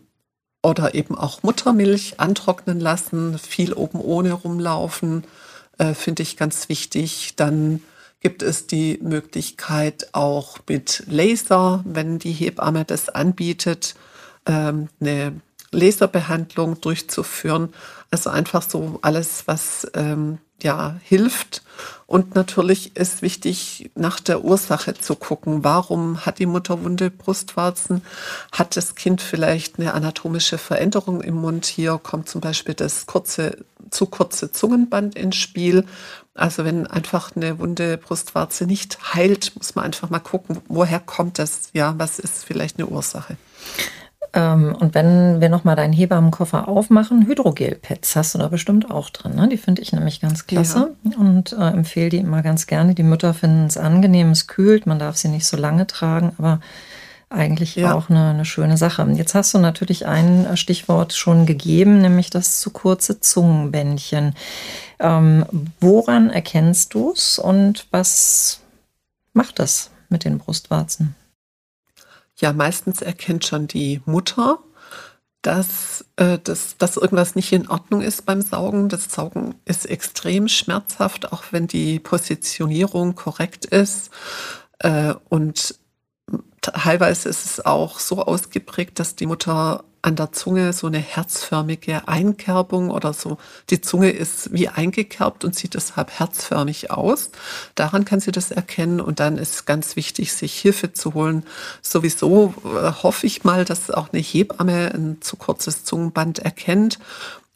oder 0.63 0.95
eben 0.95 1.19
auch 1.19 1.43
Muttermilch 1.43 2.21
antrocknen 2.21 2.79
lassen, 2.79 3.37
viel 3.39 3.73
oben 3.73 4.01
ohne 4.01 4.33
rumlaufen 4.33 5.25
äh, 5.79 5.95
finde 5.95 6.23
ich 6.23 6.37
ganz 6.37 6.69
wichtig. 6.69 7.35
Dann 7.37 7.83
gibt 8.21 8.43
es 8.43 8.67
die 8.67 8.99
Möglichkeit 9.03 10.09
auch 10.13 10.59
mit 10.69 11.03
Laser, 11.09 11.83
wenn 11.85 12.19
die 12.19 12.33
Hebamme 12.33 12.85
das 12.85 13.09
anbietet, 13.09 13.97
ähm, 14.47 14.89
eine 15.01 15.41
Laserbehandlung 15.73 16.81
durchzuführen. 16.81 17.71
Also 18.11 18.31
einfach 18.31 18.63
so 18.63 18.99
alles, 19.03 19.45
was 19.47 19.91
ähm, 19.95 20.39
ja 20.63 20.97
hilft. 21.03 21.63
Und 22.07 22.35
natürlich 22.35 22.95
ist 22.97 23.23
wichtig, 23.23 23.91
nach 23.95 24.21
der 24.21 24.45
Ursache 24.45 24.95
zu 24.95 25.15
gucken. 25.15 25.65
Warum 25.65 26.27
hat 26.27 26.39
die 26.39 26.47
Mutter 26.47 26.85
wunde 26.85 27.11
Brustwarzen? 27.11 28.03
Hat 28.53 28.77
das 28.77 28.95
Kind 28.95 29.23
vielleicht 29.23 29.79
eine 29.79 29.95
anatomische 29.95 30.59
Veränderung 30.59 31.23
im 31.23 31.37
Mund? 31.37 31.65
Hier 31.65 31.99
kommt 32.03 32.29
zum 32.29 32.43
Beispiel 32.43 32.75
das 32.75 33.07
kurze, 33.07 33.65
zu 33.91 34.07
kurze 34.07 34.53
Zungenband 34.53 35.15
ins 35.15 35.37
Spiel. 35.37 35.87
Also 36.35 36.65
wenn 36.65 36.87
einfach 36.87 37.35
eine 37.35 37.59
wunde 37.59 37.97
Brustwarze 37.97 38.67
nicht 38.67 39.15
heilt, 39.15 39.53
muss 39.57 39.75
man 39.75 39.87
einfach 39.87 40.11
mal 40.11 40.19
gucken, 40.19 40.61
woher 40.69 41.01
kommt 41.01 41.39
das? 41.39 41.71
Ja, 41.73 41.95
was 41.97 42.19
ist 42.19 42.45
vielleicht 42.45 42.79
eine 42.79 42.89
Ursache? 42.89 43.37
Ähm, 44.35 44.75
und 44.79 44.95
wenn 44.95 45.41
wir 45.41 45.49
nochmal 45.49 45.77
deinen 45.77 45.93
Hebammenkoffer 45.93 46.69
aufmachen, 46.69 47.27
Hydrogel-Pads 47.27 48.17
hast 48.17 48.35
du 48.35 48.39
da 48.39 48.49
bestimmt 48.49 48.91
auch 48.91 49.11
drin. 49.11 49.35
Ne? 49.35 49.49
Die 49.49 49.59
finde 49.59 49.83
ich 49.83 49.93
nämlich 49.93 50.21
ganz 50.21 50.47
klasse 50.47 50.95
ja. 51.05 51.17
und 51.19 51.53
äh, 51.53 51.69
empfehle 51.69 52.09
die 52.09 52.19
immer 52.19 52.43
ganz 52.43 52.67
gerne. 52.67 52.95
Die 52.95 53.03
Mütter 53.03 53.35
finden 53.35 53.67
es 53.67 53.77
angenehm, 53.77 54.31
es 54.31 54.47
kühlt, 54.47 54.87
man 54.87 54.99
darf 54.99 55.17
sie 55.17 55.29
nicht 55.29 55.47
so 55.47 55.57
lange 55.57 55.87
tragen, 55.87 56.33
aber 56.39 56.61
eigentlich 57.29 57.77
ja. 57.77 57.95
auch 57.95 58.11
eine, 58.11 58.31
eine, 58.31 58.45
schöne 58.45 58.77
Sache. 58.77 59.07
Jetzt 59.15 59.35
hast 59.35 59.55
du 59.55 59.59
natürlich 59.59 60.07
ein 60.07 60.47
äh, 60.47 60.57
Stichwort 60.57 61.13
schon 61.13 61.47
gegeben, 61.47 61.99
nämlich 61.99 62.31
das 62.31 62.61
zu 62.61 62.71
kurze 62.71 63.21
Zungenbändchen. 63.21 64.35
Ähm, 64.99 65.45
woran 65.81 66.31
erkennst 66.31 66.95
du 66.95 67.13
es 67.13 67.39
und 67.39 67.87
was 67.91 68.61
macht 69.33 69.59
das 69.59 69.91
mit 70.09 70.25
den 70.25 70.39
Brustwarzen? 70.39 71.15
Ja 72.43 72.53
meistens 72.53 73.01
erkennt 73.01 73.47
schon 73.47 73.69
die 73.69 74.03
Mutter, 74.05 74.59
dass, 75.41 76.05
äh, 76.17 76.39
dass, 76.39 76.77
dass 76.77 76.97
irgendwas 76.97 77.35
nicht 77.35 77.53
in 77.53 77.69
Ordnung 77.69 78.03
ist 78.03 78.27
beim 78.27 78.43
Saugen. 78.43 78.89
Das 78.89 79.05
Saugen 79.05 79.55
ist 79.65 79.87
extrem 79.87 80.49
schmerzhaft, 80.49 81.33
auch 81.33 81.45
wenn 81.51 81.67
die 81.67 81.99
Positionierung 81.99 83.15
korrekt 83.15 83.65
ist. 83.65 84.11
Äh, 84.79 85.15
und 85.29 85.77
teilweise 86.61 87.29
ist 87.29 87.45
es 87.45 87.67
auch 87.67 87.99
so 87.99 88.23
ausgeprägt, 88.23 88.99
dass 88.99 89.17
die 89.17 89.27
Mutter 89.27 89.85
an 90.03 90.17
der 90.17 90.33
Zunge 90.33 90.73
so 90.73 90.89
eine 90.89 90.99
herzförmige 90.99 92.09
Einkerbung 92.09 92.91
oder 92.91 93.13
so. 93.13 93.39
Die 93.71 93.81
Zunge 93.81 94.11
ist 94.11 94.53
wie 94.53 94.69
eingekerbt 94.69 95.45
und 95.45 95.55
sieht 95.55 95.75
deshalb 95.75 96.11
herzförmig 96.11 96.91
aus. 96.91 97.31
Daran 97.77 98.05
kann 98.05 98.19
sie 98.19 98.33
das 98.33 98.51
erkennen 98.51 99.01
und 99.01 99.21
dann 99.21 99.39
ist 99.39 99.65
ganz 99.65 99.95
wichtig, 99.95 100.33
sich 100.33 100.59
Hilfe 100.59 100.93
zu 100.93 101.15
holen. 101.15 101.45
Sowieso 101.83 102.53
äh, 102.65 102.93
hoffe 103.03 103.27
ich 103.27 103.45
mal, 103.45 103.65
dass 103.65 103.93
auch 103.93 104.13
eine 104.13 104.21
Hebamme 104.21 104.93
ein 104.93 105.19
zu 105.21 105.37
kurzes 105.37 105.85
Zungenband 105.85 106.41
erkennt 106.41 106.99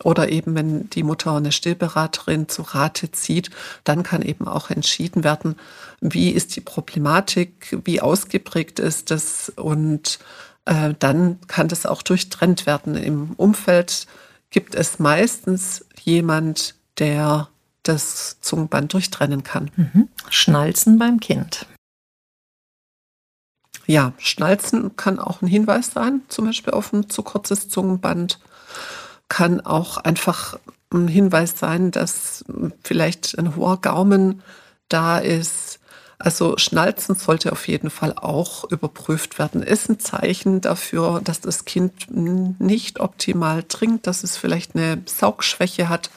oder 0.05 0.29
eben 0.29 0.55
wenn 0.55 0.91
die 0.91 1.03
Mutter 1.03 1.33
eine 1.33 1.53
Stillberaterin 1.53 2.49
zu 2.49 2.63
Rate 2.63 3.11
zieht, 3.11 3.51
dann 3.83 4.03
kann 4.03 4.23
eben 4.23 4.47
auch 4.47 4.71
entschieden 4.71 5.25
werden, 5.25 5.57
wie 6.01 6.31
ist 6.31 6.55
die 6.55 6.61
Problematik, 6.61 7.77
wie 7.85 8.01
ausgeprägt 8.01 8.79
ist 8.79 9.11
das 9.11 9.53
und 9.57 10.19
äh, 10.67 10.95
dann 10.99 11.41
kann 11.47 11.69
das 11.69 11.87
auch 11.87 12.03
durchtrennt 12.03 12.67
werden. 12.67 12.97
Im 12.97 13.33
Umfeld 13.37 14.07
gibt 14.51 14.75
es 14.75 14.99
meistens 14.99 15.85
jemand, 16.03 16.75
der 16.99 17.49
das 17.83 18.41
Zungenband 18.41 18.93
durchtrennen 18.93 19.43
kann. 19.43 19.71
Mhm. 19.77 20.09
Schnalzen 20.29 20.99
beim 20.99 21.21
Kind. 21.21 21.67
Ja, 23.87 24.13
Schnalzen 24.19 24.97
kann 24.97 25.21
auch 25.21 25.43
ein 25.43 25.47
Hinweis 25.47 25.93
sein, 25.93 26.23
zum 26.29 26.47
Beispiel 26.47 26.73
auf 26.73 26.93
ein 26.93 27.09
zu 27.09 27.23
kurzes 27.23 27.69
Zungenband. 27.69 28.41
Kann 29.29 29.61
auch 29.61 29.99
einfach 29.99 30.59
ein 30.93 31.07
Hinweis 31.07 31.59
sein, 31.59 31.93
dass 31.93 32.45
vielleicht 32.83 33.39
ein 33.39 33.55
hoher 33.55 33.81
Gaumen 33.81 34.43
da 34.89 35.19
ist, 35.19 35.79
also 36.19 36.57
Schnalzen 36.57 37.15
sollte 37.15 37.53
auf 37.53 37.69
jeden 37.69 37.91
Fall 37.91 38.15
auch 38.15 38.65
überprüft 38.71 39.39
werden. 39.39 39.63
Ist 39.63 39.91
ein 39.91 40.01
Zeichen 40.01 40.61
dafür, 40.61 41.21
dass 41.23 41.41
das 41.41 41.65
Kind 41.65 42.11
nicht 42.11 43.01
optimal 43.01 43.63
trinkt, 43.63 44.07
dass 44.07 44.25
es 44.25 44.37
vielleicht 44.37 44.75
eine 44.75 45.03
Saugschwäche 45.07 45.89
hat. 45.89 46.11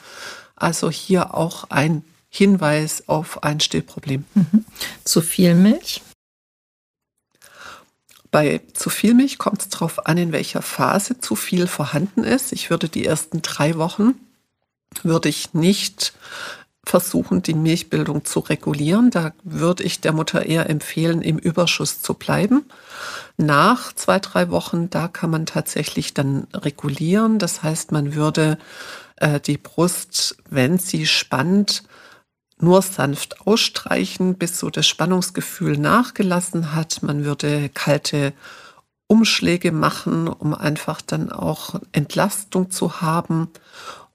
Also 0.56 0.90
hier 0.90 1.34
auch 1.34 1.64
ein 1.70 2.04
Hinweis 2.30 3.08
auf 3.08 3.42
ein 3.42 3.60
Stillproblem. 3.60 4.24
Mhm. 4.34 4.64
Zu 5.04 5.20
viel 5.20 5.54
Milch? 5.54 6.02
Bei 8.30 8.60
zu 8.74 8.90
viel 8.90 9.14
Milch 9.14 9.38
kommt 9.38 9.62
es 9.62 9.68
darauf 9.68 10.06
an, 10.06 10.16
in 10.16 10.32
welcher 10.32 10.62
Phase 10.62 11.18
zu 11.18 11.34
viel 11.34 11.66
vorhanden 11.66 12.22
ist. 12.22 12.52
Ich 12.52 12.70
würde 12.70 12.88
die 12.88 13.04
ersten 13.04 13.42
drei 13.42 13.76
Wochen 13.76 14.14
würde 15.02 15.28
ich 15.28 15.54
nicht 15.54 16.12
versuchen, 16.84 17.42
die 17.42 17.54
Milchbildung 17.54 18.24
zu 18.24 18.40
regulieren. 18.40 19.10
Da 19.10 19.32
würde 19.44 19.84
ich 19.84 20.00
der 20.00 20.12
Mutter 20.12 20.46
eher 20.46 20.68
empfehlen, 20.70 21.22
im 21.22 21.38
Überschuss 21.38 22.00
zu 22.00 22.14
bleiben. 22.14 22.64
Nach 23.36 23.92
zwei, 23.92 24.18
drei 24.18 24.50
Wochen, 24.50 24.90
da 24.90 25.08
kann 25.08 25.30
man 25.30 25.46
tatsächlich 25.46 26.14
dann 26.14 26.46
regulieren. 26.54 27.38
Das 27.38 27.62
heißt, 27.62 27.92
man 27.92 28.14
würde 28.14 28.58
äh, 29.16 29.40
die 29.40 29.58
Brust, 29.58 30.36
wenn 30.48 30.78
sie 30.78 31.06
spannt, 31.06 31.84
nur 32.58 32.82
sanft 32.82 33.46
ausstreichen, 33.46 34.34
bis 34.34 34.58
so 34.58 34.70
das 34.70 34.86
Spannungsgefühl 34.86 35.78
nachgelassen 35.78 36.74
hat. 36.74 37.02
Man 37.02 37.24
würde 37.24 37.70
kalte 37.70 38.32
Umschläge 39.06 39.72
machen, 39.72 40.28
um 40.28 40.54
einfach 40.54 41.00
dann 41.00 41.32
auch 41.32 41.80
Entlastung 41.92 42.70
zu 42.70 43.00
haben. 43.00 43.48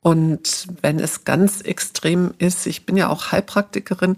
Und 0.05 0.67
wenn 0.83 0.99
es 0.99 1.23
ganz 1.23 1.61
extrem 1.61 2.35
ist, 2.37 2.67
ich 2.67 2.85
bin 2.85 2.95
ja 2.95 3.09
auch 3.09 3.31
Heilpraktikerin, 3.31 4.17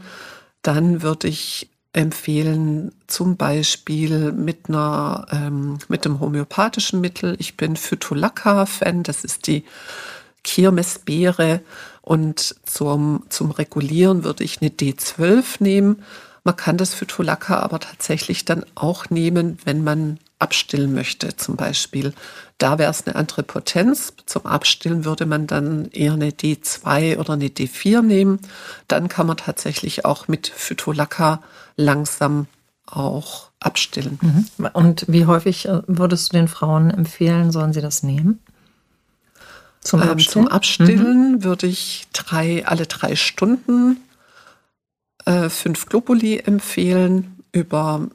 dann 0.62 1.02
würde 1.02 1.30
ich 1.30 1.70
empfehlen, 1.94 2.92
zum 3.08 3.38
Beispiel 3.38 4.34
mit 4.34 4.68
einer 4.68 5.28
ähm, 5.32 5.78
mit 5.88 6.04
dem 6.04 6.20
homöopathischen 6.20 7.00
Mittel. 7.00 7.38
Ich 7.40 7.56
bin 7.56 7.78
Phytolacca-Fan, 7.78 9.04
das 9.04 9.24
ist 9.24 9.48
die 9.48 9.64
Kirmesbeere. 10.44 11.62
Und 12.02 12.56
zum, 12.66 13.24
zum 13.30 13.52
Regulieren 13.52 14.26
würde 14.26 14.44
ich 14.44 14.62
eine 14.62 14.72
D12 14.72 15.64
nehmen. 15.64 16.04
Man 16.44 16.58
kann 16.58 16.76
das 16.76 16.94
Phytolacca 16.96 17.60
aber 17.62 17.80
tatsächlich 17.80 18.44
dann 18.44 18.66
auch 18.76 19.10
nehmen, 19.10 19.58
wenn 19.64 19.86
man 19.86 20.20
abstillen 20.40 20.94
möchte, 20.94 21.36
zum 21.36 21.56
Beispiel. 21.56 22.14
Da 22.58 22.78
wäre 22.78 22.92
es 22.92 23.06
eine 23.06 23.16
andere 23.16 23.44
Potenz. 23.44 24.14
Zum 24.26 24.46
Abstillen 24.46 25.06
würde 25.06 25.26
man 25.26 25.48
dann 25.48 25.90
eher 25.92 26.14
eine 26.14 26.30
D2 26.30 27.18
oder 27.18 27.34
eine 27.34 27.48
D4 27.48 28.02
nehmen. 28.02 28.40
Dann 28.88 29.08
kann 29.08 29.28
man 29.28 29.38
tatsächlich 29.38 30.06
auch 30.06 30.28
mit 30.28 30.48
Phytolacca 30.48 31.42
langsam 31.76 32.48
auch 32.86 33.50
abstillen. 33.60 34.20
Mhm. 34.22 34.70
Und 34.74 35.06
wie 35.08 35.26
häufig 35.26 35.68
äh, 35.68 35.82
würdest 35.88 36.32
du 36.32 36.38
den 36.38 36.48
Frauen 36.48 36.90
empfehlen, 36.90 37.52
sollen 37.52 37.74
sie 37.74 37.82
das 37.82 38.04
nehmen? 38.04 38.40
Zum 39.82 40.02
Abstillen, 40.02 40.20
ähm, 40.20 40.28
zum 40.28 40.48
Abstillen 40.48 41.32
mhm. 41.32 41.44
würde 41.44 41.68
ich 41.68 42.08
drei, 42.14 42.66
alle 42.66 42.86
drei 42.88 43.16
Stunden 43.16 43.98
äh, 45.26 45.50
fünf 45.50 45.86
Globuli 45.88 46.40
empfehlen 46.40 47.44
über 47.52 48.08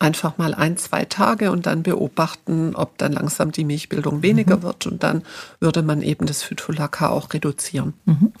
einfach 0.00 0.38
mal 0.38 0.54
ein, 0.54 0.76
zwei 0.76 1.04
Tage 1.04 1.50
und 1.50 1.66
dann 1.66 1.82
beobachten, 1.82 2.74
ob 2.74 2.98
dann 2.98 3.12
langsam 3.12 3.52
die 3.52 3.64
Milchbildung 3.64 4.22
weniger 4.22 4.56
mhm. 4.56 4.62
wird 4.62 4.86
und 4.86 5.02
dann 5.02 5.22
würde 5.60 5.82
man 5.82 6.02
eben 6.02 6.26
das 6.26 6.42
Phytolacca 6.42 7.10
auch 7.10 7.32
reduzieren. 7.32 7.94
Mhm. 8.06 8.32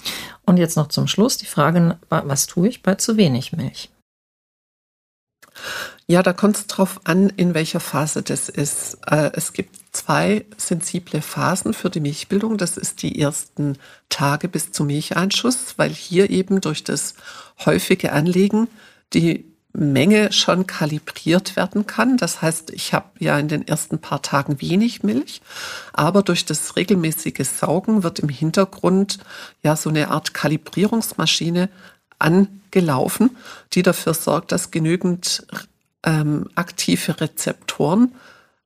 Und 0.46 0.56
jetzt 0.56 0.76
noch 0.76 0.88
zum 0.88 1.06
Schluss 1.06 1.36
die 1.36 1.46
Frage, 1.46 1.98
was 2.08 2.46
tue 2.46 2.68
ich 2.68 2.82
bei 2.82 2.94
zu 2.94 3.16
wenig 3.16 3.52
Milch? 3.52 3.90
Ja, 6.06 6.22
da 6.22 6.32
kommt 6.32 6.56
es 6.56 6.66
drauf 6.66 7.00
an, 7.04 7.28
in 7.28 7.54
welcher 7.54 7.80
Phase 7.80 8.22
das 8.22 8.48
ist. 8.48 8.98
Äh, 9.06 9.30
es 9.34 9.52
gibt 9.52 9.76
zwei 9.92 10.46
sensible 10.56 11.22
Phasen 11.22 11.74
für 11.74 11.90
die 11.90 12.00
Milchbildung. 12.00 12.56
Das 12.56 12.76
ist 12.76 13.02
die 13.02 13.20
ersten 13.20 13.76
Tage 14.08 14.48
bis 14.48 14.72
zum 14.72 14.88
Milcheinschuss, 14.88 15.74
weil 15.76 15.90
hier 15.90 16.30
eben 16.30 16.60
durch 16.60 16.82
das 16.82 17.14
häufige 17.64 18.12
Anlegen 18.12 18.68
die 19.12 19.49
Menge 19.72 20.32
schon 20.32 20.66
kalibriert 20.66 21.54
werden 21.54 21.86
kann. 21.86 22.16
Das 22.16 22.42
heißt, 22.42 22.70
ich 22.70 22.92
habe 22.92 23.10
ja 23.18 23.38
in 23.38 23.48
den 23.48 23.66
ersten 23.66 24.00
paar 24.00 24.20
Tagen 24.20 24.60
wenig 24.60 25.02
Milch, 25.02 25.40
aber 25.92 26.22
durch 26.22 26.44
das 26.44 26.76
regelmäßige 26.76 27.46
Saugen 27.46 28.02
wird 28.02 28.18
im 28.18 28.28
Hintergrund 28.28 29.18
ja 29.62 29.76
so 29.76 29.90
eine 29.90 30.08
Art 30.08 30.34
Kalibrierungsmaschine 30.34 31.68
angelaufen, 32.18 33.36
die 33.72 33.82
dafür 33.82 34.14
sorgt, 34.14 34.52
dass 34.52 34.70
genügend 34.70 35.46
ähm, 36.04 36.48
aktive 36.54 37.20
Rezeptoren, 37.20 38.14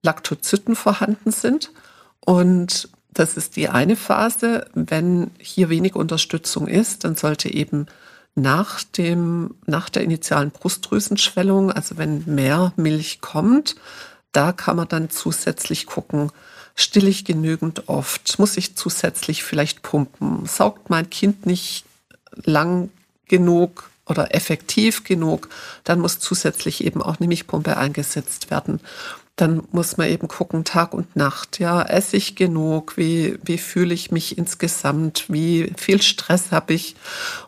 Laktozyten 0.03 0.77
vorhanden 0.77 1.33
sind. 1.33 1.71
Und 2.21 2.89
das 3.13 3.37
ist 3.37 3.57
die 3.57 3.69
eine 3.69 3.97
Phase. 3.97 4.67
Wenn 4.75 5.31
hier 5.39 5.69
wenig 5.69 5.95
Unterstützung 5.95 6.67
ist, 6.67 7.05
dann 7.05 7.17
sollte 7.17 7.53
eben 7.53 7.87
nach, 8.35 8.83
dem, 8.83 9.55
nach 9.67 9.89
der 9.89 10.03
initialen 10.03 10.51
Brustdrüsenschwellung, 10.51 11.71
also 11.71 11.97
wenn 11.99 12.25
mehr 12.27 12.73
Milch 12.77 13.21
kommt, 13.21 13.77
da 14.33 14.53
kann 14.53 14.77
man 14.77 14.89
dann 14.89 15.11
zusätzlich 15.11 15.87
gucken, 15.87 16.33
still 16.75 17.07
ich 17.07 17.25
genügend 17.25 17.89
oft, 17.89 18.39
muss 18.39 18.57
ich 18.57 18.75
zusätzlich 18.75 19.45
vielleicht 19.45 19.83
pumpen, 19.83 20.47
saugt 20.47 20.91
mein 20.91 21.09
Kind 21.11 21.47
nicht 21.47 21.85
lang 22.45 22.91
genug 23.29 23.91
oder 24.07 24.35
effektiv 24.35 25.05
genug, 25.05 25.49
dann 25.85 26.01
muss 26.01 26.19
zusätzlich 26.19 26.85
eben 26.85 27.01
auch 27.01 27.21
eine 27.21 27.29
Milchpumpe 27.29 27.77
eingesetzt 27.77 28.51
werden 28.51 28.81
dann 29.37 29.67
muss 29.73 29.97
man 29.97 30.09
eben 30.09 30.29
gucken, 30.29 30.65
Tag 30.65 30.95
und 30.95 31.17
Nacht, 31.17 31.59
ja, 31.59 31.83
esse 31.83 32.17
ich 32.17 32.37
genug, 32.37 32.97
wie, 32.97 33.37
wie 33.43 33.59
fühle 33.59 33.93
ich 33.93 34.13
mich 34.13 34.39
insgesamt, 34.39 35.25
wie 35.29 35.73
viel 35.77 36.01
Stress 36.01 36.53
habe 36.53 36.75
ich. 36.75 36.95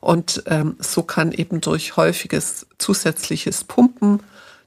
Und 0.00 0.42
ähm, 0.46 0.74
so 0.80 1.04
kann 1.04 1.30
eben 1.30 1.60
durch 1.60 1.96
häufiges 1.96 2.66
zusätzliches 2.78 3.62
Pumpen 3.62 4.18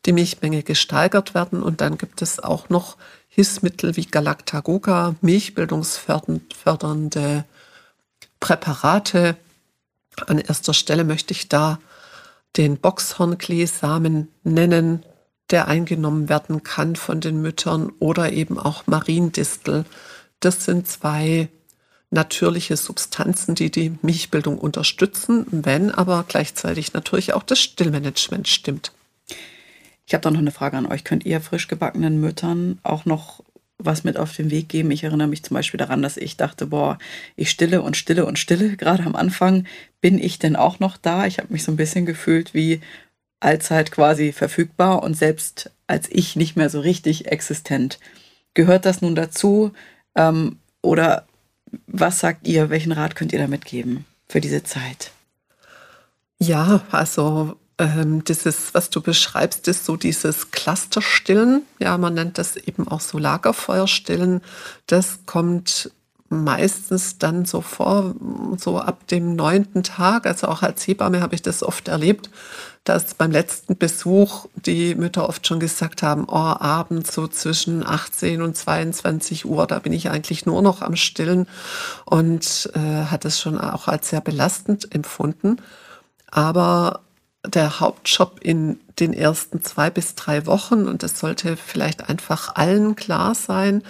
die 0.06 0.14
Milchmenge 0.14 0.64
gesteigert 0.64 1.34
werden. 1.34 1.62
Und 1.62 1.82
dann 1.82 1.98
gibt 1.98 2.22
es 2.22 2.40
auch 2.40 2.70
noch 2.70 2.96
Hilfsmittel 3.28 3.98
wie 3.98 4.06
Galactagoga, 4.06 5.16
milchbildungsfördernde 5.20 7.44
Präparate. 8.40 9.36
An 10.26 10.38
erster 10.38 10.74
Stelle 10.74 11.04
möchte 11.04 11.34
ich 11.34 11.50
da 11.50 11.80
den 12.56 12.78
Boxhornkleesamen 12.78 14.30
nennen, 14.44 15.04
der 15.52 15.68
eingenommen 15.68 16.30
werden 16.30 16.64
kann 16.64 16.95
von 16.95 17.22
den 17.22 17.41
Müttern 17.41 17.91
oder 18.00 18.32
eben 18.32 18.60
auch 18.60 18.88
Mariendistel. 18.88 19.86
Das 20.39 20.66
sind 20.66 20.88
zwei 20.88 21.50
natürliche 22.12 22.78
Substanzen, 22.78 23.56
die 23.56 23.70
die 23.70 23.93
Milchbildung 24.02 24.58
unterstützen, 24.58 25.45
wenn 25.52 25.91
aber 25.91 26.26
gleichzeitig 26.28 26.93
natürlich 26.93 27.34
auch 27.34 27.43
das 27.43 27.60
Stillmanagement 27.60 28.47
stimmt. 28.47 28.91
Ich 30.08 30.14
habe 30.14 30.24
da 30.24 30.32
noch 30.32 30.39
eine 30.39 30.52
Frage 30.52 30.78
an 30.78 30.88
euch. 30.88 31.04
Könnt 31.04 31.26
ihr 31.26 31.39
frisch 31.39 31.68
gebackenen 31.68 32.20
Müttern 32.20 32.80
auch 32.82 33.06
noch 33.06 33.43
was 33.78 34.04
mit 34.04 34.18
auf 34.18 34.36
den 34.36 34.50
Weg 34.50 34.68
geben? 34.68 34.91
Ich 34.91 35.04
erinnere 35.04 35.28
mich 35.28 35.43
zum 35.43 35.54
Beispiel 35.54 35.78
daran, 35.78 36.02
dass 36.02 36.18
ich 36.18 36.36
dachte, 36.36 36.66
boah, 36.66 36.97
ich 37.36 37.52
stille 37.52 37.84
und 37.84 37.95
stille 37.95 38.26
und 38.26 38.39
stille. 38.39 38.76
Gerade 38.76 39.04
am 39.04 39.16
Anfang 39.16 39.66
bin 40.02 40.18
ich 40.18 40.39
denn 40.39 40.56
auch 40.56 40.80
noch 40.80 40.97
da. 40.97 41.28
Ich 41.28 41.38
habe 41.38 41.54
mich 41.54 41.64
so 41.64 41.72
ein 41.72 41.78
bisschen 41.78 42.08
gefühlt 42.08 42.56
wie, 42.56 42.82
allzeit 43.40 43.92
quasi 43.92 44.32
verfügbar 44.32 45.04
und 45.04 45.16
selbst 45.16 45.72
als 45.88 46.08
ich 46.10 46.36
nicht 46.36 46.56
mehr 46.56 46.70
so 46.70 46.80
richtig 46.80 47.28
existent. 47.32 48.00
Gehört 48.54 48.86
das 48.86 49.02
nun 49.02 49.16
dazu? 49.16 49.72
Ähm, 50.16 50.60
oder 50.82 51.26
was 51.88 52.20
sagt 52.20 52.48
ihr? 52.48 52.70
Welchen 52.70 52.92
Rat 52.92 53.16
könnt 53.16 53.34
ihr 53.34 53.40
damit 53.40 53.66
geben 53.66 54.06
für 54.28 54.42
diese 54.42 54.64
Zeit? 54.64 55.12
Ja, 56.40 56.82
also 56.92 57.56
ähm, 57.78 58.24
dieses, 58.24 58.74
was 58.74 58.90
du 58.90 59.02
beschreibst, 59.02 59.68
ist 59.68 59.86
so 59.86 59.96
dieses 59.96 60.52
Clusterstillen. 60.52 61.64
Ja, 61.80 61.98
man 61.98 62.14
nennt 62.14 62.38
das 62.38 62.56
eben 62.56 62.88
auch 62.88 63.02
so 63.02 63.18
Lagerfeuerstillen. 63.18 64.42
Das 64.88 65.20
kommt 65.26 65.92
meistens 66.30 67.18
dann 67.18 67.46
so 67.46 67.62
vor, 67.62 68.16
so 68.58 68.80
ab 68.80 69.08
dem 69.08 69.36
neunten 69.36 69.84
Tag, 69.84 70.26
also 70.26 70.48
auch 70.48 70.62
als 70.62 70.88
Hebamme 70.88 71.22
habe 71.22 71.36
ich 71.36 71.42
das 71.42 71.64
oft 71.64 71.88
erlebt, 71.88 72.30
dass 72.84 73.14
beim 73.14 73.32
letzten 73.32 73.78
Besuch 73.78 74.46
die 74.56 74.96
Mütter 74.96 75.28
oft 75.28 75.46
schon 75.46 75.60
gesagt 75.60 76.02
haben, 76.02 76.26
oh, 76.28 76.36
abends 76.36 77.14
so 77.14 77.28
zwischen 77.28 77.86
18 77.86 78.42
und 78.42 78.56
22 78.56 79.46
Uhr, 79.46 79.68
da 79.68 79.80
bin 79.80 79.94
ich 79.94 80.10
eigentlich 80.10 80.46
nur 80.46 80.62
noch 80.62 80.82
am 80.82 80.96
Stillen 80.96 81.48
und 82.06 82.70
äh, 82.74 83.06
hat 83.06 83.26
es 83.26 83.40
schon 83.40 83.60
auch 83.60 83.88
als 83.88 84.10
sehr 84.10 84.22
belastend 84.22 84.94
empfunden. 84.94 85.58
Aber 86.32 87.02
der 87.46 87.80
Hauptjob 87.80 88.40
in 88.42 88.80
den 89.00 89.14
ersten 89.14 89.62
zwei 89.62 89.90
bis 89.90 90.16
drei 90.16 90.46
Wochen, 90.46 90.88
und 90.88 91.04
das 91.04 91.20
sollte 91.20 91.58
vielleicht 91.58 92.10
einfach 92.10 92.56
allen 92.56 92.96
klar 92.96 93.34
sein, 93.34 93.84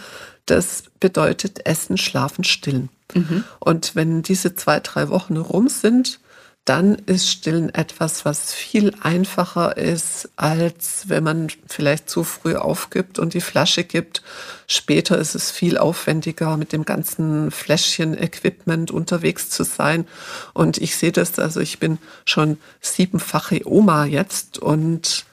das 0.50 0.84
bedeutet 1.00 1.66
Essen, 1.66 1.98
Schlafen, 1.98 2.44
Stillen. 2.44 2.90
Mhm. 3.14 3.44
Und 3.60 3.96
wenn 3.96 4.22
diese 4.22 4.56
zwei, 4.56 4.80
drei 4.80 5.10
Wochen 5.10 5.38
rum 5.38 5.68
sind, 5.68 6.20
dann 6.66 6.96
ist 6.96 7.28
Stillen 7.28 7.74
etwas, 7.74 8.26
was 8.26 8.54
viel 8.54 8.94
einfacher 9.02 9.78
ist, 9.78 10.30
als 10.36 11.06
wenn 11.08 11.24
man 11.24 11.48
vielleicht 11.68 12.10
zu 12.10 12.24
früh 12.24 12.56
aufgibt 12.56 13.18
und 13.18 13.34
die 13.34 13.42
Flasche 13.42 13.84
gibt. 13.84 14.22
Später 14.68 15.18
ist 15.18 15.34
es 15.34 15.50
viel 15.50 15.80
aufwendiger, 15.80 16.58
mit 16.58 16.72
dem 16.72 16.86
ganzen 16.86 17.50
Fläschchen-Equipment 17.50 18.92
unterwegs 18.92 19.50
zu 19.50 19.64
sein. 19.64 20.08
Und 20.54 20.78
ich 20.78 20.96
sehe 20.96 21.12
das, 21.12 21.40
also 21.40 21.60
ich 21.60 21.80
bin 21.80 21.98
schon 22.26 22.58
siebenfache 22.82 23.62
Oma 23.66 24.06
jetzt 24.06 24.60
und 24.60 25.26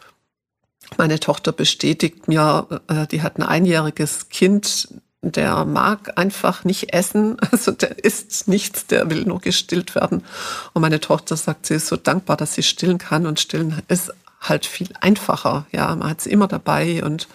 meine 0.97 1.21
Tochter 1.21 1.53
bestätigt 1.53 2.29
mir, 2.29 2.67
äh, 2.89 3.07
die 3.09 3.21
hat 3.21 3.39
ein 3.39 3.43
einjähriges 3.43 4.29
Kind, 4.31 4.89
der 5.23 5.65
mag 5.65 6.19
einfach 6.19 6.65
nicht 6.65 6.93
essen, 6.93 7.39
also 7.51 7.73
der 7.73 8.05
isst 8.05 8.49
nichts, 8.49 8.87
der 8.87 9.11
will 9.11 9.25
nur 9.25 9.41
gestillt 9.41 9.95
werden. 9.95 10.25
Und 10.73 10.83
meine 10.83 11.01
Tochter 11.01 11.37
sagt, 11.37 11.67
sie 11.67 11.75
ist 11.75 11.89
so 11.89 11.97
dankbar, 11.97 12.37
dass 12.37 12.55
sie 12.55 12.63
stillen 12.63 12.99
kann 12.99 13.27
und 13.27 13.41
stillen 13.41 13.83
ist 13.89 14.13
halt 14.41 14.67
viel 14.67 14.89
einfacher. 15.01 15.67
Ja, 15.73 15.95
man 15.97 16.11
hat 16.11 16.21
es 16.21 16.27
immer 16.27 16.47
dabei 16.47 17.03
und 17.03 17.27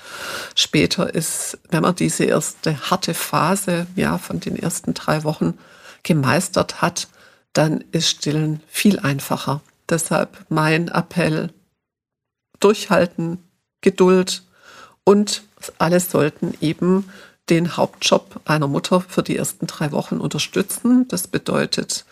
später 0.55 1.13
ist, 1.13 1.57
wenn 1.69 1.81
man 1.81 1.95
diese 1.95 2.25
erste 2.25 2.89
harte 2.89 3.13
Phase, 3.13 3.87
ja, 3.95 4.17
von 4.17 4.39
den 4.39 4.55
ersten 4.55 4.93
drei 4.93 5.23
Wochen 5.23 5.57
gemeistert 6.03 6.81
hat, 6.81 7.07
dann 7.53 7.83
ist 7.91 8.09
Stillen 8.09 8.61
viel 8.67 8.99
einfacher. 8.99 9.61
Deshalb 9.89 10.45
mein 10.49 10.87
Appell, 10.87 11.49
durchhalten, 12.59 13.39
Geduld 13.81 14.43
und 15.03 15.43
alles 15.79 16.11
sollten 16.11 16.53
eben 16.61 17.09
den 17.49 17.75
Hauptjob 17.77 18.41
einer 18.45 18.67
Mutter 18.67 19.01
für 19.01 19.23
die 19.23 19.37
ersten 19.37 19.67
drei 19.67 19.91
Wochen 19.91 20.17
unterstützen. 20.17 21.07
Das 21.07 21.27
bedeutet 21.27 22.05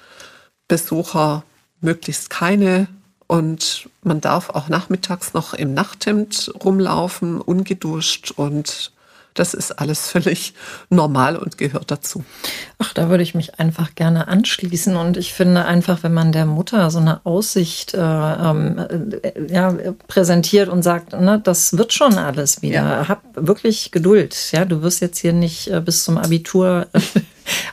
Besucher 0.68 1.44
möglichst 1.82 2.30
keine 2.30 2.88
und 3.28 3.90
man 4.02 4.22
darf 4.22 4.50
auch 4.50 4.70
nachmittags 4.70 5.34
noch 5.34 5.54
im 5.54 5.74
Nachthemd 5.74 6.52
rumlaufen, 6.64 7.40
ungeduscht 7.40 8.32
und 8.32 8.92
das 9.40 9.54
ist 9.54 9.80
alles 9.80 10.10
völlig 10.10 10.54
normal 10.90 11.38
und 11.38 11.58
gehört 11.58 11.90
dazu. 11.92 12.24
Ach, 12.78 12.94
da 12.94 13.10
würde 13.10 13.24
ich 13.24 13.36
mich 13.36 13.60
einfach 13.60 13.96
gerne 13.96 14.28
anschließen. 14.28 14.96
Und 14.96 15.18
ich 15.18 15.34
finde 15.34 15.66
einfach, 15.66 16.04
wenn 16.04 16.14
man 16.14 16.32
der 16.32 16.46
Mutter 16.46 16.92
so 16.92 17.00
eine 17.00 17.26
Aussicht 17.26 17.94
äh, 17.94 18.00
äh, 18.00 19.54
ja, 19.54 19.74
präsentiert 20.08 20.70
und 20.70 20.84
sagt, 20.84 21.14
ne, 21.14 21.40
das 21.44 21.78
wird 21.78 21.94
schon 21.94 22.18
alles 22.18 22.62
wieder. 22.62 22.76
Ja. 22.76 23.08
Hab 23.08 23.22
wirklich 23.36 23.92
Geduld. 23.92 24.52
Ja, 24.52 24.66
du 24.66 24.82
wirst 24.82 25.02
jetzt 25.02 25.20
hier 25.20 25.34
nicht 25.34 25.70
äh, 25.70 25.82
bis 25.82 26.04
zum 26.04 26.18
Abitur 26.18 26.88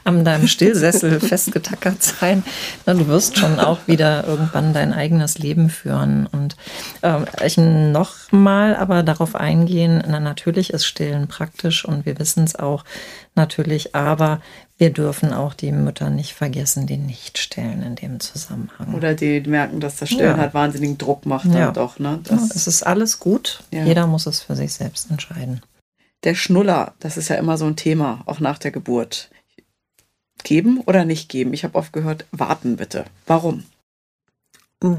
an 0.04 0.24
deinem 0.24 0.46
Stillsessel 0.46 1.20
festgetackert 1.20 2.02
sein. 2.02 2.42
Du 2.84 3.06
wirst 3.08 3.38
schon 3.38 3.58
auch 3.60 3.80
wieder 3.86 4.26
irgendwann 4.26 4.72
dein 4.72 4.92
eigenes 4.92 5.38
Leben 5.38 5.70
führen. 5.70 6.26
Und 6.26 6.56
äh, 7.02 7.20
ich 7.44 7.56
noch 7.56 8.14
mal 8.30 8.76
aber 8.76 9.02
darauf 9.02 9.34
eingehen, 9.34 10.02
na, 10.06 10.20
natürlich 10.20 10.72
ist 10.72 10.86
Stillen 10.86 11.28
praktisch 11.28 11.84
und 11.84 12.06
wir 12.06 12.18
wissen 12.18 12.44
es 12.44 12.56
auch 12.56 12.84
natürlich, 13.34 13.94
aber 13.94 14.40
wir 14.78 14.90
dürfen 14.90 15.32
auch 15.32 15.54
die 15.54 15.72
Mütter 15.72 16.10
nicht 16.10 16.34
vergessen, 16.34 16.86
die 16.86 16.98
nicht 16.98 17.38
stillen 17.38 17.82
in 17.82 17.94
dem 17.94 18.20
Zusammenhang. 18.20 18.94
Oder 18.94 19.14
die 19.14 19.40
merken, 19.40 19.80
dass 19.80 19.96
das 19.96 20.10
Stillen 20.10 20.36
ja. 20.36 20.36
halt 20.36 20.54
wahnsinnigen 20.54 20.98
Druck 20.98 21.24
macht. 21.24 21.46
Ja. 21.46 21.70
Doch, 21.70 21.98
ne? 21.98 22.20
Das 22.24 22.40
ja, 22.40 22.54
es 22.54 22.66
ist 22.66 22.82
alles 22.82 23.18
gut. 23.18 23.62
Jeder 23.70 24.06
muss 24.06 24.26
es 24.26 24.40
für 24.40 24.54
sich 24.54 24.74
selbst 24.74 25.10
entscheiden. 25.10 25.62
Der 26.24 26.34
Schnuller, 26.34 26.94
das 26.98 27.16
ist 27.16 27.28
ja 27.28 27.36
immer 27.36 27.56
so 27.56 27.66
ein 27.66 27.76
Thema, 27.76 28.22
auch 28.26 28.40
nach 28.40 28.58
der 28.58 28.70
Geburt. 28.70 29.30
Geben 30.46 30.80
oder 30.86 31.04
nicht 31.04 31.28
geben? 31.28 31.52
Ich 31.52 31.64
habe 31.64 31.74
oft 31.74 31.92
gehört, 31.92 32.24
warten 32.30 32.76
bitte. 32.76 33.04
Warum? 33.26 33.64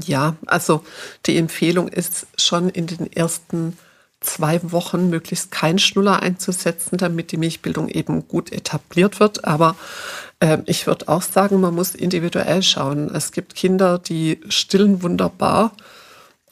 Ja, 0.04 0.36
also 0.44 0.84
die 1.24 1.38
Empfehlung 1.38 1.88
ist 1.88 2.26
schon 2.36 2.68
in 2.68 2.86
den 2.86 3.10
ersten 3.10 3.78
zwei 4.20 4.60
Wochen 4.72 5.08
möglichst 5.08 5.50
keinen 5.50 5.78
Schnuller 5.78 6.20
einzusetzen, 6.20 6.98
damit 6.98 7.32
die 7.32 7.38
Milchbildung 7.38 7.88
eben 7.88 8.28
gut 8.28 8.52
etabliert 8.52 9.20
wird. 9.20 9.46
Aber 9.46 9.76
äh, 10.40 10.58
ich 10.66 10.86
würde 10.86 11.08
auch 11.08 11.22
sagen, 11.22 11.60
man 11.60 11.74
muss 11.74 11.94
individuell 11.94 12.62
schauen. 12.62 13.10
Es 13.14 13.32
gibt 13.32 13.54
Kinder, 13.54 13.98
die 13.98 14.42
stillen 14.50 15.02
wunderbar 15.02 15.72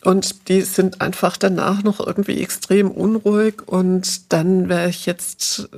und 0.04 0.48
die 0.48 0.62
sind 0.62 1.02
einfach 1.02 1.36
danach 1.36 1.82
noch 1.82 2.00
irgendwie 2.00 2.40
extrem 2.40 2.90
unruhig. 2.90 3.66
Und 3.66 4.32
dann 4.32 4.70
wäre 4.70 4.88
ich 4.88 5.04
jetzt, 5.04 5.68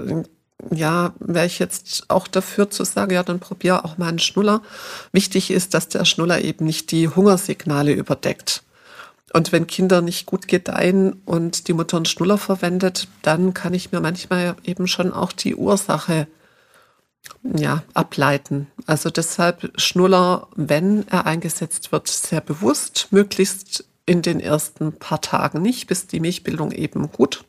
ja, 0.71 1.15
wäre 1.21 1.47
ich 1.47 1.59
jetzt 1.59 2.05
auch 2.09 2.27
dafür 2.27 2.71
zu 2.71 2.85
sagen, 2.85 3.13
ja, 3.13 3.23
dann 3.23 3.41
probier 3.41 3.85
auch 3.85 3.97
mal 3.97 4.09
einen 4.09 4.19
Schnuller. 4.19 4.63
Wichtig 5.13 5.51
ist, 5.51 5.75
dass 5.75 5.89
der 5.89 6.05
Schnuller 6.05 6.43
eben 6.43 6.65
nicht 6.65 6.91
die 6.91 7.09
Hungersignale 7.09 7.93
überdeckt. 7.93 8.63
Und 9.33 9.53
wenn 9.53 9.67
Kinder 9.67 10.01
nicht 10.01 10.27
gut 10.27 10.49
gedeihen 10.49 11.21
und 11.25 11.69
die 11.69 11.75
Mutter 11.75 11.99
einen 11.99 12.07
Schnuller 12.07 12.39
verwendet, 12.39 13.09
dann 13.23 13.55
kann 13.55 13.75
ich 13.75 13.93
mir 13.93 14.01
manchmal 14.01 14.57
eben 14.65 14.89
schon 14.89 15.13
auch 15.13 15.33
die 15.33 15.55
Ursache 15.55 16.27
ja, 17.43 17.83
ableiten. 17.95 18.69
Also 18.87 19.11
deshalb 19.11 19.73
Schnuller, 19.77 20.49
wenn 20.57 21.07
er 21.09 21.27
eingesetzt 21.27 21.93
wird, 21.93 22.09
sehr 22.09 22.41
bewusst, 22.41 23.09
möglichst 23.11 23.85
in 24.07 24.23
den 24.23 24.41
ersten 24.41 24.93
paar 24.93 25.21
Tagen 25.21 25.61
nicht, 25.61 25.87
bis 25.87 26.07
die 26.07 26.21
Milchbildung 26.21 26.73
eben 26.73 27.13
gut 27.13 27.45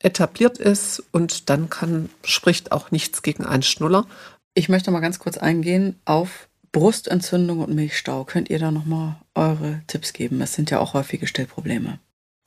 etabliert 0.00 0.58
ist 0.58 1.02
und 1.12 1.48
dann 1.50 1.70
kann, 1.70 2.08
spricht 2.24 2.72
auch 2.72 2.90
nichts 2.90 3.22
gegen 3.22 3.44
einen 3.44 3.62
Schnuller. 3.62 4.06
Ich 4.54 4.68
möchte 4.68 4.90
mal 4.90 5.00
ganz 5.00 5.18
kurz 5.18 5.38
eingehen 5.38 6.00
auf 6.04 6.48
Brustentzündung 6.72 7.60
und 7.60 7.74
Milchstau. 7.74 8.24
Könnt 8.24 8.50
ihr 8.50 8.58
da 8.58 8.70
nochmal 8.70 9.16
eure 9.34 9.82
Tipps 9.86 10.12
geben? 10.12 10.38
Das 10.38 10.54
sind 10.54 10.70
ja 10.70 10.80
auch 10.80 10.94
häufige 10.94 11.26
Stillprobleme. 11.26 11.98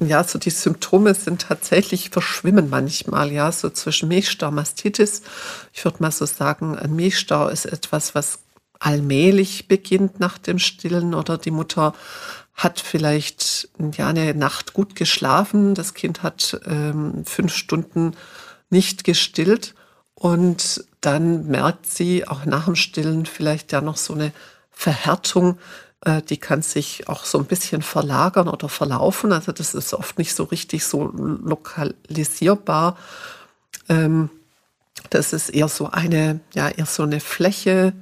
Ja, 0.02 0.24
so 0.24 0.40
die 0.40 0.50
Symptome 0.50 1.14
sind 1.14 1.44
tatsächlich 1.44 2.10
verschwimmen 2.10 2.70
manchmal, 2.70 3.32
ja, 3.32 3.52
so 3.52 3.70
zwischen 3.70 4.10
Milchstau, 4.10 4.50
Mastitis. 4.50 5.22
Ich 5.72 5.86
würde 5.86 6.00
mal 6.02 6.12
so 6.12 6.26
sagen, 6.26 6.78
ein 6.78 6.96
Milchstau 6.96 7.48
ist 7.48 7.66
etwas, 7.66 8.16
was 8.16 8.40
allmählich 8.80 9.68
beginnt 9.68 10.20
nach 10.20 10.38
dem 10.38 10.60
Stillen 10.60 11.14
oder 11.14 11.38
die 11.38 11.52
Mutter 11.52 11.94
hat 12.54 12.80
vielleicht 12.80 13.70
ja 13.98 14.08
eine 14.08 14.34
Nacht 14.34 14.74
gut 14.74 14.96
geschlafen, 14.96 15.76
das 15.76 15.94
Kind 15.94 16.24
hat 16.24 16.60
ähm, 16.66 17.26
fünf 17.26 17.54
Stunden 17.54 18.16
nicht 18.70 19.04
gestillt 19.04 19.76
und 20.16 20.86
dann 21.02 21.48
merkt 21.48 21.86
sie 21.86 22.28
auch 22.28 22.46
nach 22.46 22.66
dem 22.66 22.76
Stillen 22.76 23.26
vielleicht 23.26 23.72
ja 23.72 23.82
noch 23.82 23.98
so 23.98 24.14
eine 24.14 24.32
Verhärtung, 24.72 25.58
äh, 26.02 26.22
die 26.22 26.38
kann 26.38 26.62
sich 26.62 27.08
auch 27.10 27.26
so 27.26 27.40
ein 27.40 27.46
bisschen 27.46 27.82
verlagern 27.82 28.48
oder 28.48 28.70
verlaufen. 28.70 29.32
Also 29.32 29.52
das 29.52 29.74
ist 29.74 29.94
oft 29.94 30.18
nicht 30.18 30.34
so 30.34 30.44
richtig 30.44 30.86
so 30.86 31.12
lokalisierbar. 31.14 32.98
Ähm, 33.90 34.30
das 35.10 35.34
ist 35.34 35.50
eher 35.50 35.68
so 35.68 35.90
eine, 35.90 36.40
ja, 36.54 36.70
eher 36.70 36.86
so 36.86 37.04
eine 37.04 37.20
Fläche. 37.20 37.94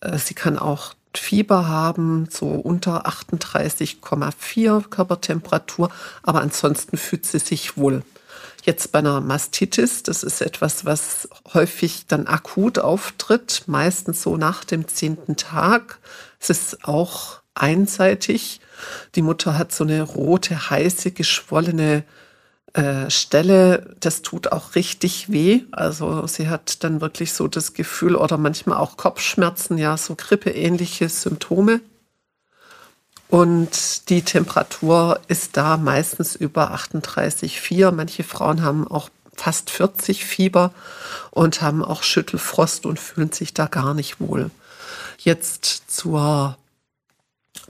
Äh, 0.00 0.18
sie 0.18 0.34
kann 0.34 0.58
auch 0.58 0.94
Fieber 1.14 1.68
haben, 1.68 2.28
so 2.30 2.48
unter 2.48 3.06
38,4 3.06 4.88
Körpertemperatur, 4.88 5.90
aber 6.22 6.40
ansonsten 6.40 6.96
fühlt 6.96 7.26
sie 7.26 7.38
sich 7.38 7.76
wohl. 7.76 8.02
Jetzt 8.62 8.92
bei 8.92 8.98
einer 8.98 9.20
Mastitis, 9.20 10.02
das 10.02 10.22
ist 10.22 10.42
etwas, 10.42 10.84
was 10.84 11.28
häufig 11.54 12.06
dann 12.06 12.26
akut 12.26 12.78
auftritt, 12.78 13.62
meistens 13.66 14.22
so 14.22 14.36
nach 14.36 14.64
dem 14.64 14.88
zehnten 14.88 15.36
Tag. 15.36 16.00
Es 16.38 16.50
ist 16.50 16.84
auch 16.84 17.40
einseitig. 17.54 18.60
Die 19.14 19.22
Mutter 19.22 19.56
hat 19.56 19.72
so 19.72 19.84
eine 19.84 20.02
rote, 20.02 20.70
heiße, 20.70 21.12
geschwollene 21.12 22.04
äh, 22.74 23.10
Stelle, 23.10 23.96
das 24.00 24.22
tut 24.22 24.52
auch 24.52 24.74
richtig 24.74 25.30
weh. 25.30 25.62
Also 25.70 26.26
sie 26.26 26.48
hat 26.48 26.84
dann 26.84 27.00
wirklich 27.00 27.32
so 27.32 27.48
das 27.48 27.72
Gefühl 27.72 28.14
oder 28.14 28.36
manchmal 28.36 28.78
auch 28.78 28.96
Kopfschmerzen, 28.96 29.78
ja, 29.78 29.96
so 29.96 30.14
grippeähnliche 30.14 31.08
Symptome. 31.08 31.80
Und 33.28 34.08
die 34.08 34.22
Temperatur 34.22 35.20
ist 35.28 35.56
da 35.56 35.76
meistens 35.76 36.34
über 36.34 36.74
38,4. 36.74 37.90
Manche 37.90 38.22
Frauen 38.22 38.62
haben 38.62 38.88
auch 38.88 39.10
fast 39.34 39.70
40 39.70 40.24
Fieber 40.24 40.72
und 41.30 41.62
haben 41.62 41.84
auch 41.84 42.02
Schüttelfrost 42.02 42.86
und 42.86 42.98
fühlen 42.98 43.32
sich 43.32 43.54
da 43.54 43.66
gar 43.66 43.94
nicht 43.94 44.20
wohl. 44.20 44.50
Jetzt 45.18 45.90
zur 45.90 46.56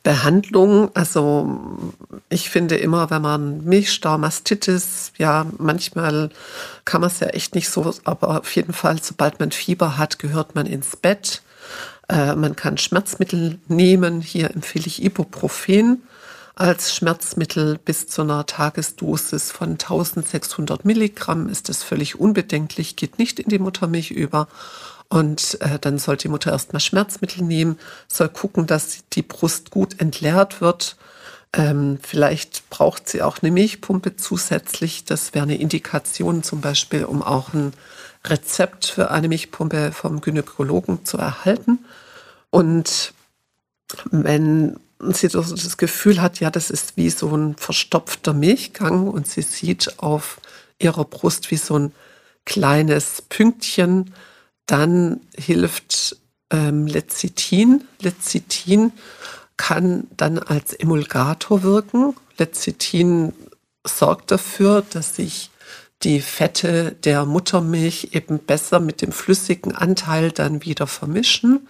Behandlung, 0.02 0.90
also 0.94 1.80
ich 2.28 2.50
finde 2.50 2.76
immer, 2.76 3.10
wenn 3.10 3.22
man 3.22 3.64
Milchstau, 3.64 4.16
Mastitis, 4.16 5.12
ja, 5.18 5.46
manchmal 5.58 6.30
kann 6.84 7.00
man 7.00 7.10
es 7.10 7.20
ja 7.20 7.28
echt 7.28 7.54
nicht 7.54 7.68
so, 7.68 7.92
aber 8.04 8.38
auf 8.38 8.54
jeden 8.54 8.72
Fall, 8.72 9.02
sobald 9.02 9.40
man 9.40 9.50
Fieber 9.50 9.98
hat, 9.98 10.18
gehört 10.18 10.54
man 10.54 10.66
ins 10.66 10.96
Bett. 10.96 11.42
Äh, 12.08 12.34
man 12.36 12.56
kann 12.56 12.78
Schmerzmittel 12.78 13.58
nehmen. 13.68 14.20
Hier 14.20 14.50
empfehle 14.50 14.86
ich 14.86 15.02
Ibuprofen 15.02 16.02
als 16.58 16.92
Schmerzmittel 16.92 17.78
bis 17.78 18.08
zu 18.08 18.22
einer 18.22 18.44
Tagesdosis 18.44 19.52
von 19.52 19.70
1600 19.70 20.84
Milligramm 20.84 21.48
ist 21.48 21.68
das 21.68 21.84
völlig 21.84 22.18
unbedenklich, 22.18 22.96
geht 22.96 23.20
nicht 23.20 23.38
in 23.38 23.48
die 23.48 23.60
Muttermilch 23.60 24.10
über. 24.10 24.48
Und 25.08 25.58
äh, 25.62 25.78
dann 25.78 25.98
soll 25.98 26.16
die 26.16 26.28
Mutter 26.28 26.52
erstmal 26.52 26.80
Schmerzmittel 26.80 27.42
nehmen, 27.42 27.78
soll 28.08 28.28
gucken, 28.28 28.66
dass 28.66 29.04
die 29.12 29.22
Brust 29.22 29.70
gut 29.70 30.00
entleert 30.00 30.60
wird. 30.60 30.96
Ähm, 31.54 31.98
vielleicht 32.02 32.68
braucht 32.68 33.08
sie 33.08 33.22
auch 33.22 33.38
eine 33.40 33.50
Milchpumpe 33.50 34.16
zusätzlich. 34.16 35.04
Das 35.04 35.32
wäre 35.32 35.44
eine 35.44 35.58
Indikation 35.58 36.42
zum 36.42 36.60
Beispiel, 36.60 37.04
um 37.04 37.22
auch 37.22 37.54
ein 37.54 37.72
Rezept 38.24 38.86
für 38.86 39.10
eine 39.10 39.28
Milchpumpe 39.28 39.92
vom 39.92 40.20
Gynäkologen 40.20 41.06
zu 41.06 41.16
erhalten. 41.16 41.78
Und 42.50 43.14
wenn 44.10 44.78
sie 44.98 45.28
das 45.28 45.76
Gefühl 45.76 46.20
hat, 46.20 46.40
ja, 46.40 46.50
das 46.50 46.70
ist 46.70 46.96
wie 46.96 47.08
so 47.08 47.34
ein 47.34 47.56
verstopfter 47.56 48.34
Milchgang 48.34 49.08
und 49.08 49.28
sie 49.28 49.42
sieht 49.42 50.00
auf 50.00 50.40
ihrer 50.78 51.04
Brust 51.04 51.50
wie 51.50 51.56
so 51.56 51.78
ein 51.78 51.92
kleines 52.44 53.22
Pünktchen, 53.22 54.12
dann 54.68 55.20
hilft 55.36 56.16
ähm, 56.50 56.86
Lecithin. 56.86 57.82
Lecithin 58.00 58.92
kann 59.56 60.06
dann 60.16 60.38
als 60.38 60.72
Emulgator 60.74 61.64
wirken. 61.64 62.14
Lecithin 62.38 63.32
sorgt 63.84 64.30
dafür, 64.30 64.84
dass 64.88 65.16
sich 65.16 65.50
die 66.04 66.20
Fette 66.20 66.92
der 67.02 67.24
Muttermilch 67.24 68.10
eben 68.12 68.38
besser 68.38 68.78
mit 68.78 69.02
dem 69.02 69.10
flüssigen 69.10 69.74
Anteil 69.74 70.30
dann 70.30 70.64
wieder 70.64 70.86
vermischen. 70.86 71.66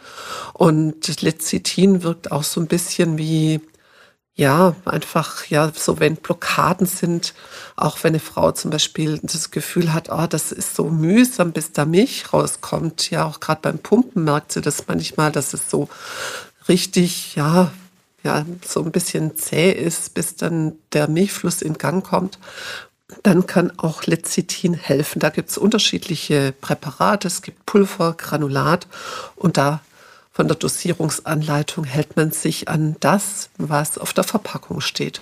Und 0.53 1.23
Lecithin 1.23 2.03
wirkt 2.03 2.31
auch 2.31 2.45
so 2.45 2.61
ein 2.61 2.67
bisschen 2.67 3.17
wie 3.17 3.61
ja, 4.39 4.77
einfach, 4.85 5.47
ja, 5.47 5.73
so 5.75 5.99
wenn 5.99 6.15
Blockaden 6.15 6.87
sind, 6.87 7.35
auch 7.75 8.05
wenn 8.05 8.13
eine 8.13 8.21
Frau 8.21 8.53
zum 8.53 8.71
Beispiel 8.71 9.19
das 9.21 9.51
Gefühl 9.51 9.93
hat, 9.93 10.11
oh, 10.13 10.29
das 10.29 10.53
ist 10.53 10.77
so 10.77 10.85
mühsam, 10.91 11.51
bis 11.51 11.73
da 11.73 11.85
Milch 11.85 12.33
rauskommt. 12.33 13.11
Ja, 13.11 13.25
auch 13.25 13.41
gerade 13.41 13.61
beim 13.63 13.81
Pumpen 13.81 14.23
merkt 14.23 14.53
sie 14.53 14.61
das 14.61 14.87
manchmal, 14.87 15.33
dass 15.33 15.55
es 15.55 15.69
so 15.69 15.89
richtig, 16.69 17.35
ja, 17.35 17.73
ja, 18.23 18.47
so 18.65 18.85
ein 18.85 18.93
bisschen 18.93 19.37
zäh 19.37 19.73
ist, 19.73 20.15
bis 20.15 20.37
dann 20.37 20.75
der 20.93 21.09
Milchfluss 21.09 21.61
in 21.61 21.75
Gang 21.75 22.07
kommt. 22.07 22.39
Dann 23.25 23.45
kann 23.47 23.73
auch 23.77 24.05
Lecithin 24.05 24.75
helfen. 24.75 25.19
Da 25.19 25.31
gibt 25.31 25.51
es 25.51 25.59
unterschiedliche 25.59 26.55
Präparate. 26.61 27.27
Es 27.27 27.43
gibt 27.43 27.67
Pulver, 27.67 28.15
Granulat 28.17 28.87
und 29.35 29.57
da 29.57 29.81
von 30.39 30.47
der 30.47 30.57
Dosierungsanleitung 30.57 31.83
hält 31.83 32.17
man 32.17 32.31
sich 32.31 32.69
an 32.69 32.95
das, 33.01 33.51
was 33.59 33.99
auf 33.99 34.13
der 34.13 34.23
Verpackung 34.23 34.81
steht. 34.81 35.21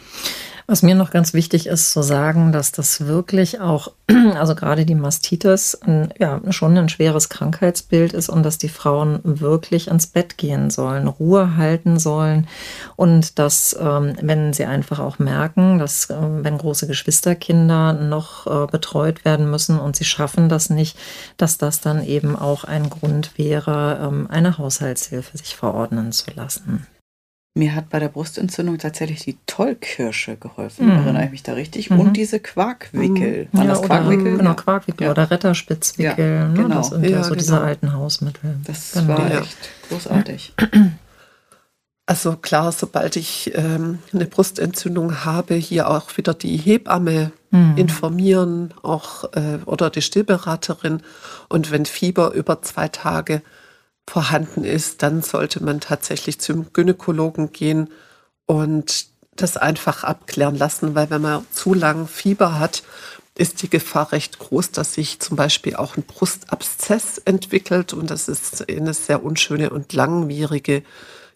Was 0.69 0.83
mir 0.83 0.97
noch 0.97 1.11
ganz 1.11 1.33
wichtig 1.33 1.69
ist 1.69 1.93
zu 1.93 2.03
sagen, 2.03 2.51
dass 2.51 2.73
das 2.73 3.07
wirklich 3.07 3.61
auch, 3.61 3.93
also 4.35 4.57
gerade 4.57 4.85
die 4.85 4.97
Mastitis, 4.97 5.77
ein, 5.77 6.13
ja, 6.19 6.41
schon 6.51 6.77
ein 6.77 6.89
schweres 6.89 7.29
Krankheitsbild 7.29 8.13
ist 8.13 8.29
und 8.29 8.43
dass 8.43 8.59
die 8.59 8.69
Frauen 8.69 9.21
wirklich 9.23 9.89
ans 9.89 10.09
Bett 10.09 10.39
gehen 10.39 10.71
sollen, 10.71 11.07
Ruhe 11.07 11.57
halten 11.57 12.01
sollen 12.01 12.49
und 12.97 13.39
dass, 13.39 13.77
ähm, 13.79 14.17
wenn 14.21 14.53
sie 14.53 14.65
einfach 14.65 14.99
auch 14.99 15.21
merken, 15.21 15.79
dass, 15.79 16.11
äh, 16.11 16.17
wenn 16.19 16.59
große 16.59 16.89
Geschwisterkinder 16.89 17.93
noch 17.93 18.49
äh, 18.49 18.67
betreut 18.67 19.25
werden 19.25 19.49
müssen 19.49 19.79
und 19.79 19.95
sie 19.95 20.05
schaffen 20.05 20.49
das 20.49 20.69
nicht, 20.69 20.99
dass 21.37 21.59
das 21.59 21.81
dann 21.81 22.05
eben 22.05 22.35
auch 22.35 22.65
ein 22.65 22.91
Grund 22.91 23.39
wäre, 23.39 24.01
ähm, 24.03 24.27
eine 24.29 24.59
Haushaltshilfe 24.59 25.39
sich 25.39 25.55
verordnen 25.55 26.11
zu 26.11 26.33
lassen. 26.35 26.89
Mir 27.57 27.75
hat 27.75 27.89
bei 27.89 27.99
der 27.99 28.09
Brustentzündung 28.09 28.77
tatsächlich 28.77 29.21
die 29.21 29.39
Tollkirsche 29.47 30.37
geholfen, 30.37 30.89
mhm. 30.89 30.93
erinnere 30.93 31.25
ich 31.25 31.31
mich 31.31 31.43
da 31.43 31.55
richtig. 31.55 31.89
Mhm. 31.89 32.01
Und 32.01 32.13
diese 32.13 32.39
Quarkwickel. 32.39 33.49
Mhm. 33.51 33.59
Ja, 33.59 33.65
das 33.65 33.81
Quarkwickel? 33.81 34.27
Oder, 34.35 34.37
genau, 34.37 34.55
Quarkwickel 34.55 35.05
ja. 35.07 35.11
oder 35.11 35.31
Retterspitzwickel. 35.31 36.35
Ja, 36.35 36.49
ne? 36.49 36.55
genau. 36.55 36.75
Das 36.77 36.89
sind 36.91 37.05
ja, 37.05 37.23
so 37.23 37.31
genau. 37.31 37.41
diese 37.41 37.61
alten 37.63 37.95
Hausmittel. 37.95 38.57
Das 38.65 38.93
genau. 38.93 39.09
war 39.17 39.31
echt 39.31 39.57
großartig. 39.89 40.55
Also 42.09 42.37
klar, 42.37 42.71
sobald 42.71 43.17
ich 43.17 43.51
ähm, 43.57 43.99
eine 44.13 44.27
Brustentzündung 44.27 45.25
habe, 45.25 45.55
hier 45.55 45.91
auch 45.91 46.17
wieder 46.17 46.35
die 46.35 46.57
Hebamme 46.57 47.33
mhm. 47.51 47.77
informieren, 47.77 48.73
auch 48.85 49.25
äh, 49.33 49.59
oder 49.67 49.91
die 49.91 50.03
Stillberaterin. 50.03 51.03
Und 51.49 51.73
wenn 51.73 51.85
Fieber 51.85 52.31
über 52.31 52.63
zwei 52.63 52.87
Tage 52.87 53.43
vorhanden 54.09 54.65
ist, 54.65 55.03
dann 55.03 55.23
sollte 55.23 55.63
man 55.63 55.81
tatsächlich 55.81 56.39
zum 56.39 56.73
Gynäkologen 56.73 57.53
gehen 57.53 57.91
und 58.47 59.07
das 59.35 59.57
einfach 59.57 60.05
abklären 60.05 60.57
lassen, 60.57 60.95
weil 60.95 61.11
wenn 61.11 61.23
man 61.23 61.47
zu 61.53 61.75
lang 61.75 62.09
Fieber 62.09 62.59
hat, 62.59 62.83
ist 63.37 63.61
die 63.63 63.69
Gefahr 63.69 64.13
recht 64.13 64.39
groß, 64.39 64.71
dass 64.71 64.95
sich 64.95 65.21
zum 65.21 65.37
Beispiel 65.37 65.77
auch 65.77 65.97
ein 65.97 66.05
Brustabszess 66.05 67.19
entwickelt 67.19 67.93
und 67.93 68.11
das 68.11 68.29
ist 68.29 68.69
eine 68.71 68.95
sehr 68.95 69.23
unschöne 69.23 69.71
und 69.71 69.93
langwierige 69.93 70.83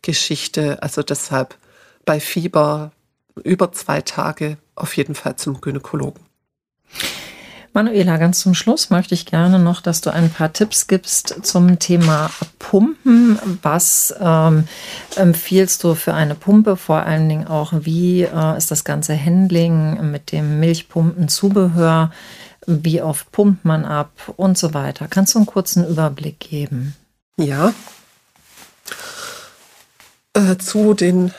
Geschichte. 0.01 0.83
Also 0.83 1.03
deshalb 1.03 1.57
bei 2.07 2.19
Fieber 2.19 2.93
über 3.45 3.73
zwei 3.73 4.01
Tage 4.01 4.57
auf 4.75 4.97
jeden 4.97 5.15
Fall 5.15 5.37
zum 5.37 5.61
Gynäkologen. 5.61 6.25
Manuela, 7.73 8.17
ganz 8.17 8.41
zum 8.41 8.55
Schluss 8.55 8.91
möchte 8.91 9.15
ich 9.15 9.27
gerne 9.27 9.61
noch, 9.61 9.81
dass 9.81 10.01
du 10.01 10.11
ein 10.11 10.31
paar 10.31 10.53
Tipps 10.53 10.89
gibst 10.89 11.47
zum 11.47 11.79
Thema 11.79 12.31
Pumpen. 12.59 13.39
Was 13.63 14.13
ähm, 14.21 14.67
empfiehlst 15.15 15.85
du 15.85 15.95
für 15.95 16.13
eine 16.15 16.35
Pumpe? 16.35 16.77
Vor 16.77 17.03
allen 17.03 17.29
Dingen 17.29 17.47
auch, 17.47 17.73
wie 17.73 18.23
äh, 18.23 18.57
ist 18.59 18.73
das 18.73 18.83
ganze 18.83 19.17
Handling 19.17 20.11
mit 20.11 20.33
dem 20.33 20.59
Milchpumpenzubehör? 20.59 22.11
Wie 22.67 23.03
oft 23.03 23.31
pumpt 23.31 23.65
man 23.65 23.85
ab 23.85 24.11
und 24.37 24.59
so 24.59 24.75
weiter? 24.75 25.07
Kannst 25.09 25.35
du 25.35 25.39
einen 25.39 25.47
kurzen 25.47 25.87
Überblick 25.87 26.41
geben? 26.41 26.97
Ja, 27.37 27.73
äh, 30.35 30.57
zu 30.59 30.95
den 30.95 31.33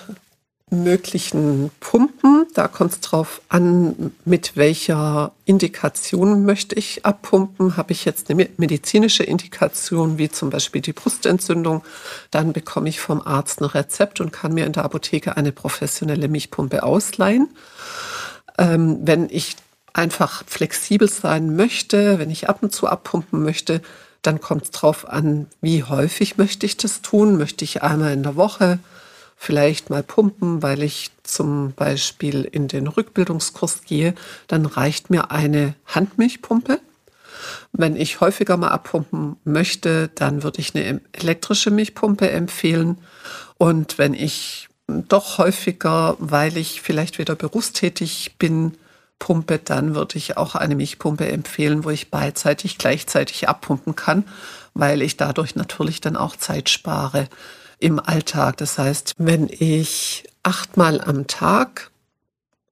möglichen 0.70 1.72
Pumpen. 1.80 2.11
Da 2.54 2.68
kommt 2.68 2.94
es 2.94 3.00
drauf 3.00 3.42
an, 3.50 4.12
mit 4.26 4.58
welcher 4.58 5.32
Indikation 5.46 6.46
möchte 6.46 6.76
ich 6.76 7.06
abpumpen. 7.06 7.78
Habe 7.78 7.94
ich 7.94 8.06
jetzt 8.06 8.30
eine 8.30 8.50
medizinische 8.58 9.24
Indikation, 9.24 10.18
wie 10.18 10.30
zum 10.30 10.50
Beispiel 10.50 10.82
die 10.82 10.94
Brustentzündung, 10.94 11.84
dann 12.30 12.54
bekomme 12.54 12.90
ich 12.90 13.00
vom 13.00 13.22
Arzt 13.22 13.62
ein 13.62 13.66
Rezept 13.66 14.20
und 14.22 14.32
kann 14.32 14.54
mir 14.54 14.66
in 14.66 14.74
der 14.74 14.86
Apotheke 14.86 15.38
eine 15.38 15.52
professionelle 15.52 16.28
Milchpumpe 16.28 16.84
ausleihen. 16.84 17.50
Ähm, 18.58 19.00
wenn 19.04 19.30
ich 19.30 19.56
einfach 19.94 20.44
flexibel 20.48 21.10
sein 21.10 21.56
möchte, 21.56 22.20
wenn 22.20 22.30
ich 22.30 22.50
ab 22.50 22.60
und 22.62 22.74
zu 22.74 22.88
abpumpen 22.88 23.44
möchte, 23.44 23.82
dann 24.22 24.40
kommt 24.40 24.66
es 24.66 24.72
drauf 24.72 25.08
an, 25.10 25.48
wie 25.62 25.84
häufig 25.84 26.38
möchte 26.38 26.66
ich 26.66 26.78
das 26.78 27.02
tun. 27.02 27.38
Möchte 27.38 27.66
ich 27.66 27.82
einmal 27.82 28.14
in 28.14 28.24
der 28.24 28.36
Woche 28.36 28.80
vielleicht 29.42 29.90
mal 29.90 30.04
pumpen, 30.04 30.62
weil 30.62 30.84
ich 30.84 31.10
zum 31.24 31.74
Beispiel 31.74 32.44
in 32.44 32.68
den 32.68 32.86
Rückbildungskurs 32.86 33.86
gehe, 33.86 34.14
dann 34.46 34.68
reicht 34.68 35.10
mir 35.10 35.32
eine 35.32 35.74
Handmilchpumpe. 35.88 36.80
Wenn 37.72 37.96
ich 37.96 38.22
häufiger 38.22 38.56
mal 38.58 38.68
abpumpen 38.68 39.38
möchte, 39.44 40.10
dann 40.14 40.44
würde 40.44 40.62
ich 40.62 40.76
eine 40.76 41.02
elektrische 41.12 41.72
Milchpumpe 41.72 42.30
empfehlen. 42.30 43.00
Und 43.58 43.98
wenn 43.98 44.14
ich 44.14 44.70
doch 44.86 45.40
häufiger, 45.40 46.18
weil 46.20 46.56
ich 46.56 46.84
vielleicht 46.84 47.18
wieder 47.18 47.34
berufstätig 47.34 48.36
bin, 48.38 48.78
pumpe, 49.18 49.58
dann 49.58 49.96
würde 49.96 50.20
ich 50.20 50.38
auch 50.38 50.54
eine 50.54 50.76
Milchpumpe 50.76 51.28
empfehlen, 51.28 51.84
wo 51.84 51.90
ich 51.90 52.12
beidseitig 52.12 52.78
gleichzeitig 52.78 53.50
abpumpen 53.50 53.96
kann, 53.96 54.24
weil 54.76 55.02
ich 55.02 55.18
dadurch 55.18 55.56
natürlich 55.56 56.00
dann 56.00 56.16
auch 56.16 56.36
Zeit 56.36 56.70
spare 56.70 57.28
im 57.82 58.00
Alltag. 58.00 58.58
Das 58.58 58.78
heißt, 58.78 59.16
wenn 59.18 59.50
ich 59.50 60.24
achtmal 60.44 61.02
am 61.02 61.28
Tag 61.28 61.92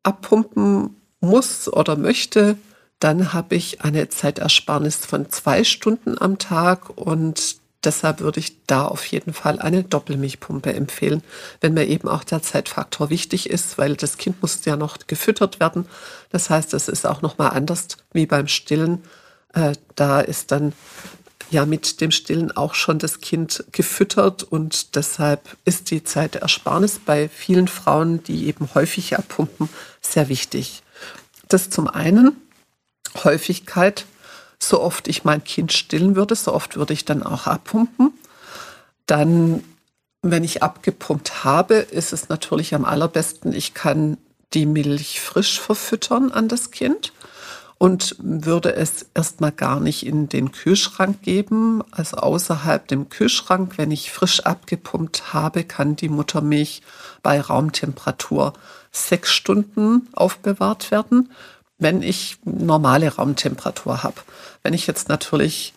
abpumpen 0.04 0.96
muss 1.20 1.72
oder 1.72 1.98
möchte, 1.98 2.58
dann 3.00 3.34
habe 3.34 3.56
ich 3.56 3.82
eine 3.82 4.10
Zeitersparnis 4.10 4.98
von 4.98 5.30
zwei 5.30 5.64
Stunden 5.64 6.18
am 6.20 6.38
Tag 6.38 6.90
und 6.98 7.58
deshalb 7.84 8.20
würde 8.20 8.40
ich 8.40 8.66
da 8.66 8.86
auf 8.86 9.06
jeden 9.06 9.34
Fall 9.34 9.60
eine 9.60 9.84
Doppelmilchpumpe 9.84 10.74
empfehlen, 10.74 11.24
wenn 11.62 11.74
mir 11.74 11.86
eben 11.86 12.10
auch 12.10 12.24
der 12.24 12.42
Zeitfaktor 12.42 13.10
wichtig 13.10 13.50
ist, 13.50 13.78
weil 13.78 13.96
das 13.96 14.18
Kind 14.18 14.42
muss 14.42 14.66
ja 14.66 14.76
noch 14.76 14.98
gefüttert 15.08 15.60
werden. 15.60 15.86
Das 16.30 16.50
heißt, 16.50 16.74
es 16.74 16.88
ist 16.90 17.06
auch 17.06 17.22
noch 17.22 17.38
mal 17.38 17.50
anders 17.50 17.88
wie 18.12 18.26
beim 18.26 18.48
Stillen. 18.48 19.04
Äh, 19.54 19.74
da 19.96 20.20
ist 20.20 20.52
dann 20.52 20.74
ja 21.52 21.66
mit 21.66 22.02
dem 22.02 22.12
Stillen 22.12 22.56
auch 22.56 22.76
schon 22.76 23.00
das 23.00 23.22
Kind 23.22 23.64
gefüttert 23.72 24.44
und 24.44 24.96
deshalb 24.96 25.58
ist 25.66 25.92
die 25.92 26.04
Zeit 26.04 26.36
der 26.36 26.44
Ersparnis 26.44 27.00
bei 27.00 27.30
vielen 27.30 27.68
Frauen, 27.68 28.24
die 28.24 28.48
eben 28.48 28.70
häufig 28.74 29.18
abpumpen, 29.18 29.70
sehr 30.02 30.30
wichtig. 30.30 30.84
Das 31.48 31.70
zum 31.70 31.88
einen 31.88 32.36
Häufigkeit. 33.24 34.06
So 34.62 34.82
oft 34.82 35.08
ich 35.08 35.24
mein 35.24 35.44
Kind 35.44 35.72
stillen 35.72 36.16
würde, 36.16 36.36
so 36.36 36.54
oft 36.54 36.76
würde 36.76 36.94
ich 36.94 37.06
dann 37.06 37.24
auch 37.24 37.48
abpumpen. 37.48 38.12
Dann, 39.06 39.64
wenn 40.22 40.44
ich 40.44 40.62
abgepumpt 40.62 41.44
habe, 41.46 41.76
ist 41.76 42.12
es 42.12 42.30
natürlich 42.30 42.76
am 42.76 42.84
allerbesten, 42.84 43.54
ich 43.54 43.74
kann 43.74 44.18
die 44.54 44.66
Milch 44.66 45.22
frisch 45.22 45.60
verfüttern 45.60 46.32
an 46.32 46.48
das 46.48 46.72
Kind 46.72 47.14
und 47.80 48.18
würde 48.20 48.76
es 48.76 49.08
erstmal 49.16 49.54
gar 49.54 49.80
nicht 49.80 50.06
in 50.06 50.28
den 50.28 50.52
Kühlschrank 50.52 51.24
geben. 51.24 51.82
Also 51.92 52.18
außerhalb 52.18 52.86
dem 52.88 53.10
Kühlschrank, 53.10 53.78
wenn 53.78 53.90
ich 53.90 54.12
frisch 54.12 54.42
abgepumpt 54.42 55.34
habe, 55.34 55.64
kann 55.64 55.96
die 55.96 56.10
Muttermilch 56.10 56.82
bei 57.24 57.40
Raumtemperatur 57.40 58.54
sechs 58.92 59.32
Stunden 59.32 60.10
aufbewahrt 60.14 60.92
werden, 60.92 61.32
wenn 61.78 62.02
ich 62.04 62.38
normale 62.44 63.16
Raumtemperatur 63.16 64.04
habe. 64.04 64.22
Wenn 64.62 64.74
ich 64.74 64.86
jetzt 64.86 65.08
natürlich 65.08 65.74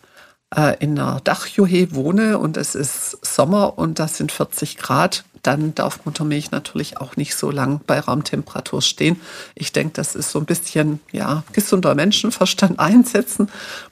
äh, 0.53 0.75
in 0.83 0.99
einer 0.99 1.21
Dachjuhe 1.21 1.95
wohne 1.95 2.37
und 2.37 2.57
es 2.57 2.75
ist 2.75 3.25
Sommer 3.25 3.77
und 3.77 3.99
das 3.99 4.17
sind 4.17 4.33
40 4.33 4.75
Grad, 4.75 5.23
dann 5.43 5.75
darf 5.75 6.05
Muttermilch 6.05 6.51
natürlich 6.51 6.97
auch 6.97 7.17
nicht 7.17 7.35
so 7.35 7.51
lang 7.51 7.81
bei 7.85 7.99
Raumtemperatur 7.99 8.81
stehen. 8.81 9.21
Ich 9.55 9.73
denke, 9.73 9.93
das 9.93 10.15
ist 10.15 10.31
so 10.31 10.39
ein 10.39 10.45
bisschen 10.45 11.01
ja, 11.11 11.43
gesunder 11.51 11.93
Menschenverstand 11.95 12.79
einsetzen. 12.79 13.49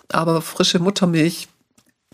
Aber 0.09 0.41
frische 0.41 0.79
Muttermilch 0.79 1.49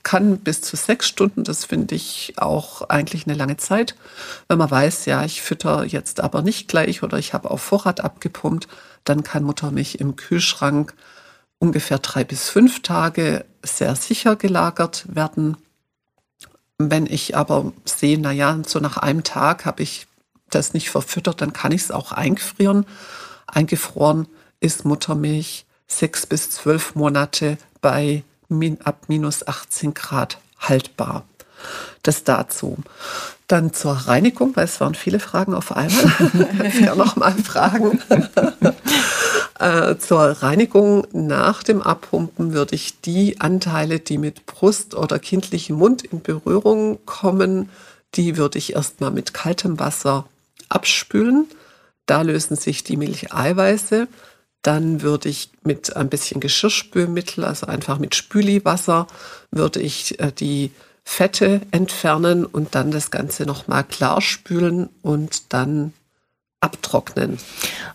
kann 0.03 0.39
bis 0.39 0.61
zu 0.61 0.75
sechs 0.75 1.07
Stunden, 1.07 1.43
das 1.43 1.65
finde 1.65 1.95
ich 1.95 2.33
auch 2.37 2.89
eigentlich 2.89 3.27
eine 3.27 3.35
lange 3.35 3.57
Zeit. 3.57 3.95
Wenn 4.47 4.57
man 4.57 4.71
weiß, 4.71 5.05
ja, 5.05 5.23
ich 5.23 5.41
fütter 5.41 5.83
jetzt 5.83 6.21
aber 6.21 6.41
nicht 6.41 6.67
gleich 6.67 7.03
oder 7.03 7.17
ich 7.17 7.33
habe 7.33 7.51
auf 7.51 7.61
Vorrat 7.61 8.01
abgepumpt, 8.01 8.67
dann 9.03 9.23
kann 9.23 9.43
Muttermilch 9.43 9.95
im 9.95 10.15
Kühlschrank 10.15 10.93
ungefähr 11.59 11.99
drei 11.99 12.23
bis 12.23 12.49
fünf 12.49 12.81
Tage 12.81 13.45
sehr 13.63 13.95
sicher 13.95 14.35
gelagert 14.35 15.05
werden. 15.13 15.57
Wenn 16.79 17.07
ich 17.07 17.35
aber 17.35 17.71
sehe, 17.85 18.19
na 18.19 18.31
ja, 18.31 18.59
so 18.65 18.79
nach 18.79 18.97
einem 18.97 19.23
Tag 19.23 19.65
habe 19.65 19.81
ich 19.81 20.07
das 20.49 20.73
nicht 20.73 20.89
verfüttert, 20.89 21.41
dann 21.41 21.53
kann 21.53 21.71
ich 21.71 21.81
es 21.81 21.91
auch 21.91 22.11
eingefrieren. 22.11 22.85
Eingefroren 23.47 24.27
ist 24.59 24.85
Muttermilch 24.85 25.65
sechs 25.87 26.25
bis 26.25 26.51
zwölf 26.51 26.95
Monate 26.95 27.57
bei 27.81 28.23
min, 28.47 28.79
ab 28.81 29.05
minus 29.07 29.47
18 29.47 29.93
Grad 29.93 30.37
haltbar. 30.59 31.23
Das 32.03 32.23
dazu. 32.23 32.77
Dann 33.47 33.73
zur 33.73 33.93
Reinigung, 33.93 34.55
weil 34.55 34.65
es 34.65 34.79
waren 34.79 34.93
viele 34.93 35.19
Fragen 35.19 35.55
auf 35.55 35.75
einmal. 35.75 36.13
ich 36.63 36.85
kann 36.85 36.97
noch 36.97 37.15
mal 37.15 37.33
fragen. 37.33 37.99
Äh, 39.59 39.97
zur 39.97 40.19
Reinigung 40.19 41.07
nach 41.13 41.63
dem 41.63 41.81
Abpumpen 41.81 42.53
würde 42.53 42.75
ich 42.75 43.01
die 43.01 43.41
Anteile, 43.41 43.99
die 43.99 44.19
mit 44.19 44.45
Brust 44.45 44.93
oder 44.93 45.17
kindlichem 45.17 45.77
Mund 45.77 46.03
in 46.03 46.21
Berührung 46.21 46.99
kommen, 47.05 47.69
die 48.13 48.37
würde 48.37 48.59
ich 48.59 48.73
erstmal 48.73 49.11
mit 49.11 49.33
kaltem 49.33 49.79
Wasser 49.79 50.25
abspülen. 50.69 51.47
Da 52.05 52.21
lösen 52.21 52.55
sich 52.55 52.83
die 52.83 52.97
Milcheiweiße. 52.97 54.07
Dann 54.61 55.01
würde 55.01 55.29
ich 55.29 55.49
mit 55.63 55.95
ein 55.95 56.09
bisschen 56.09 56.39
Geschirrspülmittel, 56.39 57.43
also 57.43 57.67
einfach 57.67 57.97
mit 57.99 58.15
Spüliwasser, 58.15 59.07
würde 59.49 59.79
ich 59.79 60.19
äh, 60.19 60.31
die 60.31 60.71
Fette 61.03 61.61
entfernen 61.71 62.45
und 62.45 62.75
dann 62.75 62.91
das 62.91 63.11
Ganze 63.11 63.45
nochmal 63.45 63.85
klar 63.85 64.21
spülen 64.21 64.89
und 65.01 65.53
dann 65.53 65.93
abtrocknen. 66.61 67.37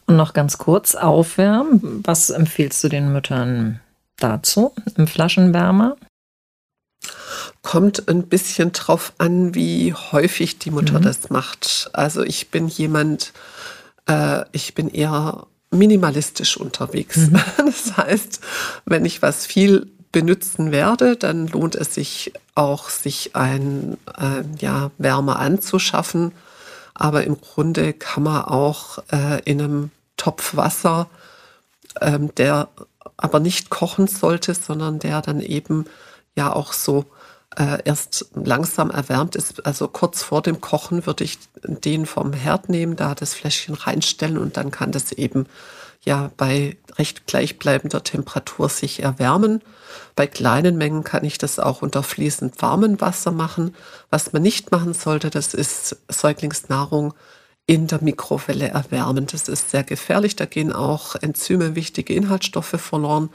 Und 0.07 0.17
noch 0.17 0.33
ganz 0.33 0.59
kurz 0.59 0.95
aufwärmen. 0.95 2.03
Was 2.05 2.31
empfiehlst 2.31 2.83
du 2.85 2.89
den 2.89 3.13
Müttern 3.13 3.81
dazu 4.19 4.73
im 4.97 5.07
Flaschenwärmer? 5.07 5.97
Kommt 7.63 8.09
ein 8.09 8.29
bisschen 8.29 8.73
drauf 8.73 9.13
an, 9.19 9.55
wie 9.55 9.95
häufig 9.95 10.59
die 10.59 10.71
Mutter 10.71 11.01
mhm. 11.01 11.05
das 11.05 11.31
macht. 11.31 11.91
Also 11.93 12.23
ich 12.23 12.51
bin 12.51 12.69
jemand, 12.69 13.33
äh, 14.07 14.45
ich 14.53 14.75
bin 14.75 14.89
eher 14.89 15.47
minimalistisch 15.71 16.57
unterwegs. 16.57 17.17
Mhm. 17.17 17.41
Das 17.57 17.97
heißt, 17.97 18.41
wenn 18.85 19.05
ich 19.05 19.23
was 19.23 19.47
viel 19.47 19.91
benutzen 20.13 20.71
werde, 20.71 21.17
dann 21.17 21.49
lohnt 21.49 21.75
es 21.75 21.95
sich 21.95 22.33
auch, 22.55 22.91
sich 22.91 23.35
ein 23.35 23.97
äh, 24.19 24.43
ja, 24.59 24.91
Wärme 24.99 25.37
anzuschaffen 25.37 26.33
Aber 27.03 27.25
im 27.25 27.41
Grunde 27.41 27.95
kann 27.95 28.23
man 28.23 28.45
auch 28.45 28.99
äh, 29.11 29.43
in 29.43 29.61
einem 29.61 29.91
Topf 30.17 30.55
Wasser, 30.55 31.09
ähm, 32.01 32.33
der 32.37 32.69
aber 33.17 33.41
nicht 33.41 33.71
kochen 33.71 34.07
sollte, 34.07 34.55
sondern 34.55 35.01
der 35.01 35.21
dann 35.21 35.41
eben 35.41 35.87
ja 36.37 36.53
auch 36.53 36.73
so 36.73 37.07
äh, 37.57 37.83
erst 37.85 38.27
langsam 38.37 38.93
erwärmt 38.93 39.35
ist. 39.35 39.67
Also 39.67 39.89
kurz 39.89 40.23
vor 40.23 40.43
dem 40.43 40.61
Kochen 40.61 41.05
würde 41.05 41.25
ich 41.25 41.41
den 41.65 42.07
vom 42.07 42.33
Herd 42.33 42.69
nehmen, 42.69 42.95
da 42.95 43.17
das 43.17 43.35
Fläschchen 43.35 43.75
reinstellen 43.75 44.39
und 44.39 44.57
dann 44.57 44.71
kann 44.71 44.93
das 44.93 45.11
eben 45.11 45.47
ja 46.05 46.31
bei 46.37 46.77
recht 46.99 47.27
gleichbleibender 47.27 48.03
Temperatur 48.03 48.69
sich 48.69 49.03
erwärmen. 49.03 49.63
Bei 50.17 50.27
kleinen 50.27 50.77
Mengen 50.77 51.05
kann 51.05 51.25
ich 51.25 51.39
das 51.39 51.59
auch 51.59 51.83
unter 51.83 52.03
fließend 52.03 52.61
warmem 52.61 53.01
Wasser 53.01 53.31
machen. 53.31 53.75
Was 54.11 54.33
man 54.33 54.43
nicht 54.43 54.73
machen 54.73 54.95
sollte, 54.95 55.31
das 55.31 55.55
ist 55.55 55.97
Säuglingsnahrung 56.09 57.15
in 57.67 57.87
der 57.87 58.03
Mikrowelle 58.03 58.69
erwärmen. 58.69 59.27
Das 59.27 59.49
ist 59.49 59.71
sehr 59.71 59.85
gefährlich. 59.85 60.37
Da 60.37 60.47
gehen 60.47 60.73
auch 60.73 61.15
Enzyme, 61.17 61.77
wichtige 61.77 62.15
Inhaltsstoffe 62.15 62.75
verloren. 62.79 63.31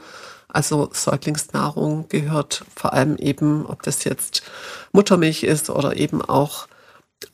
Also 0.48 0.90
Säuglingsnahrung 0.92 2.08
gehört 2.08 2.64
vor 2.74 2.92
allem 2.92 3.16
eben, 3.16 3.66
ob 3.66 3.82
das 3.82 4.04
jetzt 4.04 4.42
Muttermilch 4.92 5.42
ist 5.42 5.70
oder 5.70 5.96
eben 5.96 6.22
auch 6.22 6.68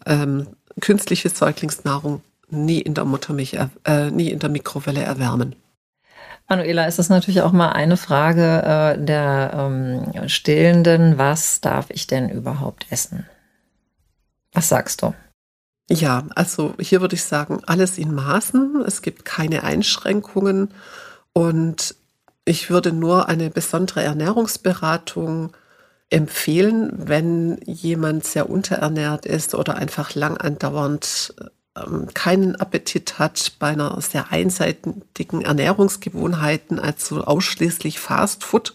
ähm, 0.07 0.49
künstliche 0.81 1.29
Säuglingsnahrung, 1.29 2.23
nie 2.55 2.81
in 2.81 2.95
der 2.95 3.05
Muttermilch, 3.05 3.59
äh, 3.85 4.11
nie 4.11 4.31
in 4.31 4.39
der 4.39 4.51
Mikrowelle 4.51 5.03
erwärmen. 5.03 5.57
Manuela, 6.49 6.87
ist 6.87 6.99
das 6.99 7.09
natürlich 7.09 7.41
auch 7.41 7.53
mal 7.53 7.71
eine 7.71 7.97
Frage 7.97 8.63
äh, 8.63 9.03
der 9.03 9.53
ähm, 9.55 10.29
Stillenden. 10.29 11.17
Was 11.17 11.61
darf 11.61 11.87
ich 11.89 12.07
denn 12.07 12.29
überhaupt 12.29 12.87
essen? 12.91 13.27
Was 14.53 14.69
sagst 14.69 15.03
du? 15.03 15.15
Ja, 15.91 16.25
also 16.35 16.75
hier 16.79 17.01
würde 17.01 17.15
ich 17.15 17.25
sagen, 17.25 17.61
alles 17.67 17.99
in 17.99 18.15
Maßen. 18.15 18.83
Es 18.87 19.03
gibt 19.03 19.25
keine 19.25 19.65
Einschränkungen 19.65 20.73
und 21.33 21.95
ich 22.45 22.71
würde 22.71 22.93
nur 22.93 23.29
eine 23.29 23.51
besondere 23.51 24.03
Ernährungsberatung 24.03 25.55
empfehlen, 26.11 26.93
wenn 26.95 27.59
jemand 27.65 28.25
sehr 28.25 28.49
unterernährt 28.49 29.27
ist 29.27 29.55
oder 29.55 29.77
einfach 29.77 30.15
lang 30.15 30.37
andauernd 30.37 31.35
ähm, 31.41 31.51
keinen 32.15 32.55
Appetit 32.55 33.19
hat 33.19 33.55
bei 33.59 33.69
einer 33.69 34.01
sehr 34.01 34.31
einseitigen 34.31 35.41
Ernährungsgewohnheiten, 35.43 36.79
also 36.79 37.25
ausschließlich 37.25 37.99
Fast 37.99 38.45
Food. 38.45 38.73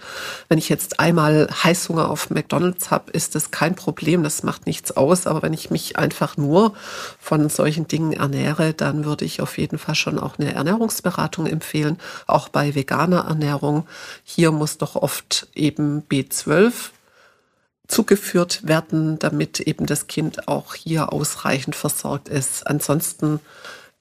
Wenn 0.50 0.58
ich 0.58 0.68
jetzt 0.68 1.00
einmal 1.00 1.48
Heißhunger 1.64 2.10
auf 2.10 2.30
McDonald's 2.30 2.92
habe, 2.92 3.12
ist 3.12 3.36
das 3.36 3.52
kein 3.52 3.76
Problem, 3.76 4.24
das 4.24 4.44
macht 4.44 4.68
nichts 4.68 4.92
aus. 4.98 5.28
Aber 5.28 5.42
wenn 5.42 5.54
ich 5.54 5.72
mich 5.72 5.98
einfach 5.98 6.36
nur 6.36 6.74
von 7.20 7.48
solchen 7.48 7.88
Dingen 7.88 8.12
ernähre, 8.12 8.74
dann 8.74 9.06
würde 9.06 9.24
ich 9.24 9.40
auf 9.42 9.58
jeden 9.58 9.78
Fall 9.78 9.96
schon 9.96 10.20
auch 10.20 10.38
eine 10.38 10.54
Ernährungsberatung 10.54 11.48
empfehlen, 11.48 11.98
auch 12.28 12.50
bei 12.50 12.76
veganer 12.76 13.26
Ernährung. 13.30 13.88
Hier 14.26 14.52
muss 14.52 14.78
doch 14.78 14.98
oft 14.98 15.48
eben 15.56 16.04
B12 16.10 16.92
zugeführt 17.90 18.66
werden, 18.68 19.20
damit 19.20 19.60
eben 19.60 19.86
das 19.86 20.08
Kind 20.08 20.48
auch 20.48 20.76
hier 20.76 21.12
ausreichend 21.12 21.76
versorgt 21.76 22.30
ist. 22.30 22.66
Ansonsten 22.66 23.42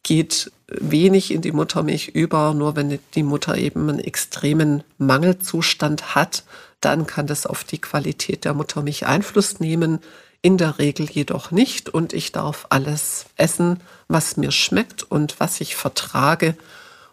geht 0.02 0.52
wenig 0.68 1.32
in 1.32 1.40
die 1.40 1.52
Muttermilch 1.52 2.08
über, 2.08 2.54
nur 2.54 2.76
wenn 2.76 2.98
die 3.14 3.22
Mutter 3.22 3.56
eben 3.56 3.88
einen 3.88 3.98
extremen 3.98 4.84
Mangelzustand 4.98 6.14
hat, 6.14 6.44
dann 6.80 7.06
kann 7.06 7.26
das 7.26 7.46
auf 7.46 7.64
die 7.64 7.80
Qualität 7.80 8.44
der 8.44 8.54
Muttermilch 8.54 9.06
Einfluss 9.06 9.58
nehmen. 9.58 9.98
In 10.40 10.56
der 10.56 10.78
Regel 10.78 11.10
jedoch 11.10 11.50
nicht 11.50 11.88
und 11.88 12.12
ich 12.12 12.30
darf 12.30 12.66
alles 12.68 13.26
essen, 13.36 13.80
was 14.06 14.36
mir 14.36 14.52
schmeckt 14.52 15.02
und 15.02 15.40
was 15.40 15.60
ich 15.60 15.74
vertrage 15.74 16.56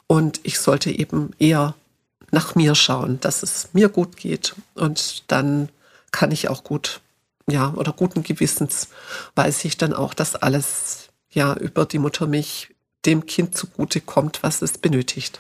und 0.06 0.42
ich 0.44 0.60
sollte 0.60 0.92
eben 0.92 1.32
eher 1.40 1.74
nach 2.32 2.54
mir 2.54 2.76
schauen, 2.76 3.20
dass 3.22 3.42
es 3.42 3.70
mir 3.74 3.90
gut 3.90 4.18
geht 4.18 4.54
und 4.76 5.24
dann 5.28 5.70
kann 6.12 6.32
ich 6.32 6.50
auch 6.50 6.64
gut, 6.64 7.02
ja, 7.50 7.74
oder 7.76 7.94
guten 7.94 8.24
Gewissens 8.24 8.90
weiß 9.36 9.66
ich 9.66 9.78
dann 9.78 9.94
auch, 9.94 10.14
dass 10.14 10.36
alles 10.36 11.10
ja 11.30 11.54
über 11.56 11.86
die 11.86 12.00
Muttermilch 12.00 12.74
dem 13.06 13.26
Kind 13.26 13.56
zugute 13.56 14.02
kommt, 14.02 14.42
was 14.44 14.62
es 14.62 14.78
benötigt. 14.78 15.40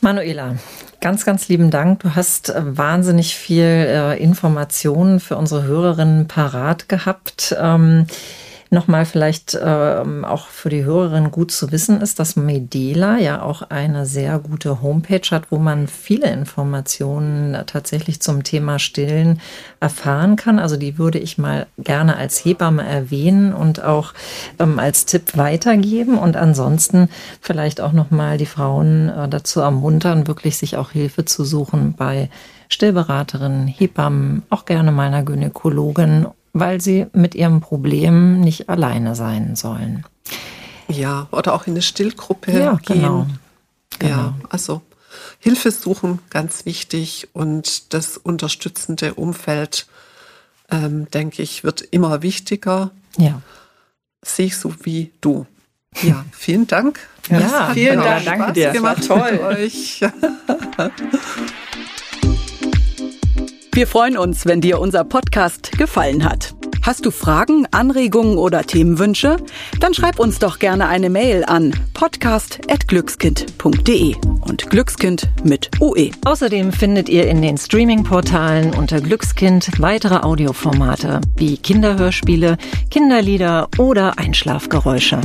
Manuela, 0.00 0.56
ganz, 1.00 1.24
ganz 1.24 1.48
lieben 1.48 1.70
Dank. 1.70 2.00
Du 2.00 2.16
hast 2.16 2.50
äh, 2.50 2.76
wahnsinnig 2.76 3.36
viel 3.36 3.62
äh, 3.64 4.20
Informationen 4.20 5.20
für 5.20 5.36
unsere 5.36 5.62
Hörerinnen 5.62 6.26
parat 6.26 6.88
gehabt. 6.88 7.54
Ähm, 7.58 8.06
Nochmal 8.72 9.04
vielleicht 9.04 9.58
ähm, 9.62 10.24
auch 10.24 10.46
für 10.46 10.70
die 10.70 10.82
Hörerin 10.82 11.30
gut 11.30 11.50
zu 11.50 11.72
wissen 11.72 12.00
ist, 12.00 12.18
dass 12.18 12.36
Medela 12.36 13.18
ja 13.18 13.42
auch 13.42 13.60
eine 13.60 14.06
sehr 14.06 14.38
gute 14.38 14.80
Homepage 14.80 15.28
hat, 15.30 15.50
wo 15.50 15.58
man 15.58 15.88
viele 15.88 16.30
Informationen 16.32 17.66
tatsächlich 17.66 18.22
zum 18.22 18.44
Thema 18.44 18.78
Stillen 18.78 19.42
erfahren 19.80 20.36
kann. 20.36 20.58
Also 20.58 20.78
die 20.78 20.96
würde 20.96 21.18
ich 21.18 21.36
mal 21.36 21.66
gerne 21.76 22.16
als 22.16 22.42
Hebamme 22.42 22.82
erwähnen 22.82 23.52
und 23.52 23.84
auch 23.84 24.14
ähm, 24.58 24.78
als 24.78 25.04
Tipp 25.04 25.36
weitergeben 25.36 26.16
und 26.16 26.38
ansonsten 26.38 27.10
vielleicht 27.42 27.82
auch 27.82 27.92
nochmal 27.92 28.38
die 28.38 28.46
Frauen 28.46 29.10
äh, 29.10 29.28
dazu 29.28 29.60
ermuntern, 29.60 30.26
wirklich 30.26 30.56
sich 30.56 30.78
auch 30.78 30.92
Hilfe 30.92 31.26
zu 31.26 31.44
suchen 31.44 31.92
bei 31.92 32.30
Stillberaterinnen, 32.70 33.66
Hebammen, 33.66 34.44
auch 34.48 34.64
gerne 34.64 34.92
meiner 34.92 35.22
Gynäkologin 35.22 36.26
weil 36.52 36.80
sie 36.80 37.06
mit 37.12 37.34
ihrem 37.34 37.60
Problem 37.60 38.40
nicht 38.40 38.68
alleine 38.68 39.14
sein 39.14 39.56
sollen. 39.56 40.04
Ja, 40.88 41.28
oder 41.30 41.54
auch 41.54 41.66
in 41.66 41.72
eine 41.74 41.82
Stillgruppe 41.82 42.52
ja, 42.52 42.74
gehen. 42.74 43.00
Genau. 43.00 43.26
genau. 43.98 44.10
Ja, 44.10 44.34
also 44.50 44.82
Hilfe 45.38 45.70
suchen, 45.70 46.20
ganz 46.30 46.66
wichtig. 46.66 47.28
Und 47.32 47.94
das 47.94 48.16
unterstützende 48.16 49.14
Umfeld, 49.14 49.86
ähm, 50.70 51.10
denke 51.10 51.42
ich, 51.42 51.64
wird 51.64 51.82
immer 51.82 52.22
wichtiger. 52.22 52.90
Ja. 53.16 53.40
Sehe 54.22 54.46
ich 54.46 54.56
so 54.56 54.74
wie 54.84 55.12
du. 55.20 55.46
Ja, 56.02 56.24
vielen 56.32 56.66
Dank. 56.66 57.00
Ja, 57.28 57.70
vielen 57.72 58.00
genau. 58.00 58.04
Dank. 58.04 58.24
Danke 58.24 58.52
dir. 58.52 58.70
Gemacht 58.70 59.06
toll. 59.06 59.40
Euch. 59.42 60.00
Wir 63.74 63.86
freuen 63.86 64.18
uns, 64.18 64.44
wenn 64.44 64.60
dir 64.60 64.78
unser 64.78 65.02
Podcast 65.02 65.72
gefallen 65.78 66.26
hat. 66.26 66.54
Hast 66.82 67.06
du 67.06 67.10
Fragen, 67.10 67.66
Anregungen 67.70 68.36
oder 68.36 68.64
Themenwünsche? 68.64 69.38
Dann 69.80 69.94
schreib 69.94 70.18
uns 70.18 70.38
doch 70.38 70.58
gerne 70.58 70.88
eine 70.88 71.08
Mail 71.08 71.42
an 71.46 71.72
podcast.glückskind.de 71.94 74.16
und 74.42 74.68
Glückskind 74.68 75.26
mit 75.42 75.70
UE. 75.80 76.10
Außerdem 76.22 76.70
findet 76.72 77.08
ihr 77.08 77.26
in 77.28 77.40
den 77.40 77.56
Streaming-Portalen 77.56 78.74
unter 78.74 79.00
Glückskind 79.00 79.80
weitere 79.80 80.16
Audioformate 80.16 81.22
wie 81.36 81.56
Kinderhörspiele, 81.56 82.58
Kinderlieder 82.90 83.70
oder 83.78 84.18
Einschlafgeräusche. 84.18 85.18